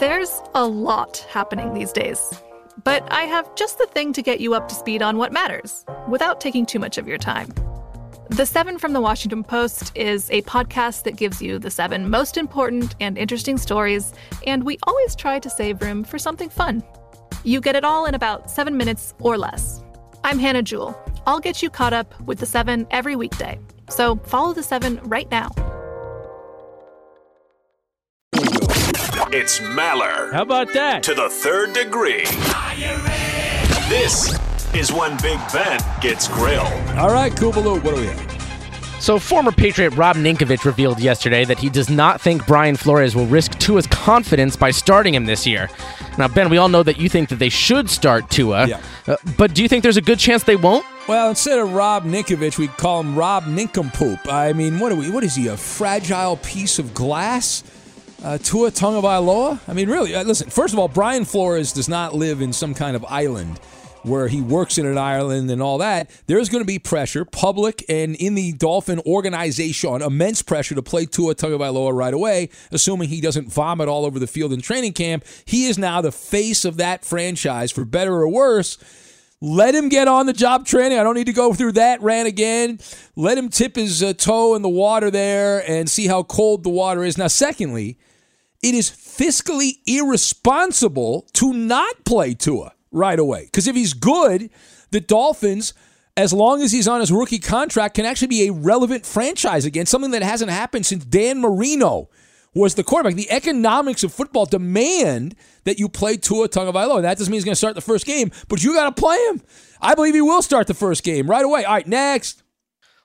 There's 0.00 0.42
a 0.56 0.66
lot 0.66 1.18
happening 1.30 1.74
these 1.74 1.92
days, 1.92 2.20
but 2.82 3.06
I 3.12 3.22
have 3.22 3.54
just 3.54 3.78
the 3.78 3.86
thing 3.86 4.12
to 4.14 4.22
get 4.22 4.40
you 4.40 4.54
up 4.54 4.66
to 4.68 4.74
speed 4.74 5.00
on 5.00 5.16
what 5.16 5.32
matters 5.32 5.84
without 6.08 6.40
taking 6.40 6.66
too 6.66 6.80
much 6.80 6.98
of 6.98 7.06
your 7.06 7.18
time. 7.18 7.54
The 8.30 8.46
Seven 8.46 8.78
from 8.80 8.94
the 8.94 9.00
Washington 9.00 9.44
Post 9.44 9.92
is 9.94 10.28
a 10.32 10.42
podcast 10.42 11.04
that 11.04 11.14
gives 11.14 11.40
you 11.40 11.60
the 11.60 11.70
seven 11.70 12.10
most 12.10 12.36
important 12.36 12.96
and 12.98 13.16
interesting 13.16 13.58
stories, 13.58 14.12
and 14.44 14.64
we 14.64 14.76
always 14.82 15.14
try 15.14 15.38
to 15.38 15.48
save 15.48 15.80
room 15.82 16.02
for 16.02 16.18
something 16.18 16.48
fun. 16.48 16.82
You 17.44 17.60
get 17.60 17.76
it 17.76 17.84
all 17.84 18.06
in 18.06 18.14
about 18.14 18.50
seven 18.50 18.76
minutes 18.76 19.14
or 19.20 19.38
less. 19.38 19.82
I'm 20.24 20.38
Hannah 20.38 20.62
Jewell. 20.62 21.00
I'll 21.26 21.40
get 21.40 21.62
you 21.62 21.70
caught 21.70 21.92
up 21.92 22.18
with 22.22 22.38
the 22.38 22.46
seven 22.46 22.86
every 22.90 23.16
weekday. 23.16 23.58
So 23.88 24.16
follow 24.16 24.52
the 24.52 24.62
seven 24.62 25.00
right 25.04 25.30
now. 25.30 25.50
It's 29.30 29.60
Maller. 29.60 30.32
How 30.32 30.42
about 30.42 30.72
that? 30.72 31.02
To 31.04 31.14
the 31.14 31.28
third 31.28 31.74
degree. 31.74 32.24
This 33.88 34.38
is 34.74 34.92
when 34.92 35.16
Big 35.22 35.38
Ben 35.52 35.80
gets 36.00 36.28
grilled. 36.28 36.72
All 36.96 37.12
right, 37.12 37.32
Kubaloo, 37.32 37.82
what 37.82 37.94
do 37.94 38.00
we 38.00 38.06
have? 38.08 38.37
So, 39.00 39.18
former 39.18 39.52
Patriot 39.52 39.90
Rob 39.90 40.16
Ninkovich 40.16 40.64
revealed 40.64 40.98
yesterday 41.00 41.44
that 41.44 41.58
he 41.58 41.70
does 41.70 41.88
not 41.88 42.20
think 42.20 42.44
Brian 42.46 42.76
Flores 42.76 43.14
will 43.14 43.26
risk 43.26 43.56
Tua's 43.58 43.86
confidence 43.86 44.56
by 44.56 44.70
starting 44.72 45.14
him 45.14 45.24
this 45.24 45.46
year. 45.46 45.70
Now, 46.18 46.26
Ben, 46.26 46.50
we 46.50 46.58
all 46.58 46.68
know 46.68 46.82
that 46.82 46.98
you 46.98 47.08
think 47.08 47.28
that 47.28 47.38
they 47.38 47.48
should 47.48 47.88
start 47.88 48.28
Tua, 48.28 48.66
Yeah. 48.66 48.80
uh, 49.06 49.16
but 49.36 49.54
do 49.54 49.62
you 49.62 49.68
think 49.68 49.84
there's 49.84 49.96
a 49.96 50.02
good 50.02 50.18
chance 50.18 50.42
they 50.42 50.56
won't? 50.56 50.84
Well, 51.06 51.30
instead 51.30 51.58
of 51.60 51.72
Rob 51.72 52.04
Ninkovich, 52.04 52.58
we 52.58 52.66
call 52.66 53.00
him 53.00 53.14
Rob 53.16 53.46
Nincompoop. 53.46 54.30
I 54.30 54.52
mean, 54.52 54.78
what 54.80 54.90
are 54.92 54.96
we? 54.96 55.08
What 55.10 55.22
is 55.24 55.36
he? 55.36 55.46
A 55.46 55.56
fragile 55.56 56.36
piece 56.38 56.78
of 56.80 56.92
glass? 56.92 57.62
Uh, 58.22 58.36
Tua 58.36 58.72
Tagovailoa? 58.72 59.60
I 59.68 59.72
mean, 59.74 59.88
really? 59.88 60.14
Uh, 60.14 60.24
listen. 60.24 60.50
First 60.50 60.74
of 60.74 60.80
all, 60.80 60.88
Brian 60.88 61.24
Flores 61.24 61.72
does 61.72 61.88
not 61.88 62.14
live 62.16 62.42
in 62.42 62.52
some 62.52 62.74
kind 62.74 62.96
of 62.96 63.04
island 63.08 63.60
where 64.02 64.28
he 64.28 64.40
works 64.40 64.78
in 64.78 64.86
an 64.86 64.98
island 64.98 65.50
and 65.50 65.62
all 65.62 65.78
that. 65.78 66.10
There's 66.26 66.48
going 66.48 66.62
to 66.62 66.66
be 66.66 66.78
pressure, 66.78 67.24
public 67.24 67.84
and 67.88 68.16
in 68.16 68.34
the 68.34 68.52
Dolphin 68.52 69.00
organization, 69.06 70.02
immense 70.02 70.42
pressure 70.42 70.74
to 70.74 70.82
play 70.82 71.06
Tua 71.06 71.34
Tagovailoa 71.34 71.92
right 71.92 72.14
away, 72.14 72.50
assuming 72.70 73.08
he 73.08 73.20
doesn't 73.20 73.52
vomit 73.52 73.88
all 73.88 74.04
over 74.04 74.18
the 74.18 74.26
field 74.26 74.52
in 74.52 74.60
training 74.60 74.92
camp. 74.92 75.24
He 75.44 75.66
is 75.66 75.78
now 75.78 76.00
the 76.00 76.12
face 76.12 76.64
of 76.64 76.76
that 76.76 77.04
franchise, 77.04 77.72
for 77.72 77.84
better 77.84 78.14
or 78.14 78.28
worse. 78.28 78.78
Let 79.40 79.74
him 79.74 79.88
get 79.88 80.08
on 80.08 80.26
the 80.26 80.32
job 80.32 80.66
training. 80.66 80.98
I 80.98 81.04
don't 81.04 81.14
need 81.14 81.26
to 81.26 81.32
go 81.32 81.52
through 81.54 81.72
that 81.72 82.02
rant 82.02 82.26
again. 82.26 82.80
Let 83.14 83.38
him 83.38 83.48
tip 83.48 83.76
his 83.76 84.02
uh, 84.02 84.12
toe 84.12 84.56
in 84.56 84.62
the 84.62 84.68
water 84.68 85.12
there 85.12 85.62
and 85.70 85.88
see 85.88 86.08
how 86.08 86.24
cold 86.24 86.64
the 86.64 86.70
water 86.70 87.04
is. 87.04 87.16
Now, 87.16 87.28
secondly, 87.28 87.98
it 88.62 88.74
is 88.74 88.90
fiscally 88.90 89.78
irresponsible 89.86 91.28
to 91.34 91.52
not 91.52 92.04
play 92.04 92.34
Tua 92.34 92.74
right 92.90 93.18
away. 93.18 93.44
Because 93.44 93.66
if 93.66 93.76
he's 93.76 93.92
good, 93.92 94.50
the 94.90 95.00
Dolphins, 95.00 95.74
as 96.16 96.32
long 96.32 96.62
as 96.62 96.72
he's 96.72 96.88
on 96.88 97.00
his 97.00 97.12
rookie 97.12 97.38
contract, 97.38 97.94
can 97.94 98.04
actually 98.04 98.28
be 98.28 98.48
a 98.48 98.52
relevant 98.52 99.06
franchise 99.06 99.64
again, 99.64 99.86
something 99.86 100.10
that 100.12 100.22
hasn't 100.22 100.50
happened 100.50 100.86
since 100.86 101.04
Dan 101.04 101.40
Marino 101.40 102.08
was 102.54 102.74
the 102.74 102.82
quarterback. 102.84 103.14
The 103.14 103.30
economics 103.30 104.02
of 104.02 104.12
football 104.12 104.46
demand 104.46 105.34
that 105.64 105.78
you 105.78 105.88
play 105.88 106.16
Tua 106.16 106.48
Tagovailoa. 106.48 107.02
That 107.02 107.18
doesn't 107.18 107.30
mean 107.30 107.36
he's 107.36 107.44
going 107.44 107.52
to 107.52 107.56
start 107.56 107.74
the 107.74 107.80
first 107.80 108.06
game, 108.06 108.30
but 108.48 108.64
you 108.64 108.74
got 108.74 108.94
to 108.94 109.00
play 109.00 109.16
him. 109.28 109.42
I 109.80 109.94
believe 109.94 110.14
he 110.14 110.20
will 110.20 110.42
start 110.42 110.66
the 110.66 110.74
first 110.74 111.04
game 111.04 111.28
right 111.28 111.44
away. 111.44 111.64
All 111.64 111.74
right, 111.74 111.86
next. 111.86 112.42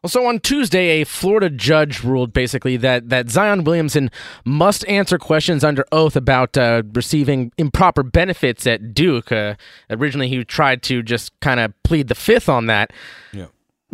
So 0.05 0.27
on 0.27 0.39
Tuesday, 0.39 1.01
a 1.01 1.05
Florida 1.05 1.49
judge 1.49 2.03
ruled 2.03 2.33
basically 2.33 2.75
that, 2.77 3.07
that 3.09 3.29
Zion 3.29 3.63
Williamson 3.63 4.11
must 4.43 4.85
answer 4.87 5.17
questions 5.17 5.63
under 5.63 5.85
oath 5.93 6.17
about 6.17 6.57
uh, 6.57 6.83
receiving 6.93 7.53
improper 7.57 8.03
benefits 8.03 8.67
at 8.67 8.93
Duke. 8.93 9.31
Uh, 9.31 9.55
originally, 9.89 10.27
he 10.27 10.43
tried 10.43 10.83
to 10.83 11.03
just 11.03 11.37
kind 11.39 11.61
of 11.61 11.73
plead 11.83 12.09
the 12.09 12.15
fifth 12.15 12.49
on 12.49 12.65
that. 12.65 12.91
Yeah. 13.31 13.47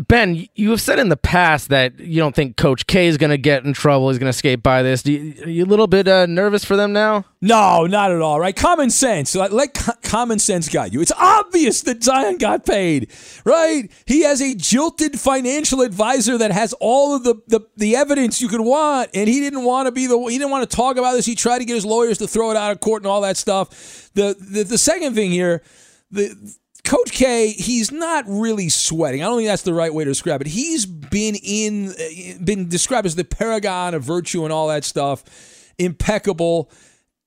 Ben, 0.08 0.48
you 0.56 0.70
have 0.70 0.80
said 0.80 0.98
in 0.98 1.10
the 1.10 1.18
past 1.18 1.68
that 1.70 2.00
you 2.00 2.22
don't 2.22 2.34
think 2.34 2.56
Coach 2.56 2.88
K 2.88 3.08
is 3.08 3.18
going 3.18 3.32
to 3.32 3.38
get 3.38 3.66
in 3.66 3.74
trouble. 3.74 4.10
He's 4.10 4.18
going 4.18 4.32
to 4.32 4.36
escape 4.36 4.64
by 4.64 4.82
this. 4.82 5.06
You, 5.06 5.34
are 5.44 5.50
you 5.50 5.66
a 5.66 5.68
little 5.68 5.88
bit 5.88 6.08
uh, 6.08 6.26
nervous 6.26 6.64
for 6.64 6.78
them 6.78 6.94
now? 6.94 7.26
No, 7.42 7.86
not 7.86 8.10
at 8.10 8.22
all. 8.22 8.40
Right? 8.40 8.56
Common 8.56 8.92
sense. 8.92 9.36
Let, 9.36 9.52
let 9.52 9.74
co- 9.74 9.92
common 10.02 10.40
sense 10.40 10.70
guide 10.70 10.94
you. 10.94 11.02
It's 11.02 11.12
obvious 11.18 11.82
that 11.82 12.02
Zion 12.02 12.38
got 12.38 12.66
paid. 12.66 13.12
Right? 13.44 13.92
He 14.06 14.22
has 14.22 14.42
a 14.42 14.56
jilted 14.56 15.20
financial 15.20 15.82
advisor 15.82 16.38
that 16.38 16.52
has 16.52 16.72
all 16.80 17.14
of 17.14 17.26
the, 17.26 17.36
the, 17.48 17.60
the 17.76 17.98
evidence 17.98 18.40
you 18.40 18.48
could 18.48 18.62
want, 18.62 19.10
and 19.14 19.28
he 19.28 19.42
didn't 19.42 19.66
want 19.66 19.88
to 19.88 19.92
be 19.92 20.08
the 20.08 20.18
he 20.18 20.38
didn't 20.38 20.52
want 20.52 20.70
to 20.70 20.74
talk 20.74 20.96
about 20.96 21.12
this. 21.12 21.26
He 21.26 21.36
tried 21.36 21.60
to 21.60 21.66
get 21.66 21.76
his 21.76 21.86
lawyers 21.86 22.20
to 22.20 22.28
throw 22.28 22.52
it 22.52 22.58
out 22.58 22.72
of 22.72 22.80
court 22.80 23.04
and 23.04 23.12
all 23.12 23.22
that 23.22 23.36
stuff. 23.36 23.70
The 24.14 24.34
the, 24.40 24.64
the 24.64 24.78
second 24.78 25.14
thing 25.14 25.32
here, 25.32 25.62
the 26.10 26.36
Coach 26.90 27.12
K, 27.12 27.52
he's 27.52 27.92
not 27.92 28.26
really 28.28 28.68
sweating. 28.68 29.22
I 29.22 29.28
don't 29.28 29.38
think 29.38 29.48
that's 29.48 29.62
the 29.62 29.76
right 29.76 29.94
way 29.94 30.06
to 30.06 30.10
describe 30.10 30.42
it. 30.42 30.48
He's 30.48 30.88
been 30.88 31.36
in, 31.36 31.90
uh, 31.90 32.44
been 32.44 32.68
described 32.68 33.06
as 33.06 33.14
the 33.14 33.24
paragon 33.24 33.94
of 33.94 34.02
virtue 34.02 34.44
and 34.44 34.52
all 34.52 34.70
that 34.70 34.84
stuff, 34.84 35.24
impeccable. 35.78 36.72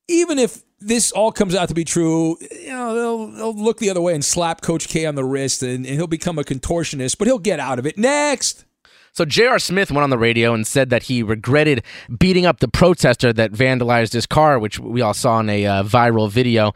Even 0.09 0.37
if 0.37 0.61
this 0.81 1.13
all 1.13 1.31
comes 1.31 1.55
out 1.55 1.69
to 1.69 1.73
be 1.73 1.85
true, 1.85 2.35
you 2.51 2.71
know 2.71 2.93
they'll, 2.93 3.27
they'll 3.27 3.55
look 3.55 3.77
the 3.77 3.89
other 3.89 4.01
way 4.01 4.13
and 4.13 4.25
slap 4.25 4.59
Coach 4.59 4.89
K 4.89 5.05
on 5.05 5.15
the 5.15 5.23
wrist, 5.23 5.63
and, 5.63 5.85
and 5.85 5.95
he'll 5.95 6.07
become 6.07 6.37
a 6.37 6.43
contortionist. 6.43 7.17
But 7.17 7.29
he'll 7.29 7.39
get 7.39 7.61
out 7.61 7.79
of 7.79 7.85
it. 7.85 7.97
Next. 7.97 8.65
So 9.13 9.25
J.R. 9.25 9.59
Smith 9.59 9.91
went 9.91 10.03
on 10.03 10.09
the 10.09 10.17
radio 10.17 10.55
and 10.55 10.65
said 10.65 10.89
that 10.89 11.03
he 11.03 11.21
regretted 11.21 11.83
beating 12.17 12.47
up 12.47 12.59
the 12.59 12.67
protester 12.67 13.31
that 13.31 13.51
vandalized 13.51 14.13
his 14.13 14.25
car, 14.25 14.57
which 14.57 14.79
we 14.79 15.01
all 15.01 15.13
saw 15.13 15.39
in 15.39 15.49
a 15.49 15.65
uh, 15.67 15.83
viral 15.83 16.29
video. 16.29 16.73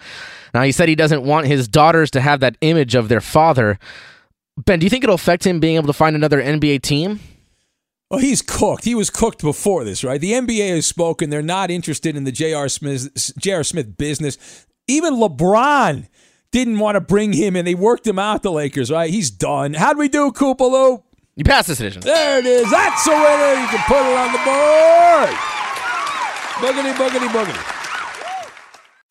Now 0.54 0.62
he 0.62 0.72
said 0.72 0.88
he 0.88 0.96
doesn't 0.96 1.24
want 1.24 1.48
his 1.48 1.68
daughters 1.68 2.12
to 2.12 2.22
have 2.22 2.40
that 2.42 2.56
image 2.62 2.94
of 2.94 3.10
their 3.10 3.22
father. 3.22 3.80
Ben, 4.56 4.78
do 4.80 4.86
you 4.86 4.90
think 4.92 5.04
it'll 5.04 5.16
affect 5.16 5.48
him 5.48 5.60
being 5.60 5.78
able 5.78 5.88
to 5.88 5.94
find 5.94 6.16
another 6.16 6.40
NBA 6.42 6.84
team? 6.84 7.20
Well, 8.12 8.20
he's 8.20 8.44
cooked. 8.44 8.86
He 8.86 8.96
was 8.96 9.10
cooked 9.10 9.42
before 9.42 9.84
this, 9.84 10.04
right? 10.04 10.22
The 10.22 10.32
NBA 10.32 10.76
has 10.76 10.86
spoken. 10.86 11.30
They're 11.30 11.42
not 11.42 11.72
interested 11.72 12.16
in 12.16 12.24
the 12.24 12.32
J.R. 12.32 12.70
Smith, 12.70 13.34
J.R. 13.38 13.64
Smith 13.64 13.98
business. 13.98 14.66
Even 14.88 15.16
LeBron 15.16 16.08
didn't 16.52 16.80
want 16.80 16.96
to 16.96 17.02
bring 17.02 17.34
him 17.34 17.56
in. 17.56 17.66
They 17.66 17.76
worked 17.76 18.08
him 18.08 18.18
out, 18.18 18.44
the 18.44 18.52
Lakers, 18.52 18.90
right? 18.92 19.10
He's 19.10 19.30
done. 19.30 19.74
How'd 19.74 19.98
we 19.98 20.08
do, 20.08 20.32
Koopaloo? 20.32 21.04
You 21.38 21.44
passed 21.44 21.68
this 21.68 21.80
edition. 21.80 22.02
There 22.02 22.40
it 22.40 22.46
is. 22.48 22.72
That's 22.72 23.06
a 23.08 23.12
winner. 23.12 23.62
You 23.62 23.68
can 23.68 23.84
put 23.88 23.98
it 23.98 24.18
on 24.18 24.32
the 24.34 24.40
board. 24.44 25.30
Boogity, 26.58 26.94
boogity, 26.96 27.28
boogity. 27.30 27.64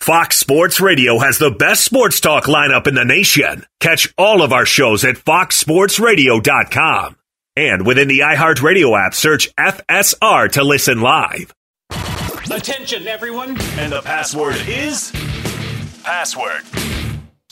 Fox 0.00 0.36
Sports 0.36 0.80
Radio 0.80 1.20
has 1.20 1.38
the 1.38 1.52
best 1.52 1.84
sports 1.84 2.18
talk 2.20 2.46
lineup 2.46 2.88
in 2.88 2.96
the 2.96 3.04
nation. 3.04 3.64
Catch 3.78 4.12
all 4.18 4.42
of 4.42 4.52
our 4.52 4.66
shows 4.66 5.04
at 5.04 5.14
foxsportsradio.com. 5.16 7.16
And 7.54 7.86
within 7.86 8.08
the 8.08 8.18
iHeartRadio 8.20 9.06
app, 9.06 9.14
search 9.14 9.54
FSR 9.54 10.50
to 10.52 10.64
listen 10.64 11.00
live. 11.00 11.54
Attention, 12.50 13.06
everyone. 13.06 13.50
And 13.78 13.92
the 13.92 14.02
password 14.02 14.56
is 14.66 15.12
Password. 16.02 16.62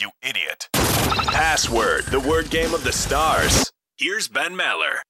You 0.00 0.10
idiot. 0.22 0.68
Password, 0.72 2.06
the 2.06 2.18
word 2.20 2.50
game 2.50 2.74
of 2.74 2.82
the 2.82 2.92
stars. 2.92 3.70
Here's 3.96 4.26
Ben 4.26 4.56
Maller. 4.56 5.02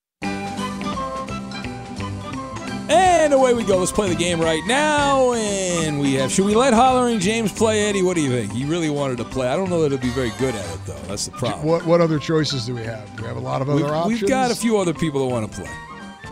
And 2.90 3.32
away 3.32 3.54
we 3.54 3.64
go. 3.64 3.78
Let's 3.78 3.90
play 3.90 4.10
the 4.10 4.14
game 4.14 4.38
right 4.38 4.62
now. 4.66 5.32
And 5.32 5.98
we 5.98 6.12
have. 6.14 6.30
Should 6.30 6.44
we 6.44 6.54
let 6.54 6.74
Hollering 6.74 7.18
James 7.18 7.50
play, 7.50 7.88
Eddie? 7.88 8.02
What 8.02 8.14
do 8.14 8.20
you 8.20 8.28
think? 8.28 8.52
He 8.52 8.66
really 8.66 8.90
wanted 8.90 9.16
to 9.16 9.24
play. 9.24 9.48
I 9.48 9.56
don't 9.56 9.70
know 9.70 9.80
that 9.80 9.90
he'll 9.90 9.98
be 10.02 10.10
very 10.10 10.32
good 10.38 10.54
at 10.54 10.74
it, 10.74 10.80
though. 10.84 10.98
That's 11.06 11.24
the 11.24 11.30
problem. 11.30 11.66
What 11.66 11.86
what 11.86 12.02
other 12.02 12.18
choices 12.18 12.66
do 12.66 12.74
we 12.74 12.82
have? 12.82 13.16
Do 13.16 13.22
we 13.22 13.28
have 13.28 13.38
a 13.38 13.40
lot 13.40 13.62
of 13.62 13.70
other 13.70 13.84
we've, 13.84 13.90
options? 13.90 14.20
We've 14.20 14.28
got 14.28 14.50
a 14.50 14.54
few 14.54 14.76
other 14.76 14.92
people 14.92 15.26
that 15.26 15.32
want 15.32 15.50
to 15.50 15.62
play. 15.62 15.70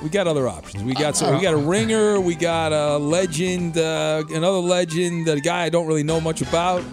We 0.03 0.11
got 0.11 0.27
other 0.27 0.47
options. 0.47 0.85
We 0.85 0.93
got 0.93 1.17
some, 1.17 1.35
we 1.35 1.41
got 1.41 1.55
a 1.55 1.57
ringer. 1.57 2.21
We 2.21 2.35
got 2.35 2.73
a 2.73 2.99
legend, 2.99 3.79
uh, 3.79 4.25
another 4.29 4.59
legend, 4.59 5.27
a 5.27 5.41
guy 5.41 5.63
I 5.63 5.71
don't 5.71 5.87
really 5.87 6.03
know 6.03 6.21
much 6.21 6.43
about. 6.43 6.85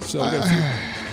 So 0.00 0.18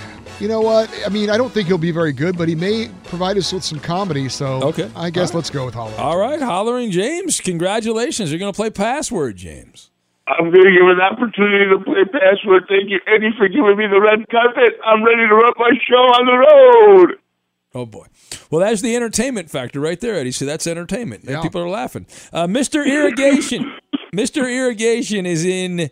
You 0.44 0.50
know 0.50 0.60
what? 0.60 0.92
I 1.06 1.08
mean, 1.08 1.30
I 1.30 1.38
don't 1.38 1.54
think 1.54 1.70
he'll 1.70 1.78
be 1.78 1.92
very 1.94 2.12
good, 2.12 2.38
but 2.38 2.50
he 2.50 2.56
may 2.56 2.90
provide 3.06 3.38
us 3.38 3.54
with 3.54 3.64
some 3.64 3.80
comedy. 3.80 4.28
So 4.28 4.62
Okay. 4.62 4.92
I 4.94 5.10
guess 5.10 5.30
All 5.30 5.36
right. 5.36 5.36
let's 5.36 5.50
go 5.50 5.64
with 5.64 5.74
Hollering. 5.74 5.98
All 5.98 6.18
right, 6.18 6.42
Hollering 6.42 6.92
James. 6.92 7.40
Congratulations. 7.40 8.30
You're 8.30 8.40
going 8.40 8.52
to 8.52 8.56
play 8.56 8.70
password, 8.70 9.38
James. 9.38 9.90
I'm 10.28 10.52
going 10.52 10.66
to 10.66 10.72
give 10.72 10.86
an 10.90 11.00
opportunity 11.00 11.70
to 11.70 11.80
play 11.86 12.04
password. 12.12 12.66
Thank 12.68 12.90
you, 12.90 13.00
Eddie, 13.08 13.30
for 13.38 13.48
giving 13.48 13.78
me 13.78 13.88
the 13.88 14.02
red 14.02 14.28
carpet. 14.30 14.74
I'm 14.86 15.02
ready 15.06 15.26
to 15.26 15.34
run 15.34 15.54
my 15.58 15.72
show 15.88 15.96
on 15.96 16.26
the 16.26 16.38
road. 17.08 17.20
Oh 17.74 17.86
boy. 17.86 18.08
Well, 18.52 18.60
that's 18.60 18.82
the 18.82 18.98
entertainment 18.98 19.50
factor 19.50 19.80
right 19.80 20.00
there, 20.02 20.16
Eddie. 20.16 20.32
So 20.34 20.44
that's 20.46 20.68
entertainment. 20.68 21.24
Yeah. 21.24 21.42
People 21.42 21.62
are 21.62 21.70
laughing. 21.70 22.06
Uh, 22.34 22.48
Mr. 22.48 22.86
Irrigation. 22.86 23.72
Mr. 24.14 24.44
Irrigation 24.54 25.26
is 25.26 25.46
in 25.46 25.90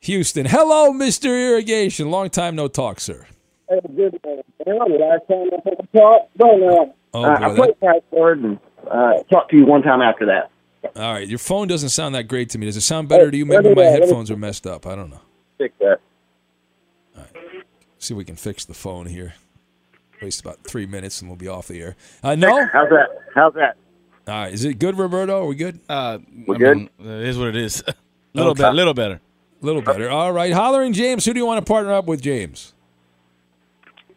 Houston. 0.00 0.44
Hello, 0.44 0.92
Mr. 0.92 1.28
Irrigation. 1.28 2.10
Long 2.10 2.28
time 2.28 2.54
no 2.54 2.68
talk, 2.68 3.00
sir. 3.00 3.24
Hey, 3.68 3.80
good 3.96 4.20
morning. 4.66 5.00
Last 5.00 5.22
time 5.28 5.48
I 5.52 5.68
took 5.70 5.78
a 5.78 5.96
talk, 5.98 6.28
but 6.36 6.62
uh, 6.62 6.86
Oh, 7.14 7.24
uh, 7.24 7.38
boy, 7.38 7.44
I 7.44 7.56
played 7.56 7.80
password 7.80 8.38
and 8.40 8.58
uh, 8.90 9.22
talked 9.30 9.50
to 9.52 9.56
you 9.56 9.64
one 9.66 9.82
time 9.82 10.02
after 10.02 10.26
that. 10.26 10.50
All 10.96 11.12
right, 11.14 11.26
your 11.26 11.38
phone 11.38 11.66
doesn't 11.68 11.88
sound 11.88 12.14
that 12.14 12.24
great 12.28 12.50
to 12.50 12.58
me. 12.58 12.66
Does 12.66 12.76
it 12.76 12.82
sound 12.82 13.08
better 13.08 13.30
to 13.30 13.36
you? 13.36 13.44
Maybe 13.46 13.62
my 13.64 13.70
uh, 13.70 13.74
let 13.74 13.76
me- 13.94 14.00
headphones 14.06 14.30
are 14.30 14.36
messed 14.36 14.66
up. 14.66 14.86
I 14.86 14.94
don't 14.94 15.10
know. 15.10 15.20
Fix 15.58 15.74
that. 15.80 16.00
See 17.98 18.14
if 18.14 18.18
we 18.18 18.24
can 18.24 18.36
fix 18.36 18.64
the 18.64 18.74
phone 18.74 19.06
here. 19.06 19.34
Waste 20.22 20.40
about 20.40 20.58
three 20.64 20.86
minutes 20.86 21.20
and 21.20 21.28
we'll 21.28 21.36
be 21.36 21.48
off 21.48 21.66
the 21.68 21.80
air. 21.80 21.96
Uh, 22.22 22.34
no? 22.36 22.64
How's 22.72 22.88
that? 22.90 23.08
How's 23.34 23.54
that? 23.54 23.76
All 24.28 24.34
right, 24.34 24.52
is 24.52 24.64
it 24.64 24.78
good, 24.78 24.96
Roberto? 24.98 25.42
Are 25.42 25.46
we 25.46 25.56
good? 25.56 25.80
Uh, 25.88 26.18
We 26.46 26.54
I 26.56 26.58
good? 26.58 26.76
mean, 26.76 26.90
it 27.00 27.26
is 27.28 27.38
what 27.38 27.48
it 27.48 27.56
is. 27.56 27.82
A 27.86 27.94
little 28.34 28.52
Okay. 28.52 28.62
better. 28.62 28.74
Little 28.74 28.94
better. 28.94 29.20
little 29.62 29.82
better. 29.82 30.10
All 30.10 30.32
right, 30.32 30.52
Hollering 30.52 30.92
James. 30.92 31.24
Who 31.24 31.32
do 31.32 31.40
you 31.40 31.46
want 31.46 31.64
to 31.64 31.68
partner 31.68 31.92
up 31.92 32.04
with, 32.06 32.20
James? 32.20 32.74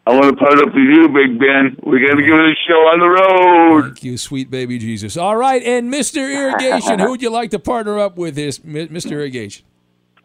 I 0.04 0.14
want 0.14 0.36
to 0.36 0.44
part 0.44 0.58
up 0.58 0.66
with 0.66 0.74
you, 0.74 1.08
Big 1.08 1.38
Ben. 1.38 1.76
We 1.84 2.04
got 2.04 2.16
to 2.16 2.22
give 2.22 2.34
it 2.34 2.40
a 2.40 2.54
show 2.66 2.74
on 2.74 2.98
the 2.98 3.08
road. 3.08 3.82
Thank 3.84 4.02
you, 4.02 4.18
sweet 4.18 4.50
baby 4.50 4.78
Jesus. 4.78 5.16
All 5.16 5.36
right, 5.36 5.62
and 5.62 5.92
Mr. 5.92 6.16
Irrigation, 6.16 6.98
who 7.00 7.10
would 7.10 7.22
you 7.22 7.30
like 7.30 7.50
to 7.52 7.60
partner 7.60 7.98
up 8.00 8.16
with? 8.16 8.36
Is 8.36 8.64
Mi- 8.64 8.88
Mr. 8.88 9.12
Irrigation? 9.12 9.64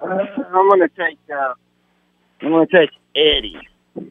Uh, 0.02 0.06
I'm 0.08 0.70
going 0.70 0.80
to 0.80 0.90
take. 0.90 1.20
Uh, 1.32 1.54
I'm 2.42 2.50
going 2.50 2.68
to 2.68 2.80
take 2.80 2.90
Eddie. 3.16 3.60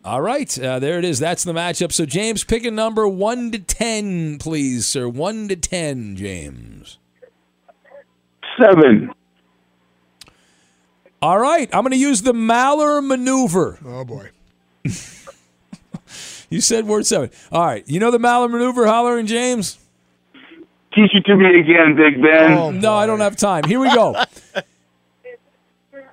All 0.04 0.20
right, 0.22 0.56
uh, 0.60 0.78
there 0.78 0.98
it 0.98 1.04
is. 1.04 1.18
That's 1.18 1.42
the 1.42 1.52
matchup. 1.52 1.92
So, 1.92 2.06
James, 2.06 2.44
pick 2.44 2.64
a 2.64 2.70
number 2.70 3.06
one 3.08 3.50
to 3.52 3.58
ten, 3.58 4.38
please, 4.38 4.86
sir. 4.86 5.08
One 5.08 5.48
to 5.48 5.56
ten, 5.56 6.14
James. 6.16 6.98
Seven. 8.60 9.12
All 11.20 11.38
right, 11.38 11.68
I'm 11.72 11.82
going 11.82 11.90
to 11.90 11.98
use 11.98 12.22
the 12.22 12.32
Maller 12.32 13.04
maneuver. 13.04 13.78
Oh 13.84 14.04
boy. 14.04 14.30
You 16.50 16.60
said 16.60 16.86
word 16.86 17.06
seven. 17.06 17.30
All 17.50 17.64
right, 17.64 17.82
you 17.88 17.98
know 18.00 18.10
the 18.10 18.18
Maller 18.18 18.50
maneuver, 18.50 18.86
Hollering 18.86 19.26
James? 19.26 19.78
Teach 20.94 21.14
it 21.14 21.24
to 21.26 21.36
me 21.36 21.58
again, 21.60 21.94
Big 21.96 22.20
Ben. 22.22 22.80
no, 22.80 22.94
I 22.94 23.06
don't 23.06 23.20
have 23.20 23.36
time. 23.36 23.64
Here 23.64 23.80
we 23.80 23.92
go. 23.94 24.16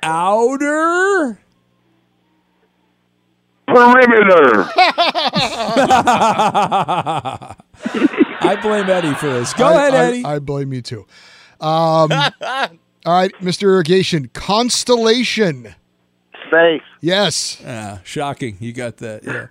Outer. 0.03 1.39
Perimeter. 3.65 4.69
I 8.45 8.59
blame 8.61 8.89
Eddie 8.89 9.13
for 9.15 9.27
this. 9.27 9.53
Go 9.53 9.65
I- 9.67 9.71
ahead, 9.87 9.93
I- 9.93 10.05
Eddie. 10.07 10.25
I, 10.25 10.39
blame 10.39 10.73
you 10.73 10.81
too. 10.81 11.05
Um, 11.61 12.11
all 12.11 12.67
right, 13.07 13.31
Mr. 13.41 13.63
Irrigation. 13.63 14.29
Constellation. 14.33 15.73
Space. 16.53 16.81
Yes. 17.01 17.61
Ah, 17.65 17.99
shocking. 18.03 18.57
You 18.59 18.73
got 18.73 18.97
that. 18.97 19.23
Yeah. 19.23 19.47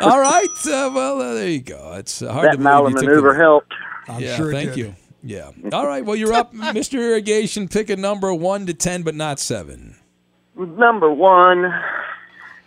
All 0.08 0.20
right. 0.20 0.48
Uh, 0.66 0.90
well, 0.94 1.20
uh, 1.20 1.34
there 1.34 1.48
you 1.48 1.60
go. 1.60 1.92
It's 1.98 2.22
uh, 2.22 2.32
hard 2.32 2.46
That 2.46 2.52
to 2.52 2.58
believe 2.58 2.68
Maller 2.70 2.90
you 2.90 2.96
took 2.96 3.04
maneuver 3.06 3.32
the- 3.32 3.38
helped. 3.38 3.72
I'm 4.08 4.20
yeah, 4.22 4.36
sure 4.36 4.52
thank 4.52 4.70
did. 4.70 4.78
you. 4.78 4.94
Yeah. 5.22 5.50
All 5.72 5.86
right. 5.86 6.04
Well, 6.04 6.16
you're 6.16 6.32
up, 6.34 6.52
Mr. 6.54 6.98
Irrigation. 6.98 7.68
Pick 7.68 7.88
a 7.90 7.96
number 7.96 8.32
one 8.34 8.66
to 8.66 8.74
ten, 8.74 9.02
but 9.02 9.14
not 9.14 9.38
seven. 9.38 9.96
Number 10.56 11.10
one. 11.12 11.72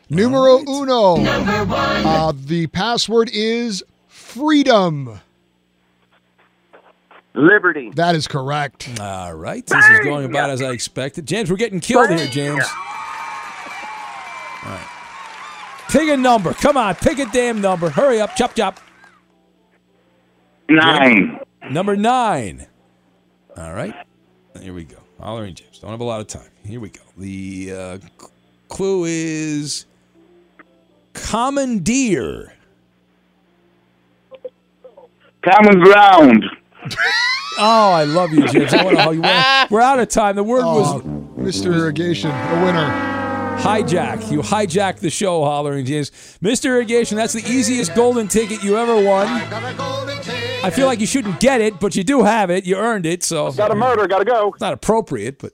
Numero 0.09 0.59
uno. 0.67 1.17
Number 1.17 1.75
Uh, 1.75 2.31
the 2.35 2.67
password 2.67 3.29
is 3.33 3.83
freedom. 4.07 5.19
Liberty. 7.33 7.91
That 7.95 8.15
is 8.15 8.27
correct. 8.27 8.89
All 8.99 9.33
right. 9.35 9.63
This 9.65 9.85
is 9.89 9.99
going 9.99 10.25
about 10.25 10.49
as 10.49 10.61
I 10.61 10.71
expected. 10.71 11.27
James, 11.27 11.51
we're 11.51 11.57
getting 11.57 11.79
killed 11.79 12.09
here, 12.09 12.25
James. 12.27 12.65
All 14.67 14.73
right. 14.73 14.87
Pick 15.89 16.09
a 16.09 16.17
number. 16.17 16.53
Come 16.53 16.75
on. 16.77 16.95
Pick 16.95 17.19
a 17.19 17.25
damn 17.27 17.61
number. 17.61 17.89
Hurry 17.89 18.19
up. 18.19 18.35
Chop, 18.35 18.53
chop. 18.55 18.79
Nine. 20.69 21.39
Number 21.71 21.95
nine. 21.95 22.67
All 23.55 23.73
right. 23.73 23.95
Here 24.61 24.73
we 24.73 24.83
go. 24.83 24.97
Hollering 25.19 25.55
James. 25.55 25.79
Don't 25.79 25.91
have 25.91 26.01
a 26.01 26.03
lot 26.03 26.19
of 26.19 26.27
time. 26.27 26.49
Here 26.65 26.79
we 26.81 26.89
go. 26.89 27.01
The 27.17 27.71
uh, 27.73 27.97
c- 27.99 28.27
clue 28.67 29.05
is 29.05 29.85
commandeer. 31.13 32.53
Common 35.43 35.79
ground. 35.79 36.45
Oh, 37.59 37.91
I 37.91 38.03
love 38.03 38.31
you, 38.33 38.45
James. 38.49 38.73
I 38.73 38.83
wanna 38.83 39.01
hug 39.01 39.15
you. 39.15 39.21
We're- 39.21 39.67
We're 39.71 39.81
out 39.81 39.99
of 39.99 40.09
time. 40.09 40.35
The 40.35 40.43
word 40.43 40.61
Oh, 40.63 40.99
was 41.37 41.55
Mr. 41.63 41.73
Irrigation, 41.73 42.29
a 42.31 42.63
winner. 42.65 43.16
Hijack. 43.57 44.31
You 44.31 44.41
hijacked 44.41 44.99
the 44.99 45.09
show, 45.09 45.43
Hollering 45.43 45.85
James. 45.85 46.11
Mr. 46.41 46.65
Irrigation, 46.65 47.17
that's 47.17 47.33
the 47.33 47.43
easiest 47.49 47.93
golden 47.95 48.27
ticket 48.27 48.63
you 48.63 48.77
ever 48.77 48.95
won. 48.95 49.27
I 50.63 50.71
feel 50.71 50.87
like 50.87 50.99
you 50.99 51.05
shouldn't 51.05 51.39
get 51.39 51.61
it, 51.61 51.79
but 51.79 51.95
you 51.95 52.03
do 52.03 52.23
have 52.23 52.49
it. 52.49 52.65
You 52.65 52.77
earned 52.77 53.05
it, 53.05 53.23
so. 53.23 53.51
Got 53.51 53.71
a 53.71 53.75
murder. 53.75 54.07
Got 54.07 54.19
to 54.19 54.25
go. 54.25 54.49
It's 54.49 54.61
not 54.61 54.73
appropriate, 54.73 55.39
but. 55.39 55.53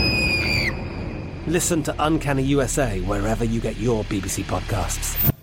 Listen 1.51 1.83
to 1.83 1.93
Uncanny 1.99 2.43
USA 2.43 3.01
wherever 3.01 3.43
you 3.43 3.59
get 3.59 3.75
your 3.75 4.05
BBC 4.05 4.45
podcasts, 4.45 5.33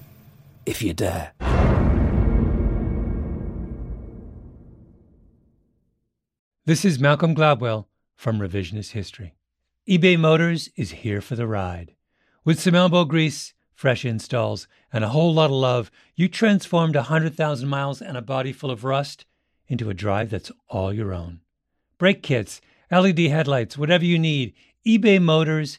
if 0.65 0.81
you 0.81 0.95
dare. 0.95 1.35
This 6.65 6.87
is 6.87 6.99
Malcolm 6.99 7.35
Gladwell 7.35 7.89
from 8.17 8.39
Revisionist 8.39 8.93
History. 8.93 9.35
eBay 9.87 10.19
Motors 10.19 10.71
is 10.77 10.93
here 10.93 11.21
for 11.21 11.37
the 11.37 11.47
ride. 11.47 11.95
With 12.43 12.59
some 12.59 12.75
elbow 12.75 13.05
grease, 13.05 13.53
fresh 13.75 14.07
installs, 14.07 14.67
and 14.91 15.05
a 15.05 15.11
whole 15.11 15.35
lot 15.35 15.51
of 15.51 15.57
love, 15.57 15.91
you 16.17 16.27
transformed 16.27 16.97
100,000 16.97 17.69
miles 17.69 18.01
and 18.01 18.17
a 18.17 18.23
body 18.23 18.55
full 18.55 18.71
of 18.71 18.83
rust 18.83 19.27
into 19.67 19.91
a 19.91 19.95
drive 19.95 20.31
that's 20.31 20.51
all 20.71 20.91
your 20.91 21.13
own. 21.13 21.41
Brake 21.99 22.23
kits, 22.23 22.63
LED 22.91 23.19
headlights, 23.19 23.77
whatever 23.77 24.07
you 24.07 24.19
need, 24.19 24.55
eBay 24.87 25.21
Motors 25.21 25.79